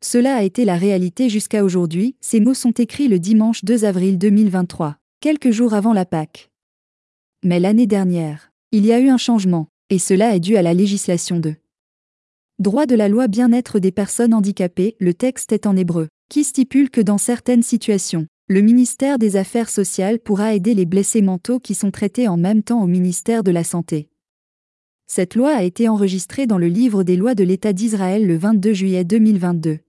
Cela 0.00 0.36
a 0.36 0.42
été 0.44 0.64
la 0.64 0.76
réalité 0.76 1.28
jusqu'à 1.28 1.64
aujourd'hui, 1.64 2.14
ces 2.20 2.38
mots 2.38 2.54
sont 2.54 2.70
écrits 2.72 3.08
le 3.08 3.18
dimanche 3.18 3.64
2 3.64 3.84
avril 3.84 4.16
2023, 4.16 4.96
quelques 5.20 5.50
jours 5.50 5.74
avant 5.74 5.92
la 5.92 6.04
Pâque. 6.04 6.50
Mais 7.42 7.58
l'année 7.58 7.88
dernière, 7.88 8.52
il 8.70 8.86
y 8.86 8.92
a 8.92 9.00
eu 9.00 9.08
un 9.08 9.16
changement, 9.16 9.66
et 9.90 9.98
cela 9.98 10.36
est 10.36 10.40
dû 10.40 10.56
à 10.56 10.62
la 10.62 10.72
législation 10.72 11.40
de 11.40 11.56
droit 12.60 12.86
de 12.86 12.94
la 12.94 13.08
loi 13.08 13.26
bien-être 13.26 13.80
des 13.80 13.90
personnes 13.90 14.34
handicapées, 14.34 14.94
le 15.00 15.14
texte 15.14 15.50
est 15.50 15.66
en 15.66 15.76
hébreu, 15.76 16.08
qui 16.28 16.44
stipule 16.44 16.90
que 16.90 17.00
dans 17.00 17.18
certaines 17.18 17.64
situations, 17.64 18.26
le 18.46 18.60
ministère 18.60 19.18
des 19.18 19.36
Affaires 19.36 19.70
sociales 19.70 20.20
pourra 20.20 20.54
aider 20.54 20.74
les 20.74 20.86
blessés 20.86 21.22
mentaux 21.22 21.58
qui 21.58 21.74
sont 21.74 21.90
traités 21.90 22.28
en 22.28 22.36
même 22.36 22.62
temps 22.62 22.82
au 22.82 22.86
ministère 22.86 23.42
de 23.42 23.50
la 23.50 23.64
Santé. 23.64 24.09
Cette 25.12 25.34
loi 25.34 25.56
a 25.56 25.64
été 25.64 25.88
enregistrée 25.88 26.46
dans 26.46 26.56
le 26.56 26.68
livre 26.68 27.02
des 27.02 27.16
lois 27.16 27.34
de 27.34 27.42
l'État 27.42 27.72
d'Israël 27.72 28.28
le 28.28 28.36
22 28.36 28.72
juillet 28.72 29.02
2022. 29.02 29.80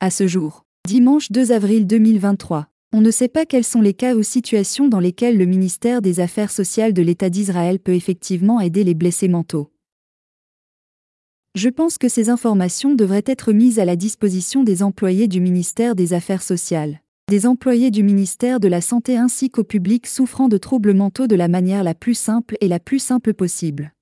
À 0.00 0.10
ce 0.10 0.26
jour, 0.26 0.64
dimanche 0.84 1.30
2 1.30 1.52
avril 1.52 1.86
2023, 1.86 2.66
on 2.92 3.00
ne 3.00 3.12
sait 3.12 3.28
pas 3.28 3.46
quels 3.46 3.62
sont 3.62 3.80
les 3.80 3.94
cas 3.94 4.16
ou 4.16 4.24
situations 4.24 4.88
dans 4.88 4.98
lesquels 4.98 5.38
le 5.38 5.44
ministère 5.44 6.02
des 6.02 6.18
Affaires 6.18 6.50
sociales 6.50 6.92
de 6.92 7.02
l'État 7.02 7.30
d'Israël 7.30 7.78
peut 7.78 7.94
effectivement 7.94 8.58
aider 8.58 8.82
les 8.82 8.94
blessés 8.94 9.28
mentaux. 9.28 9.70
Je 11.54 11.68
pense 11.68 11.96
que 11.96 12.08
ces 12.08 12.28
informations 12.28 12.96
devraient 12.96 13.22
être 13.26 13.52
mises 13.52 13.78
à 13.78 13.84
la 13.84 13.94
disposition 13.94 14.64
des 14.64 14.82
employés 14.82 15.28
du 15.28 15.40
ministère 15.40 15.94
des 15.94 16.14
Affaires 16.14 16.42
sociales, 16.42 17.00
des 17.30 17.46
employés 17.46 17.92
du 17.92 18.02
ministère 18.02 18.58
de 18.58 18.66
la 18.66 18.80
Santé 18.80 19.16
ainsi 19.16 19.50
qu'au 19.50 19.62
public 19.62 20.08
souffrant 20.08 20.48
de 20.48 20.58
troubles 20.58 20.94
mentaux 20.94 21.28
de 21.28 21.36
la 21.36 21.46
manière 21.46 21.84
la 21.84 21.94
plus 21.94 22.18
simple 22.18 22.56
et 22.60 22.66
la 22.66 22.80
plus 22.80 22.98
simple 22.98 23.32
possible. 23.32 23.92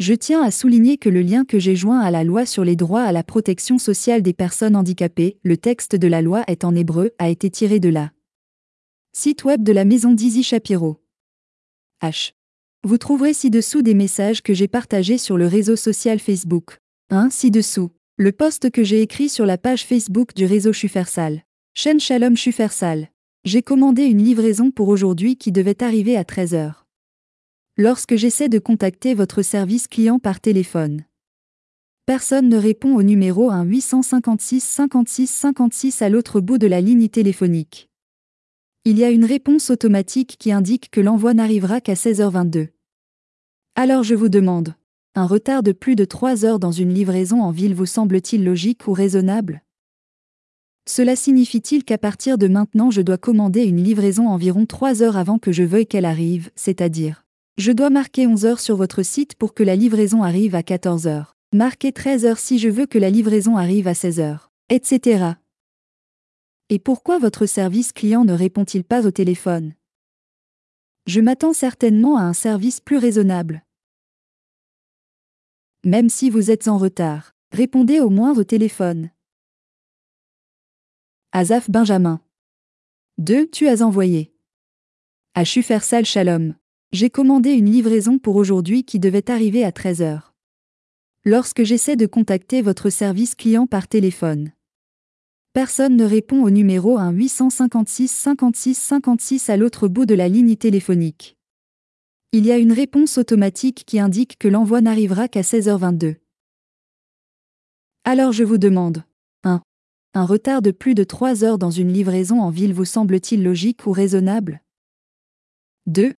Je 0.00 0.14
tiens 0.14 0.42
à 0.42 0.50
souligner 0.50 0.96
que 0.96 1.10
le 1.10 1.20
lien 1.20 1.44
que 1.44 1.58
j'ai 1.58 1.76
joint 1.76 2.00
à 2.00 2.10
la 2.10 2.24
loi 2.24 2.46
sur 2.46 2.64
les 2.64 2.74
droits 2.74 3.02
à 3.02 3.12
la 3.12 3.22
protection 3.22 3.78
sociale 3.78 4.22
des 4.22 4.32
personnes 4.32 4.74
handicapées, 4.74 5.36
le 5.42 5.58
texte 5.58 5.94
de 5.94 6.08
la 6.08 6.22
loi 6.22 6.42
est 6.46 6.64
en 6.64 6.74
hébreu, 6.74 7.10
a 7.18 7.28
été 7.28 7.50
tiré 7.50 7.80
de 7.80 7.90
là. 7.90 8.10
Site 9.12 9.44
web 9.44 9.62
de 9.62 9.72
la 9.72 9.84
maison 9.84 10.14
d'Izzy 10.14 10.42
Shapiro. 10.42 11.02
H. 12.02 12.32
Vous 12.82 12.96
trouverez 12.96 13.34
ci-dessous 13.34 13.82
des 13.82 13.92
messages 13.92 14.42
que 14.42 14.54
j'ai 14.54 14.68
partagés 14.68 15.18
sur 15.18 15.36
le 15.36 15.46
réseau 15.46 15.76
social 15.76 16.18
Facebook. 16.18 16.78
1. 17.10 17.28
Ci-dessous. 17.28 17.90
Le 18.16 18.32
post 18.32 18.70
que 18.70 18.82
j'ai 18.82 19.02
écrit 19.02 19.28
sur 19.28 19.44
la 19.44 19.58
page 19.58 19.84
Facebook 19.84 20.34
du 20.34 20.46
réseau 20.46 20.72
Chufersal. 20.72 21.42
Chaîne 21.74 22.00
Shalom 22.00 22.38
Chufersal. 22.38 23.08
J'ai 23.44 23.60
commandé 23.60 24.04
une 24.04 24.24
livraison 24.24 24.70
pour 24.70 24.88
aujourd'hui 24.88 25.36
qui 25.36 25.52
devait 25.52 25.82
arriver 25.82 26.16
à 26.16 26.22
13h 26.22 26.79
lorsque 27.76 28.16
j'essaie 28.16 28.48
de 28.48 28.58
contacter 28.58 29.14
votre 29.14 29.42
service 29.42 29.88
client 29.88 30.18
par 30.18 30.40
téléphone. 30.40 31.04
Personne 32.06 32.48
ne 32.48 32.56
répond 32.56 32.96
au 32.96 33.02
numéro 33.02 33.50
1 33.50 33.64
856 33.64 34.60
56 34.60 35.26
56 35.30 36.02
à 36.02 36.08
l'autre 36.08 36.40
bout 36.40 36.58
de 36.58 36.66
la 36.66 36.80
ligne 36.80 37.08
téléphonique. 37.08 37.88
Il 38.84 38.98
y 38.98 39.04
a 39.04 39.10
une 39.10 39.24
réponse 39.24 39.70
automatique 39.70 40.36
qui 40.38 40.52
indique 40.52 40.90
que 40.90 41.00
l'envoi 41.00 41.34
n'arrivera 41.34 41.80
qu'à 41.80 41.94
16h22. 41.94 42.68
Alors 43.76 44.02
je 44.02 44.14
vous 44.14 44.28
demande, 44.28 44.74
Un 45.14 45.26
retard 45.26 45.62
de 45.62 45.72
plus 45.72 45.96
de 45.96 46.04
3 46.04 46.44
heures 46.44 46.58
dans 46.58 46.72
une 46.72 46.92
livraison 46.92 47.42
en 47.42 47.50
ville 47.50 47.74
vous 47.74 47.86
semble-t-il 47.86 48.44
logique 48.44 48.88
ou 48.88 48.92
raisonnable? 48.92 49.62
Cela 50.88 51.14
signifie-t-il 51.14 51.84
qu'à 51.84 51.98
partir 51.98 52.38
de 52.38 52.48
maintenant 52.48 52.90
je 52.90 53.02
dois 53.02 53.18
commander 53.18 53.64
une 53.64 53.82
livraison 53.82 54.28
environ 54.28 54.66
3 54.66 55.02
heures 55.02 55.16
avant 55.16 55.38
que 55.38 55.52
je 55.52 55.62
veuille 55.62 55.86
qu'elle 55.86 56.04
arrive, 56.04 56.50
c'est-à-dire 56.56 57.24
Je 57.60 57.72
dois 57.72 57.90
marquer 57.90 58.26
11 58.26 58.46
heures 58.46 58.58
sur 58.58 58.74
votre 58.74 59.02
site 59.02 59.34
pour 59.34 59.52
que 59.52 59.62
la 59.62 59.76
livraison 59.76 60.22
arrive 60.22 60.54
à 60.54 60.62
14 60.62 61.06
heures. 61.06 61.36
Marquer 61.52 61.92
13 61.92 62.24
heures 62.24 62.38
si 62.38 62.58
je 62.58 62.70
veux 62.70 62.86
que 62.86 62.96
la 62.96 63.10
livraison 63.10 63.58
arrive 63.58 63.86
à 63.86 63.92
16 63.92 64.18
heures, 64.18 64.50
etc. 64.70 65.34
Et 66.70 66.78
pourquoi 66.78 67.18
votre 67.18 67.44
service 67.44 67.92
client 67.92 68.24
ne 68.24 68.32
répond-il 68.32 68.82
pas 68.82 69.06
au 69.06 69.10
téléphone? 69.10 69.74
Je 71.04 71.20
m'attends 71.20 71.52
certainement 71.52 72.16
à 72.16 72.22
un 72.22 72.32
service 72.32 72.80
plus 72.80 72.96
raisonnable. 72.96 73.62
Même 75.84 76.08
si 76.08 76.30
vous 76.30 76.50
êtes 76.50 76.66
en 76.66 76.78
retard, 76.78 77.34
répondez 77.52 78.00
au 78.00 78.08
moins 78.08 78.38
au 78.38 78.44
téléphone. 78.44 79.10
Azaf 81.32 81.68
Benjamin. 81.70 82.22
2. 83.18 83.50
Tu 83.50 83.68
as 83.68 83.82
envoyé. 83.82 84.32
À 85.34 85.44
Shalom. 85.44 86.54
J'ai 86.92 87.10
commandé 87.10 87.50
une 87.52 87.70
livraison 87.70 88.18
pour 88.18 88.36
aujourd'hui 88.36 88.84
qui 88.84 88.98
devait 88.98 89.30
arriver 89.30 89.64
à 89.64 89.72
13 89.72 90.02
heures. 90.02 90.34
Lorsque 91.24 91.62
j'essaie 91.62 91.96
de 91.96 92.06
contacter 92.06 92.62
votre 92.62 92.90
service 92.90 93.34
client 93.34 93.66
par 93.66 93.86
téléphone, 93.86 94.52
Personne 95.52 95.96
ne 95.96 96.04
répond 96.04 96.44
au 96.44 96.50
numéro 96.50 96.96
1 96.96 97.10
856 97.10 98.08
56 98.08 98.74
56 98.78 99.50
à 99.50 99.56
l'autre 99.56 99.88
bout 99.88 100.06
de 100.06 100.14
la 100.14 100.28
ligne 100.28 100.54
téléphonique. 100.54 101.36
Il 102.30 102.46
y 102.46 102.52
a 102.52 102.58
une 102.58 102.72
réponse 102.72 103.18
automatique 103.18 103.82
qui 103.84 103.98
indique 103.98 104.38
que 104.38 104.46
l'envoi 104.46 104.80
n'arrivera 104.80 105.26
qu'à 105.26 105.40
16h22. 105.40 106.18
Alors 108.04 108.30
je 108.30 108.44
vous 108.44 108.58
demande 108.58 109.02
1. 109.42 109.60
Un 110.14 110.24
retard 110.24 110.62
de 110.62 110.70
plus 110.70 110.94
de 110.94 111.02
3 111.02 111.42
heures 111.42 111.58
dans 111.58 111.72
une 111.72 111.92
livraison 111.92 112.40
en 112.40 112.50
ville 112.50 112.72
vous 112.72 112.84
semble-t-il 112.84 113.42
logique 113.42 113.86
ou 113.86 113.90
raisonnable? 113.90 114.62
2. 115.86 116.14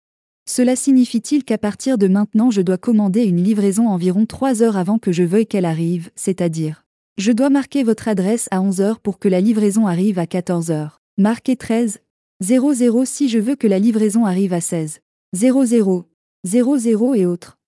Cela 0.46 0.76
signifie-t-il 0.76 1.44
qu'à 1.44 1.58
partir 1.58 1.98
de 1.98 2.08
maintenant 2.08 2.52
je 2.52 2.62
dois 2.62 2.78
commander 2.78 3.24
une 3.24 3.44
livraison 3.44 3.88
environ 3.88 4.26
3 4.26 4.64
heures 4.64 4.78
avant 4.78 5.00
que 5.00 5.12
je 5.12 5.24
veuille 5.24 5.48
qu'elle 5.48 5.66
arrive, 5.66 6.10
c'est-à-dire 6.16 6.84
je 7.18 7.32
dois 7.32 7.50
marquer 7.50 7.84
votre 7.84 8.08
adresse 8.08 8.48
à 8.50 8.60
11h 8.62 9.00
pour 9.00 9.20
que 9.20 9.28
la 9.28 9.42
livraison 9.42 9.86
arrive 9.86 10.18
à 10.18 10.26
14h. 10.26 10.94
Marquez 11.18 11.56
13 11.56 12.00
00 12.42 13.06
si 13.06 13.30
je 13.30 13.38
veux 13.38 13.56
que 13.56 13.68
la 13.68 13.78
livraison 13.78 14.26
arrive 14.26 14.54
à 14.54 14.62
16 14.62 15.02
00 15.34 16.06
00 16.46 17.14
et 17.14 17.26
autres. 17.28 17.60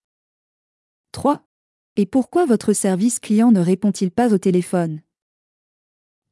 3. 1.11 1.45
Et 1.97 2.07
pourquoi 2.07 2.45
votre 2.45 2.73
service 2.73 3.19
client 3.19 3.51
ne 3.51 3.59
répond-il 3.59 4.09
pas 4.09 4.33
au 4.33 4.39
téléphone? 4.39 5.01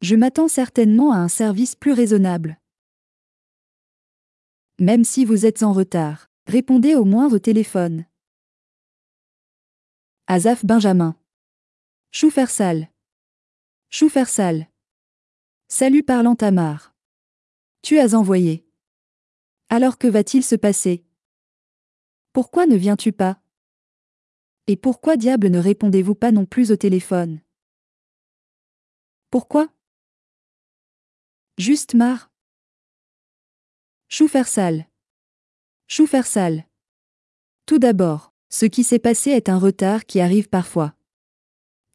Je 0.01 0.15
m'attends 0.15 0.47
certainement 0.47 1.11
à 1.11 1.17
un 1.17 1.27
service 1.27 1.75
plus 1.75 1.93
raisonnable. 1.93 2.57
Même 4.79 5.03
si 5.03 5.25
vous 5.25 5.45
êtes 5.45 5.61
en 5.61 5.73
retard, 5.73 6.30
répondez 6.51 6.95
au 6.95 7.05
moins 7.05 7.31
au 7.33 7.39
téléphone. 7.39 8.05
Azaf 10.27 10.65
Benjamin. 10.65 11.17
Choufersal. 12.11 12.91
Choufersal. 13.89 14.67
Salut 15.69 16.03
parlant 16.03 16.35
Tamar. 16.35 16.93
Tu 17.81 17.99
as 17.99 18.15
envoyé. 18.15 18.67
Alors 19.69 19.97
que 19.97 20.07
va-t-il 20.07 20.43
se 20.43 20.55
passer? 20.57 21.05
Pourquoi 22.33 22.65
ne 22.65 22.75
viens-tu 22.75 23.13
pas? 23.13 23.41
Et 24.67 24.75
pourquoi 24.75 25.15
diable 25.15 25.47
ne 25.47 25.57
répondez-vous 25.57 26.15
pas 26.15 26.33
non 26.33 26.45
plus 26.45 26.71
au 26.71 26.75
téléphone? 26.75 27.39
Pourquoi? 29.29 29.69
Juste 31.57 31.93
marre. 31.93 32.29
Choufersal. 34.09 34.90
Choufersal. 35.93 36.67
Tout 37.65 37.77
d'abord, 37.77 38.31
ce 38.47 38.65
qui 38.65 38.85
s'est 38.85 38.97
passé 38.97 39.31
est 39.31 39.49
un 39.49 39.57
retard 39.57 40.05
qui 40.05 40.21
arrive 40.21 40.47
parfois. 40.47 40.93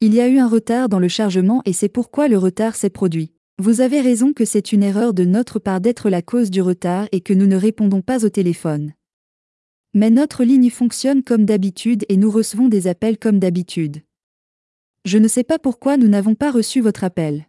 Il 0.02 0.12
y 0.12 0.20
a 0.20 0.28
eu 0.28 0.36
un 0.36 0.48
retard 0.48 0.90
dans 0.90 0.98
le 0.98 1.08
chargement 1.08 1.62
et 1.64 1.72
c'est 1.72 1.88
pourquoi 1.88 2.28
le 2.28 2.36
retard 2.36 2.76
s'est 2.76 2.90
produit. 2.90 3.32
Vous 3.58 3.80
avez 3.80 4.02
raison 4.02 4.34
que 4.34 4.44
c'est 4.44 4.72
une 4.72 4.82
erreur 4.82 5.14
de 5.14 5.24
notre 5.24 5.58
part 5.58 5.80
d'être 5.80 6.10
la 6.10 6.20
cause 6.20 6.50
du 6.50 6.60
retard 6.60 7.08
et 7.10 7.22
que 7.22 7.32
nous 7.32 7.46
ne 7.46 7.56
répondons 7.56 8.02
pas 8.02 8.26
au 8.26 8.28
téléphone. 8.28 8.92
Mais 9.94 10.10
notre 10.10 10.44
ligne 10.44 10.68
fonctionne 10.68 11.22
comme 11.22 11.46
d'habitude 11.46 12.04
et 12.10 12.18
nous 12.18 12.30
recevons 12.30 12.68
des 12.68 12.88
appels 12.88 13.16
comme 13.16 13.38
d'habitude. 13.38 14.02
Je 15.06 15.16
ne 15.16 15.26
sais 15.26 15.42
pas 15.42 15.58
pourquoi 15.58 15.96
nous 15.96 16.08
n'avons 16.08 16.34
pas 16.34 16.50
reçu 16.50 16.82
votre 16.82 17.02
appel. 17.02 17.46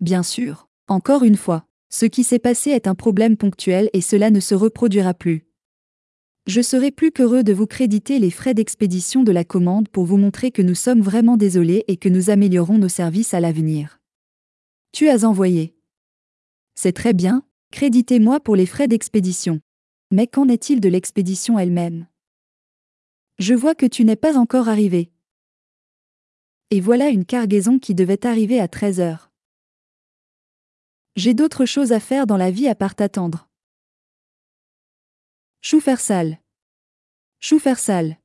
Bien 0.00 0.24
sûr, 0.24 0.68
encore 0.88 1.22
une 1.22 1.36
fois, 1.36 1.68
ce 1.88 2.06
qui 2.06 2.24
s'est 2.24 2.38
passé 2.38 2.70
est 2.70 2.86
un 2.86 2.94
problème 2.94 3.36
ponctuel 3.36 3.90
et 3.92 4.00
cela 4.00 4.30
ne 4.30 4.40
se 4.40 4.54
reproduira 4.54 5.14
plus. 5.14 5.46
Je 6.46 6.60
serai 6.60 6.90
plus 6.92 7.10
qu'heureux 7.10 7.42
de 7.42 7.52
vous 7.52 7.66
créditer 7.66 8.18
les 8.18 8.30
frais 8.30 8.54
d'expédition 8.54 9.24
de 9.24 9.32
la 9.32 9.44
commande 9.44 9.88
pour 9.88 10.04
vous 10.04 10.16
montrer 10.16 10.52
que 10.52 10.62
nous 10.62 10.76
sommes 10.76 11.00
vraiment 11.00 11.36
désolés 11.36 11.84
et 11.88 11.96
que 11.96 12.08
nous 12.08 12.30
améliorons 12.30 12.78
nos 12.78 12.88
services 12.88 13.34
à 13.34 13.40
l'avenir. 13.40 14.00
Tu 14.92 15.08
as 15.08 15.24
envoyé. 15.24 15.76
C'est 16.76 16.92
très 16.92 17.14
bien, 17.14 17.42
créditez-moi 17.72 18.38
pour 18.40 18.54
les 18.54 18.66
frais 18.66 18.86
d'expédition. 18.86 19.60
Mais 20.12 20.28
qu'en 20.28 20.48
est-il 20.48 20.80
de 20.80 20.88
l'expédition 20.88 21.58
elle-même? 21.58 22.06
Je 23.38 23.54
vois 23.54 23.74
que 23.74 23.86
tu 23.86 24.04
n'es 24.04 24.16
pas 24.16 24.38
encore 24.38 24.68
arrivé. 24.68 25.10
Et 26.70 26.80
voilà 26.80 27.08
une 27.08 27.24
cargaison 27.24 27.78
qui 27.78 27.94
devait 27.94 28.24
arriver 28.24 28.60
à 28.60 28.68
13 28.68 29.00
heures. 29.00 29.32
J'ai 31.16 31.32
d'autres 31.32 31.64
choses 31.64 31.92
à 31.92 32.00
faire 32.00 32.26
dans 32.26 32.36
la 32.36 32.50
vie 32.50 32.68
à 32.68 32.74
part 32.74 32.94
t'attendre. 32.94 33.48
Choufersal. 35.62 36.38
Choufersal. 37.40 38.18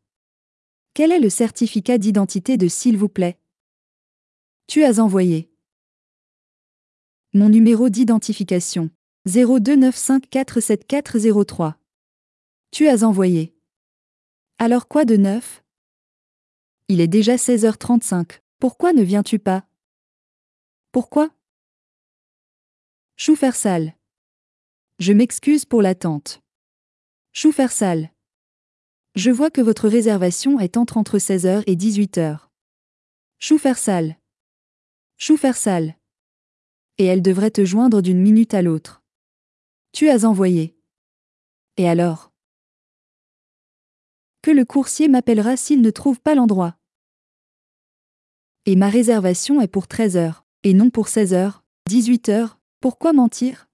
Quel 0.93 1.13
est 1.13 1.21
le 1.21 1.29
certificat 1.29 1.97
d'identité 1.97 2.57
de 2.57 2.67
s'il 2.67 2.97
vous 2.97 3.07
plaît? 3.07 3.39
Tu 4.67 4.83
as 4.83 4.99
envoyé. 4.99 5.49
Mon 7.33 7.47
numéro 7.47 7.87
d'identification. 7.87 8.89
029547403. 9.25 11.75
Tu 12.71 12.89
as 12.89 13.03
envoyé. 13.03 13.55
Alors 14.57 14.89
quoi 14.89 15.05
de 15.05 15.15
neuf? 15.15 15.63
Il 16.89 16.99
est 16.99 17.07
déjà 17.07 17.37
16h35. 17.37 18.41
Pourquoi 18.59 18.91
ne 18.91 19.01
viens-tu 19.01 19.39
pas? 19.39 19.65
Pourquoi? 20.91 21.29
Choufersal. 23.17 23.95
Je 24.99 25.13
m'excuse 25.13 25.65
pour 25.65 25.81
l'attente. 25.81 26.41
Choufersal. 27.33 28.11
Je 29.15 29.29
vois 29.29 29.51
que 29.51 29.61
votre 29.61 29.87
réservation 29.87 30.59
est 30.59 30.77
entre 30.77 30.97
entre 30.97 31.17
16h 31.17 31.63
et 31.67 31.75
18h. 31.75 32.47
Choufersal. 33.39 34.17
Choufersal. 35.17 35.97
Et 36.97 37.05
elle 37.05 37.21
devrait 37.21 37.51
te 37.51 37.63
joindre 37.63 38.01
d'une 38.01 38.21
minute 38.21 38.53
à 38.53 38.61
l'autre. 38.61 39.03
Tu 39.91 40.09
as 40.09 40.25
envoyé. 40.25 40.75
Et 41.77 41.87
alors? 41.87 42.31
Que 44.41 44.51
le 44.51 44.65
coursier 44.65 45.07
m'appellera 45.07 45.57
s'il 45.57 45.81
ne 45.81 45.91
trouve 45.91 46.19
pas 46.19 46.33
l'endroit. 46.33 46.75
Et 48.65 48.75
ma 48.75 48.89
réservation 48.89 49.61
est 49.61 49.67
pour 49.67 49.85
13h, 49.85 50.41
et 50.63 50.73
non 50.73 50.89
pour 50.89 51.07
16h, 51.07 51.61
18h, 51.89 52.55
pourquoi 52.81 53.13
mentir? 53.13 53.69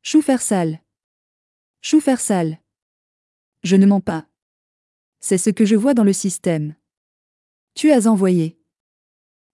Choufersal. 0.00 0.80
Choufersal. 1.82 2.58
Je 3.64 3.76
ne 3.76 3.84
mens 3.84 4.00
pas. 4.00 4.26
C'est 5.20 5.36
ce 5.36 5.50
que 5.50 5.66
je 5.66 5.76
vois 5.76 5.92
dans 5.92 6.02
le 6.02 6.14
système. 6.14 6.74
Tu 7.74 7.92
as 7.92 8.06
envoyé. 8.06 8.58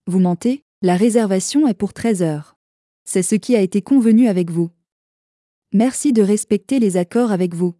Vous 0.07 0.19
mentez, 0.19 0.63
la 0.81 0.95
réservation 0.95 1.67
est 1.67 1.73
pour 1.73 1.91
13 1.91 2.21
heures. 2.21 2.57
C'est 3.03 3.23
ce 3.23 3.35
qui 3.35 3.57
a 3.57 3.61
été 3.61 3.81
convenu 3.81 4.29
avec 4.29 4.51
vous. 4.51 4.71
Merci 5.73 6.13
de 6.13 6.21
respecter 6.21 6.79
les 6.79 6.95
accords 6.95 7.33
avec 7.33 7.53
vous. 7.53 7.75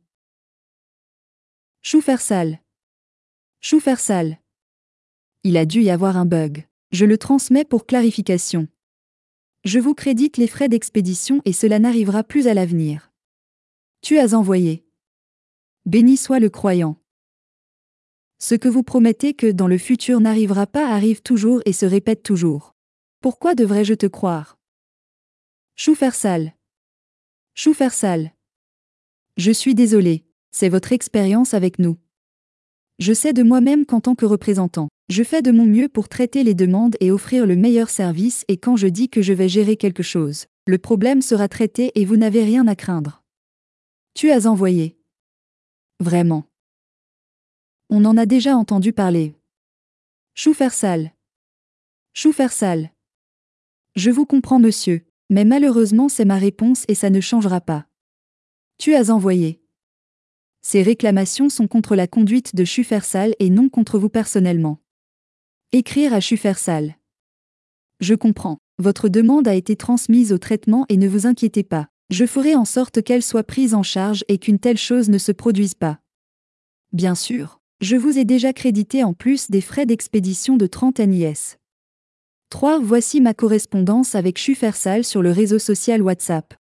Choufersal. 1.83 2.59
Choufersal. 3.61 4.41
Il 5.45 5.55
a 5.55 5.65
dû 5.65 5.83
y 5.83 5.89
avoir 5.89 6.17
un 6.17 6.25
bug. 6.25 6.67
Je 6.91 7.05
le 7.05 7.17
transmets 7.17 7.63
pour 7.63 7.85
clarification. 7.85 8.67
Je 9.65 9.79
vous 9.79 9.93
crédite 9.93 10.37
les 10.37 10.47
frais 10.47 10.69
d'expédition 10.69 11.41
et 11.43 11.51
cela 11.51 11.79
n'arrivera 11.79 12.23
plus 12.23 12.47
à 12.47 12.53
l'avenir. 12.53 13.11
Tu 14.01 14.17
as 14.17 14.33
envoyé. 14.33 14.85
Béni 15.85 16.15
soit 16.15 16.39
le 16.39 16.49
croyant. 16.49 16.97
Ce 18.37 18.55
que 18.55 18.69
vous 18.69 18.83
promettez 18.83 19.33
que 19.33 19.51
dans 19.51 19.67
le 19.67 19.77
futur 19.77 20.21
n'arrivera 20.21 20.65
pas 20.65 20.87
arrive 20.87 21.21
toujours 21.21 21.61
et 21.65 21.73
se 21.73 21.85
répète 21.85 22.23
toujours. 22.23 22.73
Pourquoi 23.19 23.53
devrais-je 23.53 23.95
te 23.95 24.05
croire? 24.05 24.57
Choufersal. 25.75 26.55
Choufersal. 27.53 28.33
Je 29.35 29.51
suis 29.51 29.75
désolé, 29.75 30.23
c'est 30.51 30.69
votre 30.69 30.93
expérience 30.93 31.53
avec 31.53 31.79
nous. 31.79 31.97
Je 32.97 33.11
sais 33.11 33.33
de 33.33 33.43
moi-même 33.43 33.85
qu'en 33.85 33.99
tant 33.99 34.15
que 34.15 34.25
représentant, 34.25 34.87
je 35.09 35.23
fais 35.23 35.41
de 35.41 35.51
mon 35.51 35.65
mieux 35.65 35.89
pour 35.89 36.07
traiter 36.07 36.43
les 36.43 36.53
demandes 36.53 36.95
et 36.99 37.11
offrir 37.11 37.47
le 37.47 37.55
meilleur 37.55 37.89
service 37.89 38.45
et 38.47 38.57
quand 38.57 38.75
je 38.75 38.85
dis 38.85 39.09
que 39.09 39.23
je 39.23 39.33
vais 39.33 39.49
gérer 39.49 39.75
quelque 39.75 40.03
chose, 40.03 40.45
le 40.67 40.77
problème 40.77 41.23
sera 41.23 41.47
traité 41.47 41.91
et 41.99 42.05
vous 42.05 42.15
n'avez 42.15 42.43
rien 42.43 42.67
à 42.67 42.75
craindre. 42.75 43.23
Tu 44.13 44.29
as 44.29 44.45
envoyé. 44.45 44.99
Vraiment. 45.99 46.43
On 47.89 48.05
en 48.05 48.17
a 48.17 48.27
déjà 48.27 48.55
entendu 48.55 48.93
parler. 48.93 49.35
Chou 50.35 50.53
faire 50.53 50.73
sale. 50.73 51.11
Chou 52.13 52.31
faire 52.31 52.53
sale. 52.53 52.91
Je 53.95 54.11
vous 54.11 54.27
comprends, 54.27 54.59
monsieur, 54.59 55.01
mais 55.31 55.43
malheureusement 55.43 56.07
c'est 56.07 56.23
ma 56.23 56.37
réponse 56.37 56.85
et 56.87 56.93
ça 56.93 57.09
ne 57.09 57.19
changera 57.19 57.61
pas. 57.61 57.87
Tu 58.77 58.93
as 58.93 59.09
envoyé. 59.09 59.59
Ces 60.61 60.83
réclamations 60.83 61.49
sont 61.49 61.67
contre 61.67 61.95
la 61.95 62.05
conduite 62.05 62.55
de 62.55 62.63
Schufersal 62.63 63.33
et 63.39 63.49
non 63.49 63.69
contre 63.69 63.97
vous 63.97 64.09
personnellement. 64.09 64.79
Écrire 65.71 66.15
à 66.15 66.19
Schufersal. 66.19 66.95
Je 67.99 68.15
comprends. 68.15 68.57
Votre 68.79 69.07
demande 69.07 69.47
a 69.47 69.53
été 69.53 69.75
transmise 69.75 70.33
au 70.33 70.39
traitement 70.39 70.87
et 70.89 70.97
ne 70.97 71.07
vous 71.07 71.27
inquiétez 71.27 71.61
pas. 71.61 71.89
Je 72.09 72.25
ferai 72.25 72.55
en 72.55 72.65
sorte 72.65 73.03
qu'elle 73.03 73.21
soit 73.21 73.43
prise 73.43 73.75
en 73.75 73.83
charge 73.83 74.25
et 74.29 74.39
qu'une 74.39 74.57
telle 74.57 74.79
chose 74.79 75.09
ne 75.09 75.19
se 75.19 75.31
produise 75.31 75.75
pas. 75.75 75.99
Bien 76.91 77.13
sûr, 77.13 77.61
je 77.81 77.95
vous 77.95 78.17
ai 78.17 78.25
déjà 78.25 78.51
crédité 78.51 79.03
en 79.03 79.13
plus 79.13 79.51
des 79.51 79.61
frais 79.61 79.85
d'expédition 79.85 80.57
de 80.57 80.65
30 80.65 81.01
NIS. 81.01 81.57
3. 82.49 82.79
Voici 82.79 83.21
ma 83.21 83.35
correspondance 83.35 84.15
avec 84.15 84.39
Schufersal 84.39 85.03
sur 85.03 85.21
le 85.21 85.29
réseau 85.29 85.59
social 85.59 86.01
WhatsApp. 86.01 86.55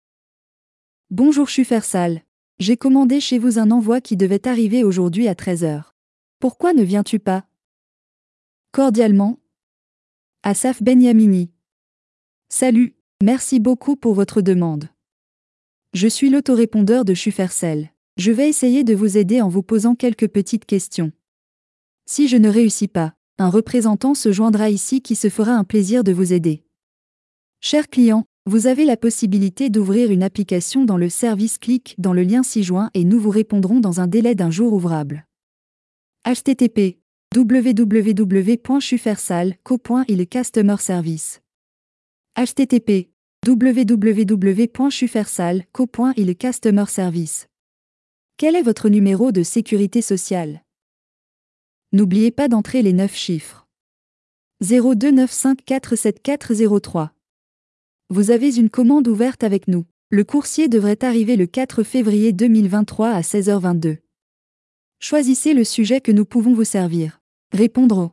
Bonjour 1.11 1.47
Schufersal. 1.47 2.23
J'ai 2.57 2.75
commandé 2.75 3.19
chez 3.19 3.37
vous 3.37 3.59
un 3.59 3.69
envoi 3.69 4.01
qui 4.01 4.17
devait 4.17 4.47
arriver 4.47 4.83
aujourd'hui 4.83 5.27
à 5.27 5.35
13h. 5.35 5.91
Pourquoi 6.39 6.73
ne 6.73 6.81
viens-tu 6.81 7.19
pas? 7.19 7.45
Cordialement. 8.75 9.39
Asaf 10.43 10.83
Benyamini. 10.83 11.49
Salut, 12.49 12.97
merci 13.23 13.61
beaucoup 13.61 13.95
pour 13.95 14.13
votre 14.13 14.41
demande. 14.41 14.89
Je 15.93 16.09
suis 16.09 16.29
l'autorépondeur 16.29 17.05
de 17.05 17.13
Schufersel. 17.13 17.91
Je 18.17 18.33
vais 18.33 18.49
essayer 18.49 18.83
de 18.83 18.93
vous 18.93 19.17
aider 19.17 19.39
en 19.39 19.47
vous 19.47 19.63
posant 19.63 19.95
quelques 19.95 20.27
petites 20.27 20.65
questions. 20.65 21.13
Si 22.05 22.27
je 22.27 22.35
ne 22.35 22.49
réussis 22.49 22.89
pas, 22.89 23.13
un 23.37 23.47
représentant 23.47 24.13
se 24.13 24.33
joindra 24.33 24.69
ici 24.69 25.01
qui 25.01 25.15
se 25.15 25.29
fera 25.29 25.53
un 25.53 25.63
plaisir 25.63 26.03
de 26.03 26.11
vous 26.11 26.33
aider. 26.33 26.65
Cher 27.61 27.87
client, 27.87 28.25
vous 28.45 28.67
avez 28.67 28.83
la 28.83 28.97
possibilité 28.97 29.69
d'ouvrir 29.69 30.11
une 30.11 30.21
application 30.21 30.83
dans 30.83 30.97
le 30.97 31.07
service 31.07 31.59
Click 31.59 31.95
dans 31.97 32.11
le 32.11 32.23
lien 32.23 32.43
ci-joint 32.43 32.89
et 32.93 33.05
nous 33.05 33.21
vous 33.21 33.29
répondrons 33.29 33.79
dans 33.79 34.01
un 34.01 34.07
délai 34.07 34.35
d'un 34.35 34.51
jour 34.51 34.73
ouvrable. 34.73 35.25
http 36.25 37.04
www.chufersal.co.il 37.35 40.27
Customer 40.27 40.75
Service 40.79 41.41
http 42.37 43.09
www.chufersal.co.il 43.45 46.37
Customer 46.37 46.85
Service 46.87 47.47
Quel 48.37 48.55
est 48.55 48.63
votre 48.63 48.89
numéro 48.89 49.31
de 49.31 49.43
sécurité 49.43 50.01
sociale? 50.01 50.63
N'oubliez 51.91 52.31
pas 52.31 52.47
d'entrer 52.47 52.81
les 52.81 52.93
9 52.93 53.15
chiffres. 53.15 53.67
0295474003 54.63 57.09
vous 58.11 58.29
avez 58.29 58.55
une 58.55 58.69
commande 58.69 59.07
ouverte 59.07 59.43
avec 59.43 59.67
nous. 59.67 59.83
Le 60.11 60.23
coursier 60.23 60.67
devrait 60.67 61.03
arriver 61.03 61.35
le 61.35 61.47
4 61.47 61.81
février 61.81 62.33
2023 62.33 63.09
à 63.09 63.21
16h22. 63.21 63.97
Choisissez 64.99 65.55
le 65.55 65.63
sujet 65.63 66.01
que 66.01 66.11
nous 66.11 66.23
pouvons 66.23 66.53
vous 66.53 66.63
servir. 66.63 67.19
Répondre 67.55 67.97
au 67.97 68.11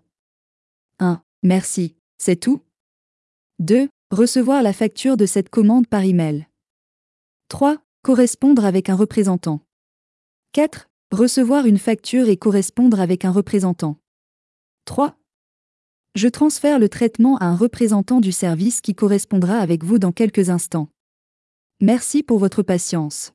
1. 1.00 1.20
Merci. 1.42 1.96
C'est 2.16 2.36
tout 2.36 2.60
2. 3.58 3.88
Recevoir 4.12 4.62
la 4.62 4.72
facture 4.72 5.16
de 5.16 5.26
cette 5.26 5.48
commande 5.48 5.88
par 5.88 6.04
email. 6.04 6.46
3. 7.48 7.78
Correspondre 8.02 8.64
avec 8.64 8.88
un 8.88 8.94
représentant. 8.94 9.58
4. 10.52 10.88
Recevoir 11.10 11.66
une 11.66 11.78
facture 11.78 12.28
et 12.28 12.36
correspondre 12.36 13.00
avec 13.00 13.24
un 13.24 13.32
représentant. 13.32 13.96
3. 14.84 15.18
Je 16.14 16.28
transfère 16.28 16.78
le 16.78 16.88
traitement 16.88 17.36
à 17.38 17.46
un 17.46 17.56
représentant 17.56 18.20
du 18.20 18.30
service 18.30 18.80
qui 18.80 18.94
correspondra 18.94 19.58
avec 19.58 19.82
vous 19.82 19.98
dans 19.98 20.12
quelques 20.12 20.50
instants. 20.50 20.88
Merci 21.80 22.22
pour 22.22 22.38
votre 22.38 22.62
patience. 22.62 23.32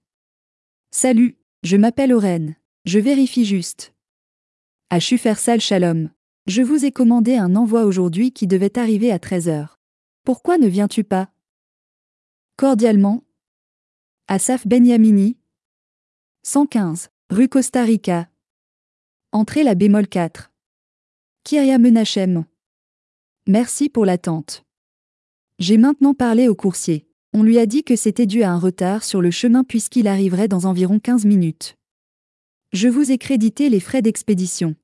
Salut, 0.89 1.37
je 1.63 1.75
m'appelle 1.75 2.13
Oren. 2.13 2.55
Je 2.85 2.99
vérifie 2.99 3.43
juste. 3.43 3.93
À 4.89 5.01
Schufersal 5.01 5.59
Shalom. 5.59 6.09
Je 6.45 6.61
vous 6.61 6.85
ai 6.85 6.93
commandé 6.93 7.35
un 7.35 7.57
envoi 7.57 7.83
aujourd'hui 7.83 8.31
qui 8.31 8.47
devait 8.47 8.79
arriver 8.79 9.11
à 9.11 9.17
13h. 9.17 9.67
Pourquoi 10.23 10.57
ne 10.57 10.67
viens-tu 10.67 11.03
pas? 11.03 11.29
Cordialement. 12.55 13.25
Asaf 14.29 14.65
Benyamini. 14.65 15.35
115, 16.43 17.09
rue 17.29 17.49
Costa 17.49 17.83
Rica. 17.83 18.29
Entrée 19.33 19.63
la 19.63 19.75
bémol 19.75 20.07
4. 20.07 20.53
Kyria 21.43 21.79
Menachem. 21.79 22.45
Merci 23.45 23.89
pour 23.89 24.05
l'attente. 24.05 24.63
J'ai 25.59 25.77
maintenant 25.77 26.13
parlé 26.13 26.47
au 26.47 26.55
coursier. 26.55 27.09
On 27.33 27.43
lui 27.43 27.59
a 27.59 27.65
dit 27.65 27.83
que 27.83 27.97
c'était 27.97 28.25
dû 28.25 28.41
à 28.43 28.51
un 28.51 28.57
retard 28.57 29.03
sur 29.03 29.21
le 29.21 29.31
chemin 29.31 29.65
puisqu'il 29.65 30.07
arriverait 30.07 30.47
dans 30.47 30.63
environ 30.63 30.97
15 30.97 31.25
minutes. 31.25 31.77
Je 32.79 32.87
vous 32.87 33.11
ai 33.11 33.17
crédité 33.17 33.69
les 33.69 33.79
frais 33.79 34.03
d'expédition. 34.03 34.75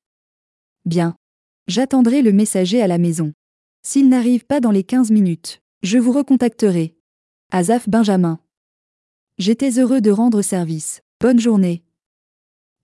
Bien. 0.83 1.15
J'attendrai 1.67 2.23
le 2.23 2.31
messager 2.31 2.81
à 2.81 2.87
la 2.87 2.97
maison. 2.97 3.33
S'il 3.83 4.09
n'arrive 4.09 4.47
pas 4.47 4.59
dans 4.59 4.71
les 4.71 4.83
15 4.83 5.11
minutes, 5.11 5.61
je 5.83 5.99
vous 5.99 6.11
recontacterai. 6.11 6.95
Azaf 7.51 7.87
Benjamin. 7.87 8.39
J'étais 9.37 9.77
heureux 9.77 10.01
de 10.01 10.09
rendre 10.09 10.41
service. 10.41 11.03
Bonne 11.19 11.39
journée. 11.39 11.83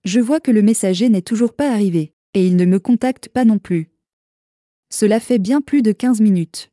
Je 0.04 0.20
vois 0.20 0.38
que 0.38 0.52
le 0.52 0.62
messager 0.62 1.08
n'est 1.08 1.22
toujours 1.22 1.54
pas 1.54 1.72
arrivé, 1.72 2.14
et 2.34 2.46
il 2.46 2.54
ne 2.54 2.64
me 2.64 2.78
contacte 2.78 3.28
pas 3.30 3.44
non 3.44 3.58
plus. 3.58 3.90
Cela 4.90 5.18
fait 5.18 5.40
bien 5.40 5.60
plus 5.60 5.82
de 5.82 5.90
15 5.90 6.20
minutes. 6.20 6.70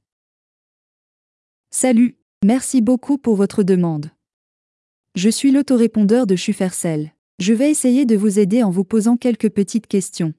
Salut, 1.72 2.20
merci 2.46 2.84
beaucoup 2.84 3.18
pour 3.18 3.36
votre 3.36 3.64
demande. 3.64 4.12
Je 5.16 5.30
suis 5.30 5.50
l'autorépondeur 5.50 6.28
de 6.28 6.36
Schufersel. 6.36 7.16
Je 7.40 7.54
vais 7.54 7.70
essayer 7.70 8.08
de 8.08 8.16
vous 8.16 8.40
aider 8.40 8.64
en 8.64 8.72
vous 8.72 8.84
posant 8.84 9.16
quelques 9.16 9.50
petites 9.50 9.86
questions. 9.86 10.34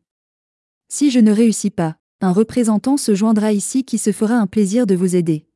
Si 0.88 1.12
je 1.12 1.20
ne 1.20 1.30
réussis 1.30 1.70
pas, 1.70 1.96
un 2.20 2.32
représentant 2.32 2.96
se 2.96 3.14
joindra 3.14 3.52
ici 3.52 3.84
qui 3.84 3.98
se 3.98 4.10
fera 4.10 4.34
un 4.34 4.48
plaisir 4.48 4.84
de 4.84 4.96
vous 4.96 5.14
aider. 5.14 5.46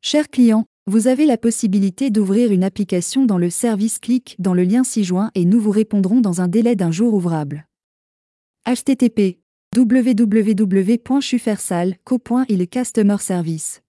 Cher 0.00 0.30
client, 0.30 0.64
vous 0.86 1.08
avez 1.08 1.26
la 1.26 1.36
possibilité 1.36 2.08
d'ouvrir 2.08 2.52
une 2.52 2.64
application 2.64 3.26
dans 3.26 3.36
le 3.36 3.50
service 3.50 3.98
Click 3.98 4.34
dans 4.38 4.54
le 4.54 4.62
lien 4.62 4.82
ci-joint 4.82 5.30
et 5.34 5.44
nous 5.44 5.60
vous 5.60 5.72
répondrons 5.72 6.22
dans 6.22 6.40
un 6.40 6.48
délai 6.48 6.74
d'un 6.74 6.90
jour 6.90 7.12
ouvrable. 7.12 7.66
http 8.64 9.38
www.chufersal.co.il 9.76 12.68
Customer 12.68 13.16
Service 13.20 13.82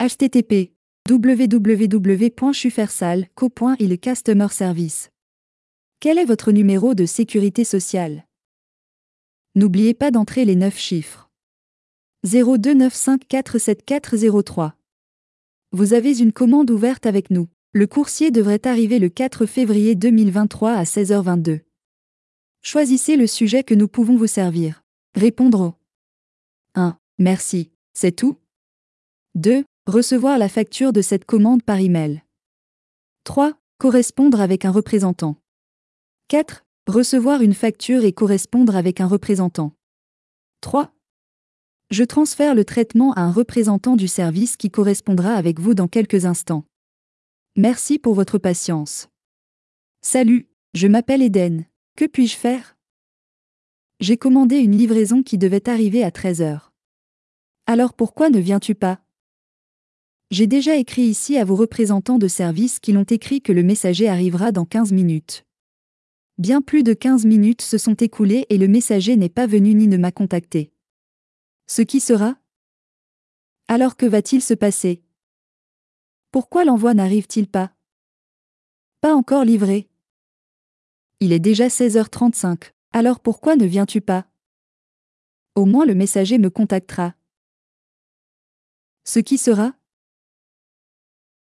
http 0.00 0.72
www.chufersal.co.il 1.08 4.00
Customer 4.00 4.48
Service 4.50 5.10
Quel 6.00 6.18
est 6.18 6.24
votre 6.24 6.52
numéro 6.52 6.94
de 6.94 7.06
sécurité 7.06 7.64
sociale? 7.64 8.24
N'oubliez 9.56 9.94
pas 9.94 10.12
d'entrer 10.12 10.44
les 10.44 10.54
9 10.54 10.78
chiffres. 10.78 11.28
0295474003. 12.24 14.74
Vous 15.72 15.94
avez 15.94 16.20
une 16.20 16.32
commande 16.32 16.70
ouverte 16.70 17.04
avec 17.04 17.30
nous. 17.30 17.48
Le 17.72 17.88
coursier 17.88 18.30
devrait 18.30 18.64
arriver 18.64 19.00
le 19.00 19.08
4 19.08 19.44
février 19.44 19.96
2023 19.96 20.70
à 20.70 20.84
16h22. 20.84 21.62
Choisissez 22.62 23.16
le 23.16 23.26
sujet 23.26 23.64
que 23.64 23.74
nous 23.74 23.88
pouvons 23.88 24.16
vous 24.16 24.28
servir. 24.28 24.84
Répondre 25.16 25.60
au 25.60 25.74
1. 26.76 26.96
Merci. 27.18 27.72
C'est 27.92 28.12
tout? 28.12 28.36
2. 29.34 29.64
Recevoir 29.88 30.38
la 30.38 30.48
facture 30.48 30.92
de 30.92 31.02
cette 31.02 31.24
commande 31.24 31.64
par 31.64 31.80
email. 31.80 32.22
3. 33.24 33.54
Correspondre 33.78 34.40
avec 34.40 34.64
un 34.64 34.70
représentant. 34.70 35.34
4. 36.30 36.66
Recevoir 36.86 37.40
une 37.40 37.54
facture 37.54 38.04
et 38.04 38.12
correspondre 38.12 38.76
avec 38.76 39.00
un 39.00 39.06
représentant. 39.06 39.72
3. 40.60 40.92
Je 41.90 42.04
transfère 42.04 42.54
le 42.54 42.66
traitement 42.66 43.14
à 43.14 43.22
un 43.22 43.32
représentant 43.32 43.96
du 43.96 44.08
service 44.08 44.58
qui 44.58 44.70
correspondra 44.70 45.32
avec 45.32 45.58
vous 45.58 45.72
dans 45.72 45.88
quelques 45.88 46.26
instants. 46.26 46.66
Merci 47.56 47.98
pour 47.98 48.12
votre 48.12 48.36
patience. 48.36 49.08
Salut, 50.02 50.50
je 50.74 50.86
m'appelle 50.86 51.22
Eden. 51.22 51.64
Que 51.96 52.04
puis-je 52.04 52.36
faire? 52.36 52.76
J'ai 54.00 54.18
commandé 54.18 54.56
une 54.56 54.76
livraison 54.76 55.22
qui 55.22 55.38
devait 55.38 55.66
arriver 55.66 56.04
à 56.04 56.10
13 56.10 56.42
heures. 56.42 56.74
Alors 57.64 57.94
pourquoi 57.94 58.28
ne 58.28 58.38
viens-tu 58.38 58.74
pas? 58.74 59.00
J'ai 60.30 60.46
déjà 60.46 60.76
écrit 60.76 61.04
ici 61.04 61.38
à 61.38 61.46
vos 61.46 61.56
représentants 61.56 62.18
de 62.18 62.28
service 62.28 62.80
qui 62.80 62.92
l'ont 62.92 63.04
écrit 63.04 63.40
que 63.40 63.52
le 63.52 63.62
messager 63.62 64.10
arrivera 64.10 64.52
dans 64.52 64.66
15 64.66 64.92
minutes. 64.92 65.47
Bien 66.38 66.62
plus 66.62 66.84
de 66.84 66.94
15 66.94 67.26
minutes 67.26 67.62
se 67.62 67.78
sont 67.78 67.94
écoulées 67.94 68.46
et 68.48 68.58
le 68.58 68.68
messager 68.68 69.16
n'est 69.16 69.28
pas 69.28 69.48
venu 69.48 69.74
ni 69.74 69.88
ne 69.88 69.96
m'a 69.96 70.12
contacté. 70.12 70.72
Ce 71.66 71.82
qui 71.82 71.98
sera? 71.98 72.36
Alors 73.66 73.96
que 73.96 74.06
va-t-il 74.06 74.40
se 74.40 74.54
passer? 74.54 75.02
Pourquoi 76.30 76.64
l'envoi 76.64 76.94
n'arrive-t-il 76.94 77.48
pas? 77.48 77.74
Pas 79.00 79.14
encore 79.14 79.44
livré. 79.44 79.88
Il 81.18 81.32
est 81.32 81.40
déjà 81.40 81.66
16h35, 81.66 82.70
alors 82.92 83.18
pourquoi 83.18 83.56
ne 83.56 83.66
viens-tu 83.66 84.00
pas? 84.00 84.30
Au 85.56 85.64
moins 85.64 85.86
le 85.86 85.96
messager 85.96 86.38
me 86.38 86.50
contactera. 86.50 87.14
Ce 89.02 89.18
qui 89.18 89.38
sera? 89.38 89.74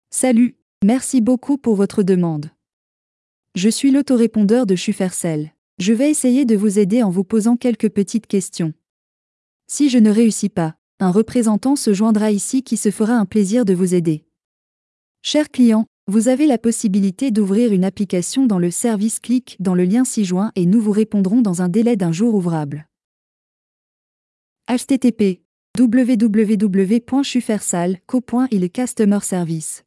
Salut, 0.09 0.57
merci 0.83 1.21
beaucoup 1.21 1.59
pour 1.59 1.77
votre 1.77 2.03
demande. 2.03 2.51
Je 3.55 3.69
suis 3.69 3.91
l'autorépondeur 3.91 4.67
de 4.67 4.77
Schufercel. 4.77 5.53
Je 5.79 5.93
vais 5.93 6.11
essayer 6.11 6.45
de 6.45 6.57
vous 6.57 6.79
aider 6.79 7.03
en 7.03 7.11
vous 7.11 7.25
posant 7.25 7.57
quelques 7.57 7.89
petites 7.89 8.27
questions. 8.27 8.73
Si 9.67 9.91
je 9.91 9.99
ne 9.99 10.11
réussis 10.11 10.49
pas, 10.49 10.77
un 11.01 11.11
représentant 11.11 11.77
se 11.77 11.95
joindra 11.95 12.31
ici 12.31 12.63
qui 12.63 12.77
se 12.77 12.91
fera 12.91 13.15
un 13.15 13.27
plaisir 13.27 13.65
de 13.65 13.75
vous 13.75 13.95
aider. 13.95 14.25
Cher 15.23 15.51
client, 15.51 15.87
vous 16.07 16.29
avez 16.29 16.47
la 16.47 16.59
possibilité 16.59 17.31
d'ouvrir 17.31 17.73
une 17.73 17.85
application 17.85 18.47
dans 18.47 18.59
le 18.59 18.71
service 18.71 19.21
Click 19.21 19.57
dans 19.61 19.75
le 19.75 19.85
lien 19.85 20.05
ci-joint 20.05 20.53
et 20.55 20.65
nous 20.65 20.81
vous 20.81 20.93
répondrons 20.93 21.43
dans 21.43 21.63
un 21.63 21.69
délai 21.69 21.97
d'un 21.97 22.13
jour 22.13 22.35
ouvrable. 22.35 22.89
http 24.69 25.43
www.schufersal.co.il 25.79 28.71
Customer 28.71 29.19
Service 29.23 29.85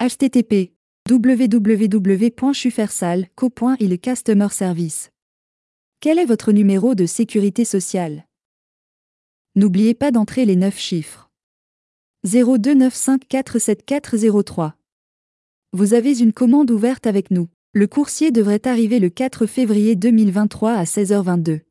http 0.00 0.77
www.schufersal.co.il 1.08 4.00
Customer 4.00 4.48
Service. 4.50 5.10
Quel 6.00 6.18
est 6.18 6.26
votre 6.26 6.52
numéro 6.52 6.94
de 6.94 7.06
sécurité 7.06 7.64
sociale? 7.64 8.26
N'oubliez 9.54 9.94
pas 9.94 10.10
d'entrer 10.10 10.44
les 10.44 10.56
9 10.56 10.78
chiffres. 10.78 11.30
029547403. 12.26 14.72
Vous 15.72 15.94
avez 15.94 16.20
une 16.20 16.34
commande 16.34 16.70
ouverte 16.70 17.06
avec 17.06 17.30
nous. 17.30 17.48
Le 17.72 17.86
coursier 17.86 18.30
devrait 18.30 18.66
arriver 18.66 18.98
le 18.98 19.08
4 19.08 19.46
février 19.46 19.96
2023 19.96 20.72
à 20.72 20.84
16h22. 20.84 21.62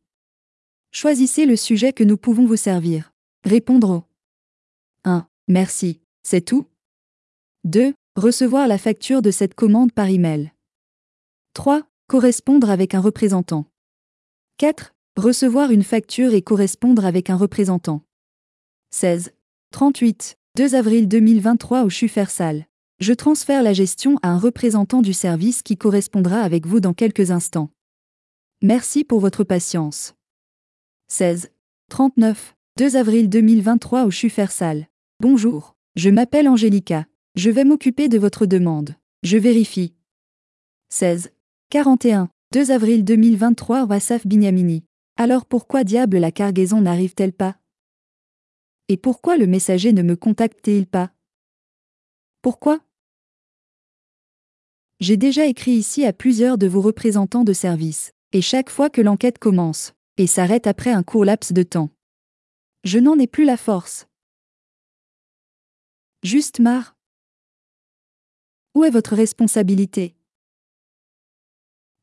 Choisissez 0.91 1.45
le 1.45 1.55
sujet 1.55 1.93
que 1.93 2.03
nous 2.03 2.18
pouvons 2.18 2.47
vous 2.47 2.55
servir. 2.55 3.14
Répondre 3.43 4.07
1. 5.03 5.27
Merci. 5.47 6.01
C'est 6.23 6.41
tout 6.41 6.65
2. 7.65 7.93
Recevoir 8.18 8.68
la 8.68 8.80
facture 8.80 9.22
de 9.22 9.30
cette 9.30 9.53
commande 9.53 9.91
par 9.91 10.07
email. 10.07 10.52
3. 11.53 11.84
Correspondre 12.07 12.72
avec 12.72 12.95
un 12.95 12.99
représentant. 12.99 13.65
4. 14.57 14.95
Recevoir 15.18 15.69
une 15.69 15.84
facture 15.84 16.34
et 16.34 16.41
correspondre 16.41 17.06
avec 17.06 17.30
un 17.30 17.35
représentant. 17.35 18.02
16. 18.89 19.34
38. 19.69 20.35
2 20.56 20.73
avril 20.73 21.07
2023 21.07 21.84
au 21.84 21.89
Schufersal. 21.91 22.65
Je 22.99 23.14
transfère 23.14 23.61
la 23.61 23.73
gestion 23.73 24.18
à 24.23 24.30
un 24.30 24.39
représentant 24.39 25.03
du 25.03 25.14
service 25.14 25.61
qui 25.61 25.77
correspondra 25.77 26.41
avec 26.41 26.65
vous 26.65 26.80
dans 26.80 26.95
quelques 26.95 27.30
instants. 27.30 27.69
Merci 28.64 29.03
pour 29.03 29.19
votre 29.19 29.44
patience. 29.44 30.15
16. 31.10 31.52
39. 31.91 32.56
2 32.77 32.95
avril 32.95 33.30
2023 33.30 34.06
au 34.06 34.10
Schufersal. 34.10 34.88
Bonjour, 35.19 35.76
je 35.95 36.10
m'appelle 36.10 36.48
Angélica. 36.48 37.06
Je 37.38 37.51
vais 37.51 37.65
m'occuper 37.65 38.09
de 38.09 38.18
votre 38.18 38.47
demande. 38.47 38.95
Je 39.22 39.38
vérifie. 39.38 39.93
16. 40.89 41.31
41. 41.69 42.31
2 42.51 42.72
avril 42.72 43.03
2023 43.03 43.85
Wassaf 43.85 44.26
Binyamini. 44.26 44.84
Alors 45.18 45.45
pourquoi 45.45 45.84
diable 45.84 46.18
la 46.18 46.31
cargaison 46.31 46.81
n'arrive-t-elle 46.81 47.34
pas? 47.34 47.59
Et 48.88 48.97
pourquoi 48.97 49.38
le 49.38 49.45
messager 49.45 49.93
ne 49.93 50.01
me 50.01 50.15
contacte-t-il 50.15 50.88
pas? 50.88 51.11
Pourquoi? 52.41 52.80
J'ai 54.99 55.18
déjà 55.18 55.45
écrit 55.45 55.73
ici 55.73 56.05
à 56.05 56.14
plusieurs 56.14 56.57
de 56.57 56.65
vos 56.65 56.81
représentants 56.81 57.43
de 57.43 57.53
service, 57.53 58.14
et 58.31 58.41
chaque 58.41 58.72
fois 58.72 58.89
que 58.89 59.01
l'enquête 59.01 59.38
commence, 59.38 59.93
et 60.18 60.26
s'arrête 60.26 60.65
après 60.65 60.91
un 60.91 61.03
court 61.03 61.23
laps 61.23 61.53
de 61.53 61.61
temps. 61.61 61.91
Je 62.84 62.97
n'en 62.97 63.19
ai 63.19 63.27
plus 63.27 63.45
la 63.45 63.57
force. 63.57 64.07
Juste 66.23 66.59
marre. 66.59 66.97
Où 68.78 68.86
est 68.86 68.91
votre 68.91 69.16
responsabilité? 69.16 70.14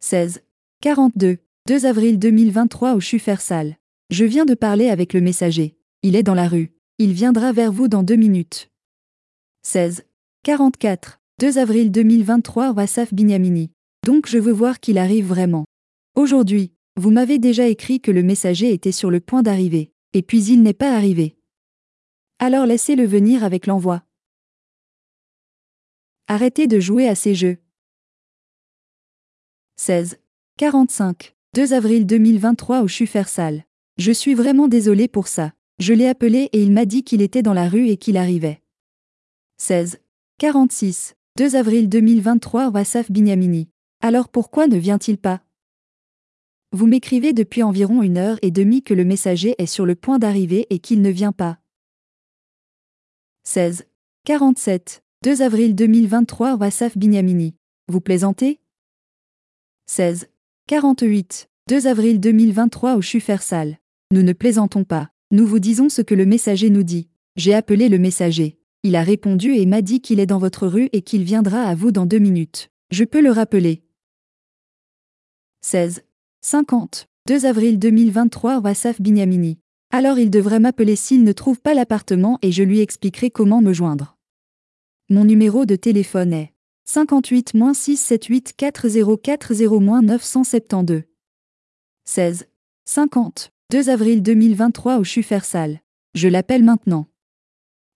16. 0.00 0.42
42. 0.80 1.38
2 1.68 1.86
avril 1.86 2.18
2023 2.18 2.94
au 2.94 3.00
Schufersal. 3.00 3.76
Je 4.10 4.24
viens 4.24 4.44
de 4.44 4.54
parler 4.54 4.88
avec 4.90 5.12
le 5.12 5.20
messager. 5.20 5.76
Il 6.02 6.16
est 6.16 6.24
dans 6.24 6.34
la 6.34 6.48
rue. 6.48 6.72
Il 6.98 7.12
viendra 7.12 7.52
vers 7.52 7.70
vous 7.70 7.86
dans 7.86 8.02
deux 8.02 8.16
minutes. 8.16 8.72
16. 9.62 10.02
44. 10.42 11.20
2 11.38 11.58
avril 11.58 11.92
2023 11.92 12.72
Wassaf 12.72 13.14
Binyamini. 13.14 13.70
Donc 14.04 14.26
je 14.26 14.38
veux 14.38 14.50
voir 14.50 14.80
qu'il 14.80 14.98
arrive 14.98 15.26
vraiment. 15.26 15.66
Aujourd'hui, 16.16 16.72
vous 16.96 17.12
m'avez 17.12 17.38
déjà 17.38 17.68
écrit 17.68 18.00
que 18.00 18.10
le 18.10 18.24
messager 18.24 18.72
était 18.72 18.90
sur 18.90 19.12
le 19.12 19.20
point 19.20 19.44
d'arriver, 19.44 19.92
et 20.12 20.22
puis 20.22 20.42
il 20.46 20.64
n'est 20.64 20.72
pas 20.72 20.96
arrivé. 20.96 21.36
Alors 22.40 22.66
laissez-le 22.66 23.04
venir 23.04 23.44
avec 23.44 23.68
l'envoi. 23.68 24.02
Arrêtez 26.26 26.66
de 26.66 26.80
jouer 26.80 27.06
à 27.06 27.14
ces 27.14 27.34
jeux. 27.34 27.58
16. 29.76 30.18
45. 30.56 31.36
2 31.52 31.74
avril 31.74 32.06
2023 32.06 32.80
au 32.80 32.88
Schufersal. 32.88 33.64
Je 33.98 34.10
suis 34.10 34.32
vraiment 34.32 34.66
désolé 34.66 35.06
pour 35.06 35.28
ça. 35.28 35.52
Je 35.78 35.92
l'ai 35.92 36.08
appelé 36.08 36.48
et 36.54 36.62
il 36.62 36.72
m'a 36.72 36.86
dit 36.86 37.04
qu'il 37.04 37.20
était 37.20 37.42
dans 37.42 37.52
la 37.52 37.68
rue 37.68 37.88
et 37.88 37.98
qu'il 37.98 38.16
arrivait. 38.16 38.62
16. 39.58 40.00
46. 40.38 41.14
2 41.36 41.56
avril 41.56 41.90
2023 41.90 42.70
Wassaf 42.70 43.10
Binyamini. 43.10 43.68
Alors 44.00 44.30
pourquoi 44.30 44.66
ne 44.66 44.78
vient-il 44.78 45.18
pas? 45.18 45.42
Vous 46.72 46.86
m'écrivez 46.86 47.34
depuis 47.34 47.62
environ 47.62 48.02
une 48.02 48.16
heure 48.16 48.38
et 48.40 48.50
demie 48.50 48.82
que 48.82 48.94
le 48.94 49.04
messager 49.04 49.56
est 49.58 49.66
sur 49.66 49.84
le 49.84 49.94
point 49.94 50.18
d'arriver 50.18 50.66
et 50.70 50.78
qu'il 50.78 51.02
ne 51.02 51.10
vient 51.10 51.32
pas. 51.32 51.58
16. 53.42 53.84
47. 54.24 55.03
2 55.24 55.40
avril 55.40 55.74
2023 55.74 56.56
Wassaf 56.56 56.98
Binyamini. 56.98 57.54
Vous 57.88 58.02
plaisantez? 58.02 58.60
16. 59.86 60.28
48. 60.66 61.48
2 61.66 61.86
avril 61.86 62.20
2023 62.20 62.96
au 62.96 63.00
Schufersal. 63.00 63.78
Nous 64.10 64.22
ne 64.22 64.34
plaisantons 64.34 64.84
pas. 64.84 65.08
Nous 65.30 65.46
vous 65.46 65.60
disons 65.60 65.88
ce 65.88 66.02
que 66.02 66.14
le 66.14 66.26
messager 66.26 66.68
nous 66.68 66.82
dit. 66.82 67.08
J'ai 67.36 67.54
appelé 67.54 67.88
le 67.88 67.98
messager. 67.98 68.58
Il 68.82 68.96
a 68.96 69.02
répondu 69.02 69.54
et 69.54 69.64
m'a 69.64 69.80
dit 69.80 70.02
qu'il 70.02 70.20
est 70.20 70.26
dans 70.26 70.36
votre 70.36 70.66
rue 70.66 70.90
et 70.92 71.00
qu'il 71.00 71.24
viendra 71.24 71.62
à 71.62 71.74
vous 71.74 71.90
dans 71.90 72.04
deux 72.04 72.18
minutes. 72.18 72.68
Je 72.90 73.04
peux 73.04 73.22
le 73.22 73.30
rappeler. 73.30 73.82
16. 75.62 76.02
50. 76.42 77.08
2 77.28 77.46
avril 77.46 77.78
2023 77.78 78.60
Wassaf 78.60 79.00
Binyamini. 79.00 79.56
Alors 79.90 80.18
il 80.18 80.28
devrait 80.28 80.60
m'appeler 80.60 80.96
s'il 80.96 81.24
ne 81.24 81.32
trouve 81.32 81.62
pas 81.62 81.72
l'appartement 81.72 82.38
et 82.42 82.52
je 82.52 82.62
lui 82.62 82.80
expliquerai 82.80 83.30
comment 83.30 83.62
me 83.62 83.72
joindre. 83.72 84.18
Mon 85.14 85.24
numéro 85.24 85.64
de 85.64 85.76
téléphone 85.76 86.32
est 86.32 86.52
58 86.86 87.52
678 87.52 88.52
4040 88.56 90.02
972. 90.02 91.04
16. 92.04 92.48
50. 92.84 93.52
2 93.70 93.90
avril 93.90 94.24
2023 94.24 94.98
au 94.98 95.04
Schufersal. 95.04 95.78
Je 96.14 96.26
l'appelle 96.26 96.64
maintenant. 96.64 97.06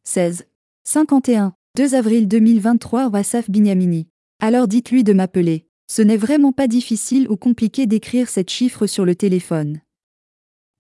16. 0.05 0.47
51. 0.85 1.55
2 1.77 1.97
avril 1.97 2.29
2023 2.29 3.09
Wassaf 3.09 3.51
Binyamini. 3.51 4.07
Alors 4.39 4.69
dites-lui 4.69 5.03
de 5.03 5.13
m'appeler. 5.13 5.67
Ce 5.89 6.03
n'est 6.03 6.17
vraiment 6.17 6.53
pas 6.53 6.69
difficile 6.69 7.29
ou 7.29 7.37
compliqué 7.37 7.89
d'écrire 7.89 8.29
cette 8.29 8.51
chiffre 8.51 8.87
sur 8.87 9.05
le 9.05 9.17
téléphone. 9.17 9.81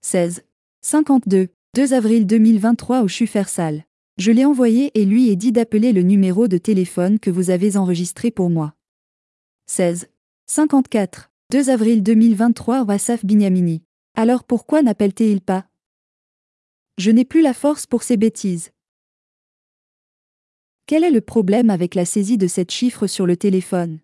16. 0.02 0.44
52. 0.82 1.48
2 1.74 1.94
avril 1.94 2.28
2023 2.28 3.02
au 3.02 3.08
Schufersal. 3.08 3.87
Je 4.18 4.32
l'ai 4.32 4.44
envoyé 4.44 4.90
et 5.00 5.04
lui 5.04 5.28
ai 5.28 5.36
dit 5.36 5.52
d'appeler 5.52 5.92
le 5.92 6.02
numéro 6.02 6.48
de 6.48 6.58
téléphone 6.58 7.20
que 7.20 7.30
vous 7.30 7.50
avez 7.50 7.76
enregistré 7.76 8.32
pour 8.32 8.50
moi. 8.50 8.74
16. 9.66 10.08
54. 10.46 11.30
2 11.50 11.70
avril 11.70 12.02
2023 12.02 12.82
Wassaf 12.82 13.24
Binyamini. 13.24 13.84
Alors 14.16 14.42
pourquoi 14.42 14.82
n'appelle-t-il 14.82 15.40
pas? 15.40 15.68
Je 16.96 17.12
n'ai 17.12 17.24
plus 17.24 17.42
la 17.42 17.54
force 17.54 17.86
pour 17.86 18.02
ces 18.02 18.16
bêtises. 18.16 18.72
Quel 20.86 21.04
est 21.04 21.12
le 21.12 21.20
problème 21.20 21.70
avec 21.70 21.94
la 21.94 22.04
saisie 22.04 22.38
de 22.38 22.48
cette 22.48 22.72
chiffre 22.72 23.06
sur 23.06 23.24
le 23.24 23.36
téléphone? 23.36 24.00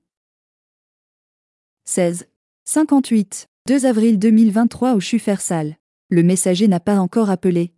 16. 1.86 2.28
58. 2.66 3.48
2 3.66 3.84
avril 3.84 4.20
2023 4.20 4.94
au 4.94 5.00
Schufersal. 5.00 5.76
Le 6.08 6.22
messager 6.22 6.68
n'a 6.68 6.78
pas 6.78 7.00
encore 7.00 7.30
appelé. 7.30 7.74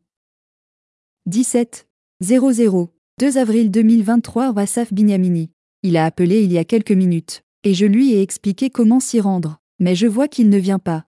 17. 1.24 1.88
00. 2.22 2.90
2 3.18 3.36
avril 3.36 3.70
2023 3.70 4.52
Wassaf 4.52 4.90
Binyamini. 4.90 5.50
Il 5.82 5.98
a 5.98 6.06
appelé 6.06 6.42
il 6.42 6.50
y 6.50 6.56
a 6.56 6.64
quelques 6.64 6.92
minutes, 6.92 7.42
et 7.62 7.74
je 7.74 7.84
lui 7.84 8.12
ai 8.12 8.22
expliqué 8.22 8.70
comment 8.70 9.00
s'y 9.00 9.20
rendre. 9.20 9.60
Mais 9.80 9.94
je 9.94 10.06
vois 10.06 10.26
qu'il 10.26 10.48
ne 10.48 10.56
vient 10.56 10.78
pas. 10.78 11.04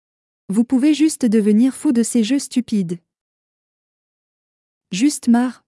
Vous 0.51 0.65
pouvez 0.65 0.93
juste 0.93 1.25
devenir 1.25 1.75
fou 1.75 1.93
de 1.93 2.03
ces 2.03 2.25
jeux 2.25 2.39
stupides. 2.39 2.99
Juste 4.93 5.29
marre. 5.29 5.65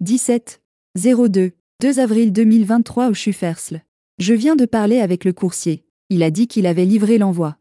17. 0.00 0.62
02. 0.96 1.52
2 1.80 1.98
avril 2.00 2.32
2023 2.32 3.08
au 3.08 3.14
Schufersle. 3.14 3.80
Je 4.18 4.34
viens 4.34 4.56
de 4.56 4.66
parler 4.66 5.00
avec 5.00 5.24
le 5.24 5.32
coursier. 5.32 5.86
Il 6.10 6.22
a 6.22 6.30
dit 6.30 6.48
qu'il 6.48 6.66
avait 6.66 6.84
livré 6.84 7.16
l'envoi. 7.16 7.56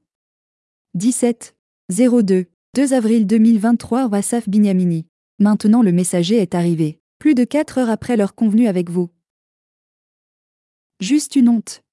17. 0.95 1.55
02. 1.89 2.47
2 2.75 2.93
avril 2.93 3.25
2023 3.25 4.07
Wassaf 4.07 4.49
Binyamini. 4.49 5.05
Maintenant 5.43 5.81
le 5.81 5.91
messager 5.91 6.37
est 6.37 6.55
arrivé. 6.55 7.01
Plus 7.19 7.35
de 7.35 7.43
4 7.43 7.79
heures 7.79 7.89
après 7.89 8.15
l'heure 8.15 8.33
convenue 8.33 8.69
avec 8.69 8.89
vous. 8.89 9.09
Juste 11.01 11.35
une 11.35 11.49
honte. 11.49 11.83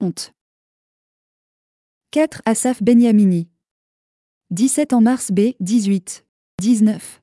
Honte. 0.00 0.34
4 2.10 2.42
Asaf 2.46 2.82
Benyamini. 2.82 3.48
17 4.50 4.92
en 4.92 5.00
mars 5.00 5.30
B, 5.30 5.52
18. 5.60 6.26
19. 6.60 7.22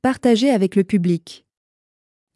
Partagé 0.00 0.48
avec 0.48 0.74
le 0.74 0.82
public. 0.82 1.44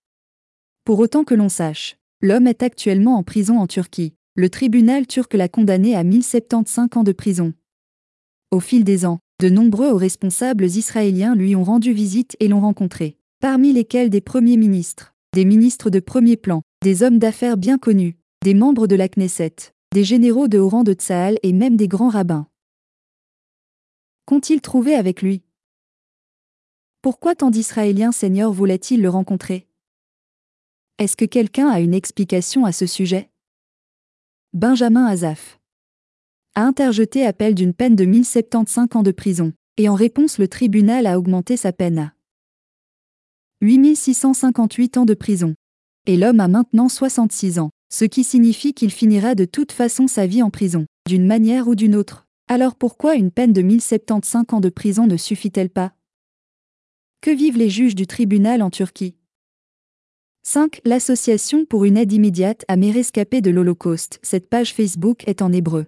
Pour 0.84 1.00
autant 1.00 1.24
que 1.24 1.34
l'on 1.34 1.48
sache, 1.48 1.96
l'homme 2.20 2.46
est 2.46 2.62
actuellement 2.62 3.16
en 3.16 3.24
prison 3.24 3.58
en 3.58 3.66
Turquie 3.66 4.14
le 4.36 4.50
tribunal 4.50 5.06
turc 5.06 5.32
l'a 5.34 5.48
condamné 5.48 5.94
à 5.94 6.02
1075 6.02 6.88
ans 6.96 7.04
de 7.04 7.12
prison. 7.12 7.54
Au 8.50 8.58
fil 8.58 8.82
des 8.82 9.06
ans, 9.06 9.20
de 9.40 9.48
nombreux 9.48 9.90
hauts 9.90 9.96
responsables 9.96 10.64
israéliens 10.64 11.36
lui 11.36 11.54
ont 11.54 11.62
rendu 11.62 11.92
visite 11.92 12.36
et 12.40 12.48
l'ont 12.48 12.60
rencontré, 12.60 13.16
parmi 13.40 13.72
lesquels 13.72 14.10
des 14.10 14.20
premiers 14.20 14.56
ministres, 14.56 15.14
des 15.34 15.44
ministres 15.44 15.88
de 15.88 16.00
premier 16.00 16.36
plan, 16.36 16.62
des 16.82 17.04
hommes 17.04 17.20
d'affaires 17.20 17.56
bien 17.56 17.78
connus, 17.78 18.16
des 18.42 18.54
membres 18.54 18.88
de 18.88 18.96
la 18.96 19.08
Knesset, 19.08 19.54
des 19.92 20.02
généraux 20.02 20.48
de 20.48 20.58
haut 20.58 20.68
rang 20.68 20.82
de 20.82 20.94
Tsahal 20.94 21.38
et 21.44 21.52
même 21.52 21.76
des 21.76 21.88
grands 21.88 22.08
rabbins. 22.08 22.48
Qu'ont-ils 24.26 24.60
trouvé 24.60 24.94
avec 24.94 25.22
lui? 25.22 25.42
Pourquoi 27.02 27.36
tant 27.36 27.50
d'Israéliens 27.50 28.12
seigneurs 28.12 28.52
voulaient-ils 28.52 29.00
le 29.00 29.10
rencontrer? 29.10 29.68
Est-ce 30.98 31.16
que 31.16 31.24
quelqu'un 31.24 31.68
a 31.68 31.78
une 31.78 31.94
explication 31.94 32.64
à 32.64 32.72
ce 32.72 32.86
sujet? 32.86 33.30
Benjamin 34.54 35.06
Azaf 35.06 35.58
a 36.54 36.62
interjeté 36.62 37.26
appel 37.26 37.56
d'une 37.56 37.74
peine 37.74 37.96
de 37.96 38.04
1075 38.04 38.86
ans 38.94 39.02
de 39.02 39.10
prison, 39.10 39.52
et 39.78 39.88
en 39.88 39.96
réponse 39.96 40.38
le 40.38 40.46
tribunal 40.46 41.08
a 41.08 41.18
augmenté 41.18 41.56
sa 41.56 41.72
peine 41.72 41.98
à 41.98 42.12
8658 43.62 44.96
ans 44.96 45.06
de 45.06 45.14
prison. 45.14 45.56
Et 46.06 46.16
l'homme 46.16 46.38
a 46.38 46.46
maintenant 46.46 46.88
66 46.88 47.58
ans, 47.58 47.70
ce 47.92 48.04
qui 48.04 48.22
signifie 48.22 48.74
qu'il 48.74 48.92
finira 48.92 49.34
de 49.34 49.44
toute 49.44 49.72
façon 49.72 50.06
sa 50.06 50.28
vie 50.28 50.40
en 50.40 50.50
prison, 50.50 50.86
d'une 51.08 51.26
manière 51.26 51.66
ou 51.66 51.74
d'une 51.74 51.96
autre. 51.96 52.24
Alors 52.46 52.76
pourquoi 52.76 53.16
une 53.16 53.32
peine 53.32 53.52
de 53.52 53.60
1075 53.60 54.44
ans 54.52 54.60
de 54.60 54.68
prison 54.68 55.08
ne 55.08 55.16
suffit-elle 55.16 55.70
pas? 55.70 55.94
Que 57.22 57.32
vivent 57.32 57.58
les 57.58 57.70
juges 57.70 57.96
du 57.96 58.06
tribunal 58.06 58.62
en 58.62 58.70
Turquie? 58.70 59.16
5. 60.46 60.82
L'Association 60.84 61.64
pour 61.64 61.86
une 61.86 61.96
aide 61.96 62.12
immédiate 62.12 62.66
à 62.68 62.76
mes 62.76 62.90
rescapés 62.90 63.40
de 63.40 63.50
l'Holocauste. 63.50 64.18
Cette 64.22 64.50
page 64.50 64.74
Facebook 64.74 65.26
est 65.26 65.40
en 65.40 65.50
hébreu. 65.50 65.86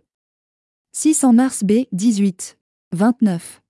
6 0.92 1.24
en 1.24 1.34
mars 1.34 1.62
B. 1.62 1.84
18. 1.92 2.56
29. 2.92 3.60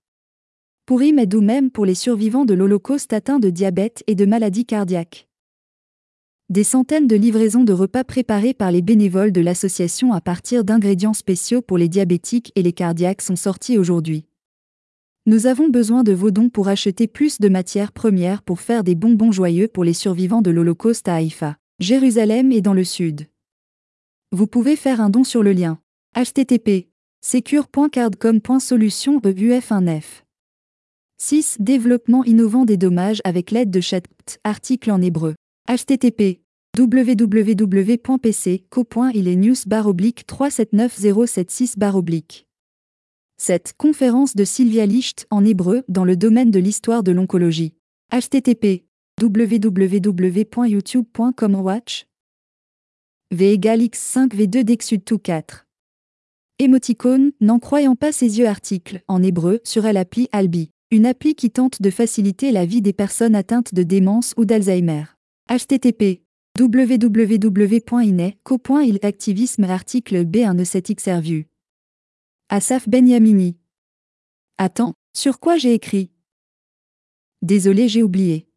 Pourim 0.85 1.19
aide 1.19 1.35
ou 1.35 1.41
même 1.41 1.71
pour 1.71 1.85
les 1.85 1.93
survivants 1.93 2.45
de 2.45 2.53
l'Holocauste 2.53 3.11
atteints 3.11 3.39
de 3.39 3.49
diabète 3.49 4.05
et 4.07 4.15
de 4.15 4.25
maladies 4.25 4.65
cardiaques. 4.65 5.27
Des 6.47 6.63
centaines 6.63 7.07
de 7.07 7.17
livraisons 7.17 7.65
de 7.65 7.73
repas 7.73 8.05
préparés 8.05 8.53
par 8.53 8.71
les 8.71 8.81
bénévoles 8.81 9.33
de 9.33 9.41
l'association 9.41 10.13
à 10.13 10.21
partir 10.21 10.63
d'ingrédients 10.63 11.13
spéciaux 11.13 11.61
pour 11.61 11.77
les 11.77 11.89
diabétiques 11.89 12.53
et 12.55 12.63
les 12.63 12.71
cardiaques 12.71 13.21
sont 13.21 13.35
sortis 13.35 13.77
aujourd'hui. 13.77 14.25
Nous 15.27 15.45
avons 15.45 15.67
besoin 15.67 16.03
de 16.03 16.13
vos 16.13 16.31
dons 16.31 16.47
pour 16.47 16.69
acheter 16.69 17.05
plus 17.05 17.41
de 17.41 17.49
matières 17.49 17.91
premières 17.91 18.41
pour 18.41 18.61
faire 18.61 18.85
des 18.85 18.95
bonbons 18.95 19.33
joyeux 19.33 19.67
pour 19.67 19.83
les 19.83 19.91
survivants 19.91 20.41
de 20.41 20.51
l'Holocauste 20.51 21.09
à 21.09 21.15
Haïfa, 21.15 21.57
Jérusalem 21.81 22.53
et 22.53 22.61
dans 22.61 22.73
le 22.73 22.85
sud. 22.85 23.27
Vous 24.31 24.47
pouvez 24.47 24.77
faire 24.77 25.01
un 25.01 25.09
don 25.09 25.25
sur 25.25 25.43
le 25.43 25.51
lien 25.51 25.81
http 26.15 26.87
secure.cardcom.solution 27.19 29.19
UF1F. 29.19 30.23
6. 31.17 31.57
Développement 31.59 32.23
innovant 32.23 32.63
des 32.63 32.77
dommages 32.77 33.19
avec 33.25 33.51
l'aide 33.51 33.69
de 33.69 33.81
ChatGPT. 33.81 34.39
Article 34.45 34.91
en 34.91 35.01
hébreu. 35.01 35.35
http 35.67 36.39
www.pc.co.il 36.79 37.79
news 39.41 39.55
379076 40.25 41.75
cette 43.37 43.73
conférence 43.77 44.35
de 44.35 44.43
Sylvia 44.43 44.85
Licht 44.85 45.27
en 45.29 45.45
hébreu 45.45 45.83
dans 45.87 46.03
le 46.03 46.17
domaine 46.17 46.51
de 46.51 46.59
l'histoire 46.59 47.03
de 47.03 47.11
l'oncologie. 47.11 47.75
http 48.11 48.85
www.youtube.com 49.21 51.55
watch 51.55 52.07
V 53.31 53.53
égale 53.53 53.81
X5 53.81 54.29
V2 54.29 54.63
Dexud 54.63 55.03
4. 55.21 55.67
Émoticône, 56.59 57.33
n'en 57.39 57.59
croyant 57.59 57.95
pas 57.95 58.11
ses 58.11 58.39
yeux 58.39 58.47
article, 58.47 59.03
en 59.07 59.21
hébreu, 59.21 59.59
sur 59.63 59.83
l'appli 59.83 60.27
Albi, 60.31 60.71
une 60.91 61.05
appli 61.05 61.35
qui 61.35 61.51
tente 61.51 61.81
de 61.81 61.89
faciliter 61.89 62.51
la 62.51 62.65
vie 62.65 62.81
des 62.81 62.93
personnes 62.93 63.35
atteintes 63.35 63.73
de 63.73 63.83
démence 63.83 64.33
ou 64.37 64.45
d'Alzheimer. 64.45 65.03
http 65.49 66.23
www.ine.co.il 66.59 68.99
activisme 69.03 69.63
article 69.65 70.25
B1 70.25 70.59
E7X 70.61 71.15
revue. 71.15 71.47
Asaf 72.49 72.87
Benyamini. 72.87 73.57
Attends, 74.57 74.93
sur 75.13 75.41
quoi 75.41 75.57
j'ai 75.57 75.73
écrit? 75.73 76.13
Désolé, 77.41 77.89
j'ai 77.89 78.03
oublié. 78.03 78.47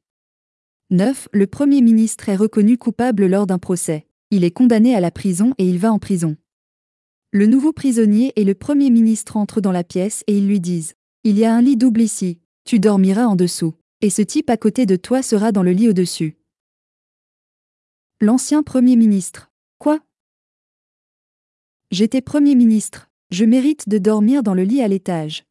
9. 0.90 1.28
Le 1.32 1.48
Premier 1.48 1.80
ministre 1.80 2.28
est 2.28 2.36
reconnu 2.36 2.78
coupable 2.78 3.26
lors 3.26 3.48
d'un 3.48 3.58
procès. 3.58 4.06
Il 4.30 4.44
est 4.44 4.52
condamné 4.52 4.94
à 4.94 5.00
la 5.00 5.10
prison 5.10 5.54
et 5.58 5.68
il 5.68 5.80
va 5.80 5.92
en 5.92 5.98
prison. 5.98 6.36
Le 7.32 7.46
nouveau 7.46 7.72
prisonnier 7.72 8.32
et 8.36 8.44
le 8.44 8.54
Premier 8.54 8.90
ministre 8.90 9.36
entrent 9.36 9.60
dans 9.60 9.72
la 9.72 9.82
pièce 9.82 10.22
et 10.28 10.38
ils 10.38 10.46
lui 10.46 10.60
disent 10.60 10.94
Il 11.24 11.36
y 11.36 11.44
a 11.44 11.52
un 11.52 11.60
lit 11.60 11.76
double 11.76 12.02
ici, 12.02 12.38
tu 12.64 12.78
dormiras 12.78 13.26
en 13.26 13.34
dessous, 13.34 13.74
et 14.02 14.10
ce 14.10 14.22
type 14.22 14.50
à 14.50 14.56
côté 14.56 14.86
de 14.86 14.94
toi 14.94 15.20
sera 15.20 15.50
dans 15.50 15.64
le 15.64 15.72
lit 15.72 15.88
au-dessus. 15.88 16.36
L'ancien 18.20 18.62
Premier 18.62 18.94
ministre. 18.94 19.50
Quoi? 19.78 19.98
J'étais 21.90 22.20
Premier 22.20 22.54
ministre, 22.54 23.09
je 23.30 23.44
mérite 23.44 23.88
de 23.88 23.98
dormir 23.98 24.42
dans 24.42 24.54
le 24.54 24.64
lit 24.64 24.82
à 24.82 24.88
l'étage. 24.88 25.44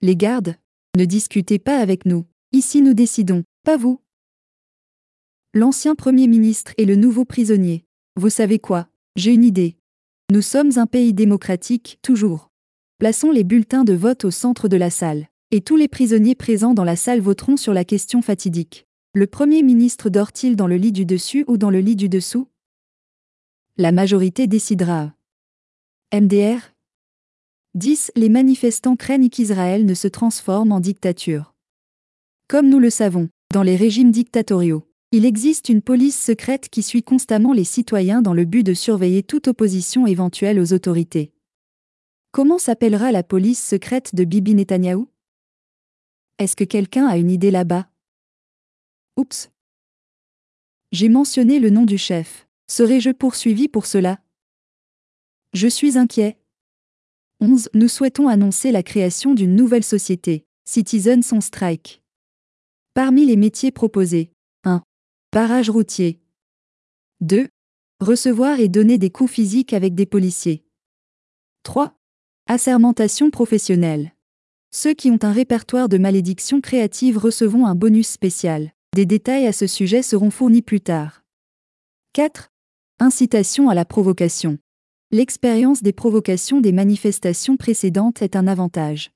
Les 0.00 0.14
gardes, 0.14 0.56
ne 0.96 1.04
discutez 1.04 1.58
pas 1.58 1.78
avec 1.78 2.06
nous, 2.06 2.24
ici 2.52 2.82
nous 2.82 2.94
décidons, 2.94 3.42
pas 3.64 3.76
vous. 3.76 4.00
L'ancien 5.54 5.96
Premier 5.96 6.28
ministre 6.28 6.72
et 6.76 6.84
le 6.84 6.94
nouveau 6.94 7.24
prisonnier. 7.24 7.84
Vous 8.16 8.30
savez 8.30 8.58
quoi? 8.58 8.88
J'ai 9.16 9.32
une 9.32 9.44
idée. 9.44 9.76
Nous 10.30 10.42
sommes 10.42 10.72
un 10.76 10.86
pays 10.86 11.14
démocratique, 11.14 11.98
toujours. 12.02 12.50
Plaçons 12.98 13.32
les 13.32 13.44
bulletins 13.44 13.84
de 13.84 13.94
vote 13.94 14.24
au 14.24 14.30
centre 14.30 14.68
de 14.68 14.76
la 14.76 14.90
salle, 14.90 15.26
et 15.50 15.62
tous 15.62 15.76
les 15.76 15.88
prisonniers 15.88 16.34
présents 16.34 16.74
dans 16.74 16.84
la 16.84 16.96
salle 16.96 17.20
voteront 17.20 17.56
sur 17.56 17.72
la 17.72 17.84
question 17.84 18.22
fatidique. 18.22 18.86
Le 19.14 19.26
Premier 19.26 19.62
ministre 19.62 20.10
dort-il 20.10 20.54
dans 20.54 20.66
le 20.66 20.76
lit 20.76 20.92
du 20.92 21.06
dessus 21.06 21.44
ou 21.48 21.56
dans 21.56 21.70
le 21.70 21.80
lit 21.80 21.96
du 21.96 22.08
dessous? 22.08 22.46
La 23.78 23.90
majorité 23.90 24.46
décidera. 24.46 25.14
MDR 26.14 26.60
10. 27.74 28.12
Les 28.16 28.30
manifestants 28.30 28.96
craignent 28.96 29.28
qu'Israël 29.28 29.84
ne 29.84 29.92
se 29.92 30.08
transforme 30.08 30.72
en 30.72 30.80
dictature. 30.80 31.54
Comme 32.48 32.70
nous 32.70 32.78
le 32.78 32.88
savons, 32.88 33.28
dans 33.52 33.62
les 33.62 33.76
régimes 33.76 34.10
dictatoriaux, 34.10 34.88
il 35.12 35.26
existe 35.26 35.68
une 35.68 35.82
police 35.82 36.18
secrète 36.18 36.70
qui 36.70 36.82
suit 36.82 37.02
constamment 37.02 37.52
les 37.52 37.64
citoyens 37.64 38.22
dans 38.22 38.32
le 38.32 38.46
but 38.46 38.62
de 38.62 38.72
surveiller 38.72 39.22
toute 39.22 39.48
opposition 39.48 40.06
éventuelle 40.06 40.58
aux 40.58 40.72
autorités. 40.72 41.34
Comment 42.32 42.58
s'appellera 42.58 43.12
la 43.12 43.22
police 43.22 43.62
secrète 43.62 44.14
de 44.14 44.24
Bibi 44.24 44.54
Netanyahou? 44.54 45.10
Est-ce 46.38 46.56
que 46.56 46.64
quelqu'un 46.64 47.06
a 47.06 47.18
une 47.18 47.30
idée 47.30 47.50
là-bas? 47.50 47.86
Oups. 49.18 49.50
J'ai 50.90 51.10
mentionné 51.10 51.58
le 51.58 51.68
nom 51.68 51.84
du 51.84 51.98
chef. 51.98 52.48
Serais-je 52.66 53.10
poursuivi 53.10 53.68
pour 53.68 53.84
cela? 53.84 54.20
Je 55.54 55.66
suis 55.66 55.96
inquiet. 55.96 56.38
11. 57.40 57.70
Nous 57.72 57.88
souhaitons 57.88 58.28
annoncer 58.28 58.70
la 58.70 58.82
création 58.82 59.34
d'une 59.34 59.54
nouvelle 59.54 59.84
société, 59.84 60.44
Citizens 60.66 61.32
on 61.32 61.40
Strike. 61.40 62.02
Parmi 62.92 63.24
les 63.24 63.36
métiers 63.36 63.70
proposés 63.70 64.30
1. 64.64 64.82
Barrage 65.32 65.70
routier. 65.70 66.20
2. 67.20 67.48
Recevoir 68.00 68.60
et 68.60 68.68
donner 68.68 68.98
des 68.98 69.10
coups 69.10 69.30
physiques 69.30 69.72
avec 69.72 69.94
des 69.94 70.04
policiers. 70.04 70.64
3. 71.62 71.96
Assermentation 72.46 73.30
professionnelle. 73.30 74.12
Ceux 74.70 74.92
qui 74.92 75.10
ont 75.10 75.18
un 75.22 75.32
répertoire 75.32 75.88
de 75.88 75.96
malédictions 75.96 76.60
créatives 76.60 77.16
recevront 77.16 77.66
un 77.66 77.74
bonus 77.74 78.08
spécial. 78.08 78.72
Des 78.94 79.06
détails 79.06 79.46
à 79.46 79.52
ce 79.52 79.66
sujet 79.66 80.02
seront 80.02 80.30
fournis 80.30 80.62
plus 80.62 80.82
tard. 80.82 81.22
4. 82.12 82.50
Incitation 83.00 83.70
à 83.70 83.74
la 83.74 83.86
provocation. 83.86 84.58
L'expérience 85.10 85.82
des 85.82 85.94
provocations 85.94 86.60
des 86.60 86.70
manifestations 86.70 87.56
précédentes 87.56 88.20
est 88.20 88.36
un 88.36 88.46
avantage. 88.46 89.10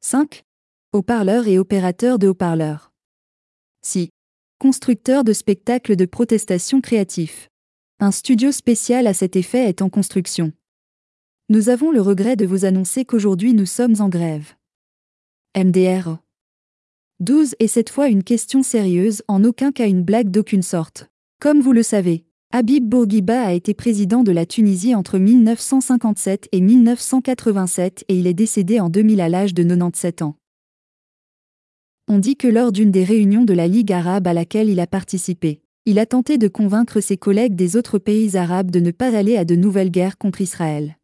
5. 0.00 0.44
Haut-parleurs 0.92 1.48
et 1.48 1.58
opérateurs 1.58 2.20
de 2.20 2.28
haut-parleurs. 2.28 2.92
6. 3.84 4.10
Constructeurs 4.60 5.24
de 5.24 5.32
spectacles 5.32 5.96
de 5.96 6.04
protestation 6.04 6.80
créatifs. 6.80 7.48
Un 7.98 8.12
studio 8.12 8.52
spécial 8.52 9.08
à 9.08 9.12
cet 9.12 9.34
effet 9.34 9.68
est 9.68 9.82
en 9.82 9.90
construction. 9.90 10.52
Nous 11.48 11.68
avons 11.68 11.90
le 11.90 12.00
regret 12.00 12.36
de 12.36 12.46
vous 12.46 12.64
annoncer 12.64 13.04
qu'aujourd'hui 13.04 13.54
nous 13.54 13.66
sommes 13.66 14.00
en 14.00 14.08
grève. 14.08 14.54
MDR 15.56 16.18
12 17.18 17.56
est 17.58 17.66
cette 17.66 17.90
fois 17.90 18.06
une 18.06 18.22
question 18.22 18.62
sérieuse, 18.62 19.24
en 19.26 19.42
aucun 19.42 19.72
cas 19.72 19.88
une 19.88 20.04
blague 20.04 20.30
d'aucune 20.30 20.62
sorte. 20.62 21.10
Comme 21.40 21.60
vous 21.60 21.72
le 21.72 21.82
savez, 21.82 22.24
Habib 22.54 22.86
Bourguiba 22.86 23.46
a 23.46 23.52
été 23.54 23.72
président 23.72 24.22
de 24.22 24.30
la 24.30 24.44
Tunisie 24.44 24.94
entre 24.94 25.18
1957 25.18 26.50
et 26.52 26.60
1987 26.60 28.04
et 28.08 28.18
il 28.18 28.26
est 28.26 28.34
décédé 28.34 28.78
en 28.78 28.90
2000 28.90 29.22
à 29.22 29.30
l'âge 29.30 29.54
de 29.54 29.62
97 29.62 30.20
ans. 30.20 30.36
On 32.08 32.18
dit 32.18 32.36
que 32.36 32.48
lors 32.48 32.70
d'une 32.70 32.90
des 32.90 33.04
réunions 33.04 33.44
de 33.44 33.54
la 33.54 33.68
Ligue 33.68 33.90
arabe 33.90 34.26
à 34.26 34.34
laquelle 34.34 34.68
il 34.68 34.80
a 34.80 34.86
participé, 34.86 35.62
il 35.86 35.98
a 35.98 36.04
tenté 36.04 36.36
de 36.36 36.46
convaincre 36.46 37.00
ses 37.00 37.16
collègues 37.16 37.54
des 37.54 37.74
autres 37.74 37.98
pays 37.98 38.36
arabes 38.36 38.70
de 38.70 38.80
ne 38.80 38.90
pas 38.90 39.16
aller 39.16 39.38
à 39.38 39.46
de 39.46 39.54
nouvelles 39.54 39.90
guerres 39.90 40.18
contre 40.18 40.42
Israël. 40.42 40.98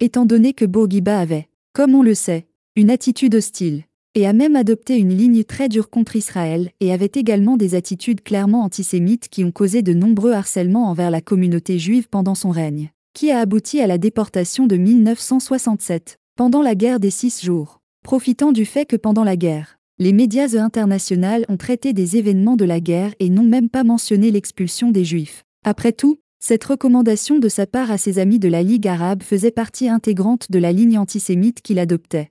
Étant 0.00 0.24
donné 0.24 0.54
que 0.54 0.64
Bourguiba 0.64 1.20
avait, 1.20 1.50
comme 1.74 1.94
on 1.94 2.02
le 2.02 2.14
sait, 2.14 2.46
une 2.74 2.88
attitude 2.88 3.34
hostile, 3.34 3.84
et 4.16 4.26
a 4.26 4.32
même 4.32 4.56
adopté 4.56 4.96
une 4.96 5.14
ligne 5.14 5.44
très 5.44 5.68
dure 5.68 5.90
contre 5.90 6.16
Israël 6.16 6.70
et 6.80 6.90
avait 6.90 7.12
également 7.14 7.58
des 7.58 7.74
attitudes 7.74 8.22
clairement 8.22 8.64
antisémites 8.64 9.28
qui 9.28 9.44
ont 9.44 9.52
causé 9.52 9.82
de 9.82 9.92
nombreux 9.92 10.32
harcèlements 10.32 10.88
envers 10.88 11.10
la 11.10 11.20
communauté 11.20 11.78
juive 11.78 12.08
pendant 12.08 12.34
son 12.34 12.48
règne, 12.48 12.90
qui 13.12 13.30
a 13.30 13.40
abouti 13.40 13.78
à 13.80 13.86
la 13.86 13.98
déportation 13.98 14.66
de 14.66 14.76
1967, 14.76 16.16
pendant 16.34 16.62
la 16.62 16.74
guerre 16.74 16.98
des 16.98 17.10
six 17.10 17.44
jours. 17.44 17.80
Profitant 18.02 18.52
du 18.52 18.64
fait 18.64 18.86
que 18.86 18.96
pendant 18.96 19.22
la 19.22 19.36
guerre, 19.36 19.78
les 19.98 20.14
médias 20.14 20.58
internationaux 20.58 21.44
ont 21.50 21.58
traité 21.58 21.92
des 21.92 22.16
événements 22.16 22.56
de 22.56 22.64
la 22.64 22.80
guerre 22.80 23.14
et 23.20 23.28
n'ont 23.28 23.44
même 23.44 23.68
pas 23.68 23.84
mentionné 23.84 24.30
l'expulsion 24.30 24.90
des 24.90 25.04
Juifs. 25.04 25.44
Après 25.62 25.92
tout, 25.92 26.18
cette 26.40 26.64
recommandation 26.64 27.38
de 27.38 27.50
sa 27.50 27.66
part 27.66 27.90
à 27.90 27.98
ses 27.98 28.18
amis 28.18 28.38
de 28.38 28.48
la 28.48 28.62
Ligue 28.62 28.88
arabe 28.88 29.22
faisait 29.22 29.50
partie 29.50 29.90
intégrante 29.90 30.50
de 30.50 30.58
la 30.58 30.72
ligne 30.72 30.96
antisémite 30.96 31.60
qu'il 31.60 31.78
adoptait. 31.78 32.30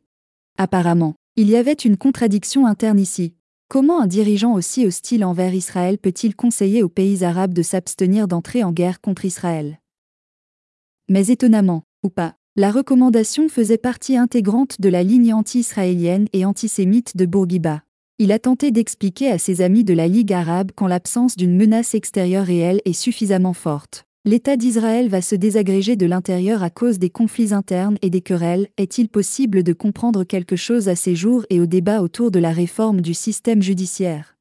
Apparemment, 0.57 1.15
il 1.37 1.49
y 1.49 1.57
avait 1.57 1.73
une 1.73 1.97
contradiction 1.97 2.65
interne 2.65 2.99
ici. 2.99 3.33
Comment 3.67 4.01
un 4.01 4.07
dirigeant 4.07 4.53
aussi 4.53 4.85
hostile 4.85 5.25
envers 5.25 5.53
Israël 5.53 5.97
peut-il 5.97 6.33
conseiller 6.33 6.81
aux 6.81 6.87
pays 6.87 7.25
arabes 7.25 7.53
de 7.53 7.61
s'abstenir 7.61 8.29
d'entrer 8.29 8.63
en 8.63 8.71
guerre 8.71 9.01
contre 9.01 9.25
Israël? 9.25 9.81
Mais 11.09 11.27
étonnamment, 11.27 11.83
ou 12.03 12.09
pas, 12.09 12.35
la 12.55 12.71
recommandation 12.71 13.49
faisait 13.49 13.77
partie 13.77 14.15
intégrante 14.15 14.79
de 14.79 14.87
la 14.87 15.03
ligne 15.03 15.33
anti-israélienne 15.33 16.27
et 16.31 16.45
antisémite 16.45 17.17
de 17.17 17.25
Bourguiba. 17.25 17.83
Il 18.17 18.31
a 18.31 18.39
tenté 18.39 18.71
d'expliquer 18.71 19.29
à 19.29 19.37
ses 19.37 19.59
amis 19.59 19.83
de 19.83 19.93
la 19.93 20.07
Ligue 20.07 20.31
arabe 20.31 20.71
qu'en 20.73 20.87
l'absence 20.87 21.35
d'une 21.35 21.57
menace 21.57 21.95
extérieure 21.95 22.45
réelle 22.45 22.79
et 22.85 22.93
suffisamment 22.93 23.51
forte, 23.51 24.04
L'État 24.27 24.57
d'Israël 24.57 25.07
va 25.07 25.21
se 25.21 25.35
désagréger 25.35 25.95
de 25.95 26.07
l'intérieur 26.07 26.63
à 26.63 26.71
cause 26.71 26.97
des 26.97 27.11
conflits 27.11 27.53
internes 27.53 27.99
et 28.01 28.09
des 28.09 28.21
querelles. 28.21 28.67
Est-il 28.75 29.07
possible 29.07 29.61
de 29.61 29.71
comprendre 29.71 30.23
quelque 30.23 30.55
chose 30.55 30.89
à 30.89 30.95
ces 30.95 31.15
jours 31.15 31.45
et 31.51 31.59
au 31.59 31.67
débat 31.67 32.01
autour 32.01 32.31
de 32.31 32.39
la 32.39 32.51
réforme 32.51 33.01
du 33.01 33.13
système 33.13 33.61
judiciaire? 33.61 34.35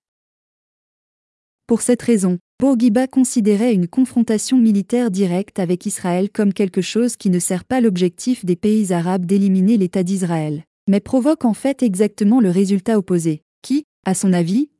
Pour 1.66 1.82
cette 1.82 2.01
raison, 2.01 2.39
Bourguiba 2.59 3.06
considérait 3.06 3.74
une 3.74 3.86
confrontation 3.86 4.56
militaire 4.56 5.11
directe 5.11 5.59
avec 5.59 5.85
Israël 5.85 6.31
comme 6.31 6.55
quelque 6.55 6.81
chose 6.81 7.16
qui 7.16 7.28
ne 7.28 7.39
sert 7.39 7.66
pas 7.66 7.82
l'objectif 7.82 8.47
des 8.47 8.56
pays 8.56 8.90
arabes 8.90 9.27
d'éliminer 9.27 9.77
l'État 9.77 10.02
d'Israël, 10.02 10.65
mais 10.89 11.01
provoque 11.01 11.44
en 11.44 11.52
fait 11.52 11.82
exactement 11.82 12.40
le 12.40 12.48
résultat 12.48 12.97
opposé, 12.97 13.43
qui, 13.61 13.85
à 14.06 14.15
son 14.15 14.32
avis, 14.32 14.70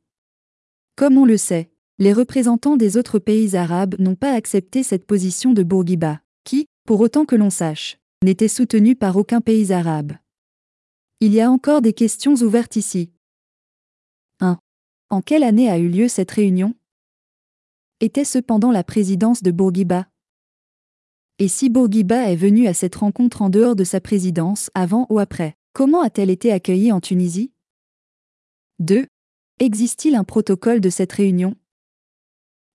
comme 0.95 1.19
on 1.19 1.25
le 1.25 1.37
sait, 1.37 1.69
les 1.97 2.11
représentants 2.11 2.75
des 2.75 2.97
autres 2.97 3.19
pays 3.19 3.55
arabes 3.55 3.95
n'ont 3.99 4.15
pas 4.15 4.33
accepté 4.33 4.83
cette 4.83 5.05
position 5.05 5.53
de 5.53 5.63
Bourguiba, 5.63 6.21
qui, 6.43 6.67
pour 6.85 6.99
autant 6.99 7.25
que 7.25 7.35
l'on 7.35 7.49
sache, 7.49 7.97
n'était 8.23 8.49
soutenue 8.49 8.95
par 8.95 9.15
aucun 9.15 9.39
pays 9.39 9.71
arabe. 9.71 10.13
Il 11.21 11.33
y 11.33 11.39
a 11.39 11.49
encore 11.49 11.81
des 11.81 11.93
questions 11.93 12.33
ouvertes 12.35 12.75
ici. 12.75 13.11
1. 14.41 14.59
En 15.09 15.21
quelle 15.21 15.43
année 15.43 15.69
a 15.69 15.77
eu 15.77 15.87
lieu 15.87 16.09
cette 16.09 16.31
réunion? 16.31 16.75
Était 18.01 18.25
cependant 18.25 18.71
la 18.71 18.83
présidence 18.83 19.41
de 19.41 19.51
Bourguiba? 19.51 20.07
Et 21.39 21.47
si 21.47 21.69
Bourguiba 21.69 22.29
est 22.29 22.35
venu 22.35 22.67
à 22.67 22.73
cette 22.73 22.95
rencontre 22.95 23.41
en 23.41 23.49
dehors 23.49 23.75
de 23.75 23.85
sa 23.85 24.01
présidence, 24.01 24.69
avant 24.73 25.07
ou 25.09 25.19
après, 25.19 25.55
comment 25.71 26.01
a-t-elle 26.01 26.29
été 26.29 26.51
accueillie 26.51 26.91
en 26.91 26.99
Tunisie? 26.99 27.53
2. 28.79 29.07
Existe-t-il 29.59 30.15
un 30.15 30.25
protocole 30.25 30.81
de 30.81 30.89
cette 30.89 31.13
réunion? 31.13 31.55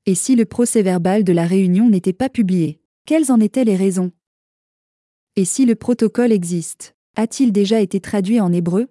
Et 0.06 0.14
si 0.14 0.35
le 0.35 0.44
procès-verbal 0.44 1.24
de 1.24 1.32
la 1.32 1.47
réunion 1.47 1.89
n'était 1.89 2.12
pas 2.12 2.28
publié, 2.28 2.81
quelles 3.06 3.31
en 3.31 3.40
étaient 3.40 3.64
les 3.64 3.77
raisons? 3.77 4.12
Et 5.36 5.44
si 5.44 5.66
le 5.66 5.74
protocole 5.74 6.32
existe, 6.32 6.97
a-t-il 7.16 7.52
déjà 7.52 7.81
été 7.81 8.01
traduit 8.01 8.40
en 8.40 8.52
hébreu? 8.52 8.89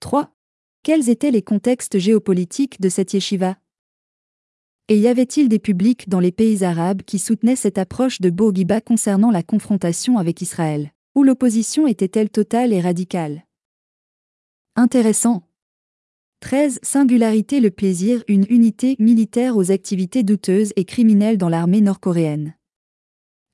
3. 0.00 0.34
Quels 0.82 1.10
étaient 1.10 1.30
les 1.30 1.42
contextes 1.42 1.98
géopolitiques 1.98 2.80
de 2.80 2.88
cette 2.88 3.12
yeshiva? 3.12 3.56
Et 4.88 4.98
y 4.98 5.06
avait-il 5.08 5.48
des 5.48 5.58
publics 5.58 6.08
dans 6.08 6.20
les 6.20 6.32
pays 6.32 6.64
arabes 6.64 7.02
qui 7.02 7.18
soutenaient 7.18 7.56
cette 7.56 7.78
approche 7.78 8.20
de 8.20 8.30
Bourguiba 8.30 8.80
concernant 8.80 9.30
la 9.30 9.42
confrontation 9.42 10.18
avec 10.18 10.42
Israël, 10.42 10.92
où 11.14 11.22
l'opposition 11.22 11.86
était-elle 11.86 12.30
totale 12.30 12.72
et 12.72 12.80
radicale? 12.80 13.46
Intéressant, 14.74 15.48
13. 16.42 16.80
Singularité 16.82 17.60
Le 17.60 17.70
plaisir, 17.70 18.24
une 18.26 18.44
unité 18.50 18.96
militaire 18.98 19.56
aux 19.56 19.70
activités 19.70 20.24
douteuses 20.24 20.72
et 20.74 20.84
criminelles 20.84 21.38
dans 21.38 21.48
l'armée 21.48 21.80
nord-coréenne. 21.80 22.56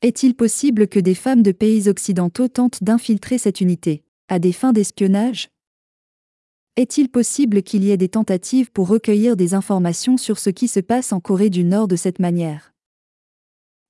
Est-il 0.00 0.34
possible 0.34 0.88
que 0.88 0.98
des 0.98 1.14
femmes 1.14 1.42
de 1.42 1.52
pays 1.52 1.90
occidentaux 1.90 2.48
tentent 2.48 2.82
d'infiltrer 2.82 3.36
cette 3.36 3.60
unité, 3.60 4.04
à 4.28 4.38
des 4.38 4.52
fins 4.52 4.72
d'espionnage? 4.72 5.50
Est-il 6.76 7.10
possible 7.10 7.62
qu'il 7.62 7.84
y 7.84 7.90
ait 7.90 7.98
des 7.98 8.08
tentatives 8.08 8.72
pour 8.72 8.88
recueillir 8.88 9.36
des 9.36 9.52
informations 9.52 10.16
sur 10.16 10.38
ce 10.38 10.48
qui 10.48 10.66
se 10.66 10.80
passe 10.80 11.12
en 11.12 11.20
Corée 11.20 11.50
du 11.50 11.64
Nord 11.64 11.88
de 11.88 11.96
cette 11.96 12.20
manière? 12.20 12.72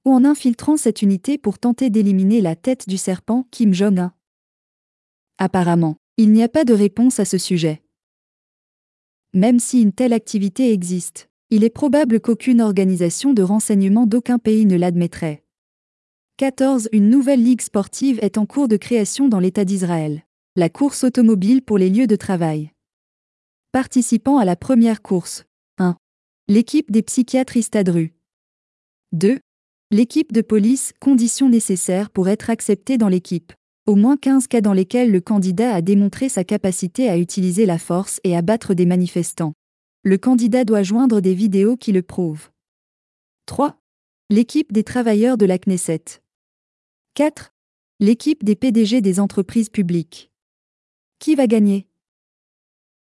Ou 0.07 0.12
en 0.12 0.25
infiltrant 0.25 0.77
cette 0.77 1.03
unité 1.03 1.39
pour 1.39 1.61
tenter 1.61 1.89
d'éliminer 1.89 2.41
la 2.41 2.57
tête 2.57 2.89
du 2.89 2.97
serpent 2.97 3.47
Kim 3.53 3.73
Jong-un? 3.73 4.12
Apparemment, 5.39 5.99
il 6.16 6.33
n'y 6.33 6.43
a 6.43 6.49
pas 6.49 6.65
de 6.65 6.75
réponse 6.75 7.20
à 7.20 7.25
ce 7.25 7.39
sujet. 7.39 7.81
Même 9.35 9.59
si 9.59 9.83
une 9.83 9.93
telle 9.93 10.15
activité 10.15 10.73
existe, 10.73 11.29
il 11.51 11.63
est 11.63 11.71
probable 11.71 12.21
qu'aucune 12.21 12.63
organisation 12.63 13.35
de 13.35 13.43
renseignement 13.43 14.07
d'aucun 14.07 14.39
pays 14.39 14.65
ne 14.65 14.77
l'admettrait. 14.77 15.45
14. 16.39 16.89
Une 16.93 17.11
nouvelle 17.11 17.43
ligue 17.43 17.61
sportive 17.61 18.19
est 18.23 18.39
en 18.39 18.47
cours 18.47 18.69
de 18.69 18.77
création 18.77 19.29
dans 19.29 19.41
l'État 19.41 19.65
d'Israël. 19.65 20.23
La 20.57 20.71
course 20.71 21.05
automobile 21.05 21.63
pour 21.63 21.77
les 21.77 21.91
lieux 21.91 22.07
de 22.07 22.17
travail. 22.17 22.73
Participant 23.73 24.39
à 24.39 24.45
la 24.45 24.57
première 24.57 25.03
course. 25.03 25.45
1. 25.79 25.97
L'équipe 26.49 26.91
des 26.91 27.03
psychiatres 27.03 27.57
Istadru. 27.57 28.15
2. 29.13 29.41
L'équipe 29.91 30.33
de 30.33 30.41
police, 30.41 30.93
conditions 31.01 31.49
nécessaires 31.49 32.11
pour 32.11 32.29
être 32.29 32.51
accepté 32.51 32.99
dans 32.99 33.09
l'équipe 33.09 33.53
au 33.89 33.94
moins 33.94 34.19
15 34.19 34.48
cas 34.48 34.60
dans 34.60 34.74
lesquels 34.74 35.10
le 35.10 35.23
candidat 35.23 35.74
a 35.74 35.81
démontré 35.81 36.28
sa 36.28 36.44
capacité 36.44 37.09
à 37.09 37.16
utiliser 37.16 37.65
la 37.65 37.78
force 37.78 38.20
et 38.23 38.36
à 38.36 38.43
battre 38.43 38.74
des 38.74 38.85
manifestants. 38.85 39.55
Le 40.02 40.19
candidat 40.19 40.66
doit 40.66 40.82
joindre 40.82 41.23
des 41.23 41.32
vidéos 41.32 41.78
qui 41.78 41.93
le 41.93 42.02
prouvent. 42.02 42.51
3. 43.47 43.81
L'équipe 44.28 44.74
des 44.74 44.85
travailleurs 44.85 45.39
de 45.39 45.47
la 45.47 45.59
Knesset. 45.59 46.20
4. 47.15 47.55
L'équipe 47.98 48.44
des 48.44 48.56
PDG 48.56 49.01
des 49.01 49.20
entreprises 49.20 49.70
publiques. 49.70 50.31
Qui 51.19 51.35
va 51.35 51.47
gagner? 51.47 51.89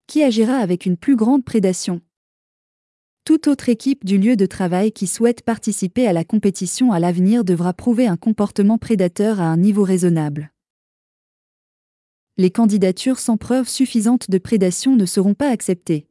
Qui 0.06 0.22
agira 0.22 0.54
avec 0.54 0.86
une 0.86 0.96
plus 0.96 1.14
grande 1.14 1.44
prédation? 1.44 2.00
Toute 3.26 3.48
autre 3.48 3.68
équipe 3.68 4.06
du 4.06 4.16
lieu 4.16 4.34
de 4.34 4.46
travail 4.46 4.92
qui 4.92 5.06
souhaite 5.06 5.42
participer 5.42 6.06
à 6.06 6.14
la 6.14 6.24
compétition 6.24 6.90
à 6.90 7.00
l'avenir 7.00 7.44
devra 7.44 7.74
prouver 7.74 8.06
un 8.06 8.16
comportement 8.16 8.78
prédateur 8.78 9.42
à 9.42 9.44
un 9.44 9.58
niveau 9.58 9.82
raisonnable. 9.82 10.50
Les 12.40 12.50
candidatures 12.50 13.18
sans 13.18 13.36
preuve 13.36 13.68
suffisante 13.68 14.30
de 14.30 14.38
prédation 14.38 14.96
ne 14.96 15.04
seront 15.04 15.34
pas 15.34 15.50
acceptées. 15.50 16.08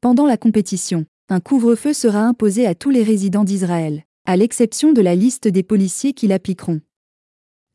Pendant 0.00 0.24
la 0.24 0.38
compétition, 0.38 1.04
un 1.28 1.40
couvre-feu 1.40 1.92
sera 1.92 2.22
imposé 2.22 2.66
à 2.66 2.74
tous 2.74 2.88
les 2.88 3.02
résidents 3.02 3.44
d'Israël, 3.44 4.04
à 4.24 4.38
l'exception 4.38 4.94
de 4.94 5.02
la 5.02 5.14
liste 5.14 5.46
des 5.46 5.62
policiers 5.62 6.14
qui 6.14 6.26
l'appliqueront. 6.26 6.80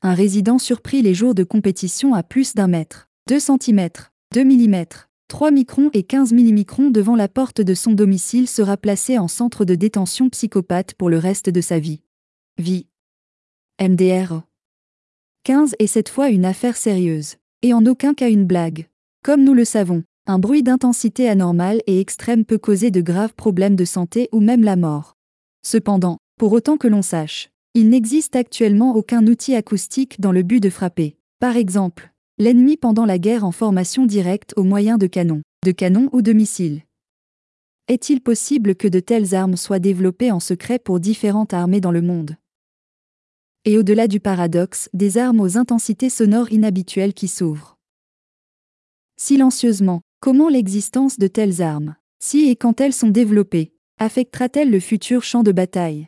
Un 0.01 0.15
résident 0.15 0.57
surpris 0.57 1.03
les 1.03 1.13
jours 1.13 1.35
de 1.35 1.43
compétition 1.43 2.15
à 2.15 2.23
plus 2.23 2.55
d'un 2.55 2.65
mètre, 2.65 3.09
2 3.27 3.39
cm, 3.39 3.89
2 4.33 4.43
mm, 4.43 4.85
3 5.27 5.51
microns 5.51 5.91
et 5.93 6.01
15 6.01 6.33
millimicrons 6.33 6.89
devant 6.89 7.15
la 7.15 7.27
porte 7.27 7.61
de 7.61 7.75
son 7.75 7.91
domicile 7.91 8.47
sera 8.47 8.75
placé 8.75 9.19
en 9.19 9.27
centre 9.27 9.65
de 9.65 9.75
détention 9.75 10.31
psychopathe 10.31 10.95
pour 10.95 11.11
le 11.11 11.19
reste 11.19 11.51
de 11.51 11.61
sa 11.61 11.77
vie. 11.77 12.01
Vie. 12.57 12.87
MDR. 13.79 14.41
15 15.43 15.75
est 15.77 15.85
cette 15.85 16.09
fois 16.09 16.29
une 16.29 16.45
affaire 16.45 16.75
sérieuse, 16.75 17.35
et 17.61 17.73
en 17.73 17.85
aucun 17.85 18.13
cas 18.13 18.29
une 18.29 18.45
blague. 18.45 18.87
Comme 19.23 19.43
nous 19.43 19.53
le 19.53 19.65
savons, 19.65 20.03
un 20.27 20.39
bruit 20.39 20.63
d'intensité 20.63 21.29
anormale 21.29 21.81
et 21.87 21.99
extrême 21.99 22.45
peut 22.45 22.57
causer 22.57 22.91
de 22.91 23.01
graves 23.01 23.33
problèmes 23.33 23.75
de 23.75 23.85
santé 23.85 24.29
ou 24.31 24.39
même 24.39 24.63
la 24.63 24.75
mort. 24.75 25.15
Cependant, 25.63 26.17
pour 26.39 26.53
autant 26.53 26.77
que 26.77 26.87
l'on 26.87 27.01
sache, 27.01 27.49
il 27.73 27.89
n'existe 27.89 28.35
actuellement 28.35 28.95
aucun 28.95 29.25
outil 29.27 29.55
acoustique 29.55 30.19
dans 30.19 30.31
le 30.31 30.43
but 30.43 30.59
de 30.59 30.69
frapper. 30.69 31.17
Par 31.39 31.55
exemple, 31.55 32.11
l'ennemi 32.37 32.77
pendant 32.77 33.05
la 33.05 33.19
guerre 33.19 33.45
en 33.45 33.51
formation 33.51 34.05
directe 34.05 34.53
au 34.57 34.63
moyen 34.63 34.97
de 34.97 35.07
canons, 35.07 35.41
de 35.63 35.71
canons 35.71 36.09
ou 36.11 36.21
de 36.21 36.33
missiles. 36.33 36.81
Est-il 37.87 38.21
possible 38.21 38.75
que 38.75 38.87
de 38.87 38.99
telles 38.99 39.35
armes 39.35 39.57
soient 39.57 39.79
développées 39.79 40.31
en 40.31 40.39
secret 40.39 40.79
pour 40.79 40.99
différentes 40.99 41.53
armées 41.53 41.81
dans 41.81 41.91
le 41.91 42.01
monde? 42.01 42.35
Et 43.63 43.77
au-delà 43.77 44.07
du 44.07 44.19
paradoxe, 44.19 44.89
des 44.93 45.19
armes 45.19 45.39
aux 45.39 45.55
intensités 45.55 46.09
sonores 46.09 46.51
inhabituelles 46.51 47.13
qui 47.13 47.27
s'ouvrent. 47.27 47.77
Silencieusement, 49.17 50.01
comment 50.19 50.49
l'existence 50.49 51.19
de 51.19 51.27
telles 51.27 51.61
armes, 51.61 51.95
si 52.17 52.49
et 52.49 52.55
quand 52.55 52.81
elles 52.81 52.93
sont 52.93 53.09
développées, 53.09 53.75
affectera-t-elle 53.99 54.71
le 54.71 54.79
futur 54.79 55.23
champ 55.23 55.43
de 55.43 55.51
bataille? 55.51 56.07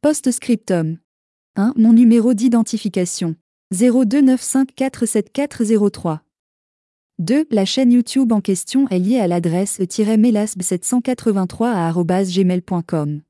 Post-scriptum 0.02 1.00
1. 1.56 1.74
Mon 1.76 1.94
numéro 1.94 2.36
d'identification 2.36 3.36
0295474003. 3.74 6.20
2. 7.20 7.46
La 7.50 7.64
chaîne 7.64 7.94
YouTube 7.94 8.34
en 8.34 8.42
question 8.42 8.90
est 8.90 9.00
liée 9.00 9.20
à 9.20 9.28
l'adresse 9.28 9.80
e-melasb783 9.80 12.36
gmail.com. 12.36 13.22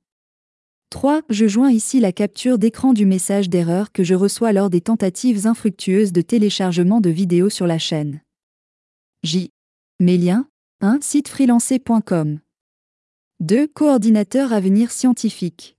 3. 0.89 1.21
Je 1.29 1.47
joins 1.47 1.69
ici 1.69 1.99
la 1.99 2.11
capture 2.11 2.57
d'écran 2.57 2.93
du 2.93 3.05
message 3.05 3.47
d'erreur 3.47 3.91
que 3.91 4.03
je 4.03 4.15
reçois 4.15 4.53
lors 4.53 4.71
des 4.71 4.81
tentatives 4.81 5.45
infructueuses 5.45 6.13
de 6.13 6.21
téléchargement 6.21 6.99
de 6.99 7.11
vidéos 7.11 7.51
sur 7.51 7.67
la 7.67 7.77
chaîne. 7.77 8.21
J. 9.21 9.51
Mes 9.99 10.17
liens 10.17 10.47
1. 10.81 11.01
Site 11.01 11.27
freelancé.com. 11.27 12.39
2. 13.41 13.67
Coordinateur 13.67 14.51
avenir 14.51 14.91
scientifique. 14.91 15.77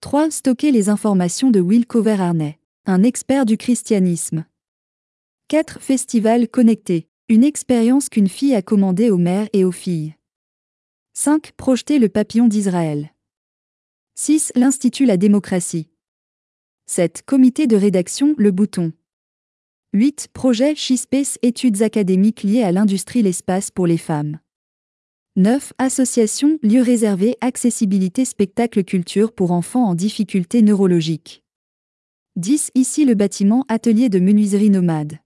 3. 0.00 0.30
Stocker 0.30 0.72
les 0.72 0.88
informations 0.88 1.50
de 1.50 1.60
Will 1.60 1.86
Cover 1.86 2.16
un 2.86 3.02
expert 3.02 3.44
du 3.44 3.58
christianisme. 3.58 4.46
4. 5.48 5.80
Festival 5.80 6.48
connecté, 6.48 7.09
une 7.30 7.44
expérience 7.44 8.08
qu'une 8.08 8.28
fille 8.28 8.56
a 8.56 8.60
commandée 8.60 9.08
aux 9.08 9.16
mères 9.16 9.48
et 9.52 9.64
aux 9.64 9.70
filles. 9.70 10.16
5. 11.12 11.52
Projeter 11.52 12.00
le 12.00 12.08
papillon 12.08 12.48
d'Israël. 12.48 13.14
6. 14.16 14.50
L'Institut 14.56 15.04
La 15.04 15.16
démocratie. 15.16 15.86
7. 16.86 17.22
Comité 17.24 17.68
de 17.68 17.76
rédaction 17.76 18.34
Le 18.36 18.50
Bouton. 18.50 18.92
8. 19.92 20.26
Projet 20.32 20.74
SheSpace 20.74 21.38
études 21.42 21.82
académiques 21.82 22.42
liées 22.42 22.64
à 22.64 22.72
l'industrie 22.72 23.22
l'espace 23.22 23.70
pour 23.70 23.86
les 23.86 23.98
femmes. 23.98 24.40
9. 25.36 25.72
Association 25.78 26.58
lieu 26.64 26.82
réservé 26.82 27.36
accessibilité 27.40 28.24
spectacle 28.24 28.82
culture 28.82 29.32
pour 29.32 29.52
enfants 29.52 29.84
en 29.84 29.94
difficulté 29.94 30.62
neurologique. 30.62 31.44
10. 32.34 32.72
Ici 32.74 33.04
le 33.04 33.14
bâtiment 33.14 33.64
atelier 33.68 34.08
de 34.08 34.18
menuiserie 34.18 34.70
nomade. 34.70 35.20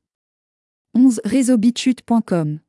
11. 0.94 1.20
Réseau 1.24 1.58
bitchute.com. 1.58 2.63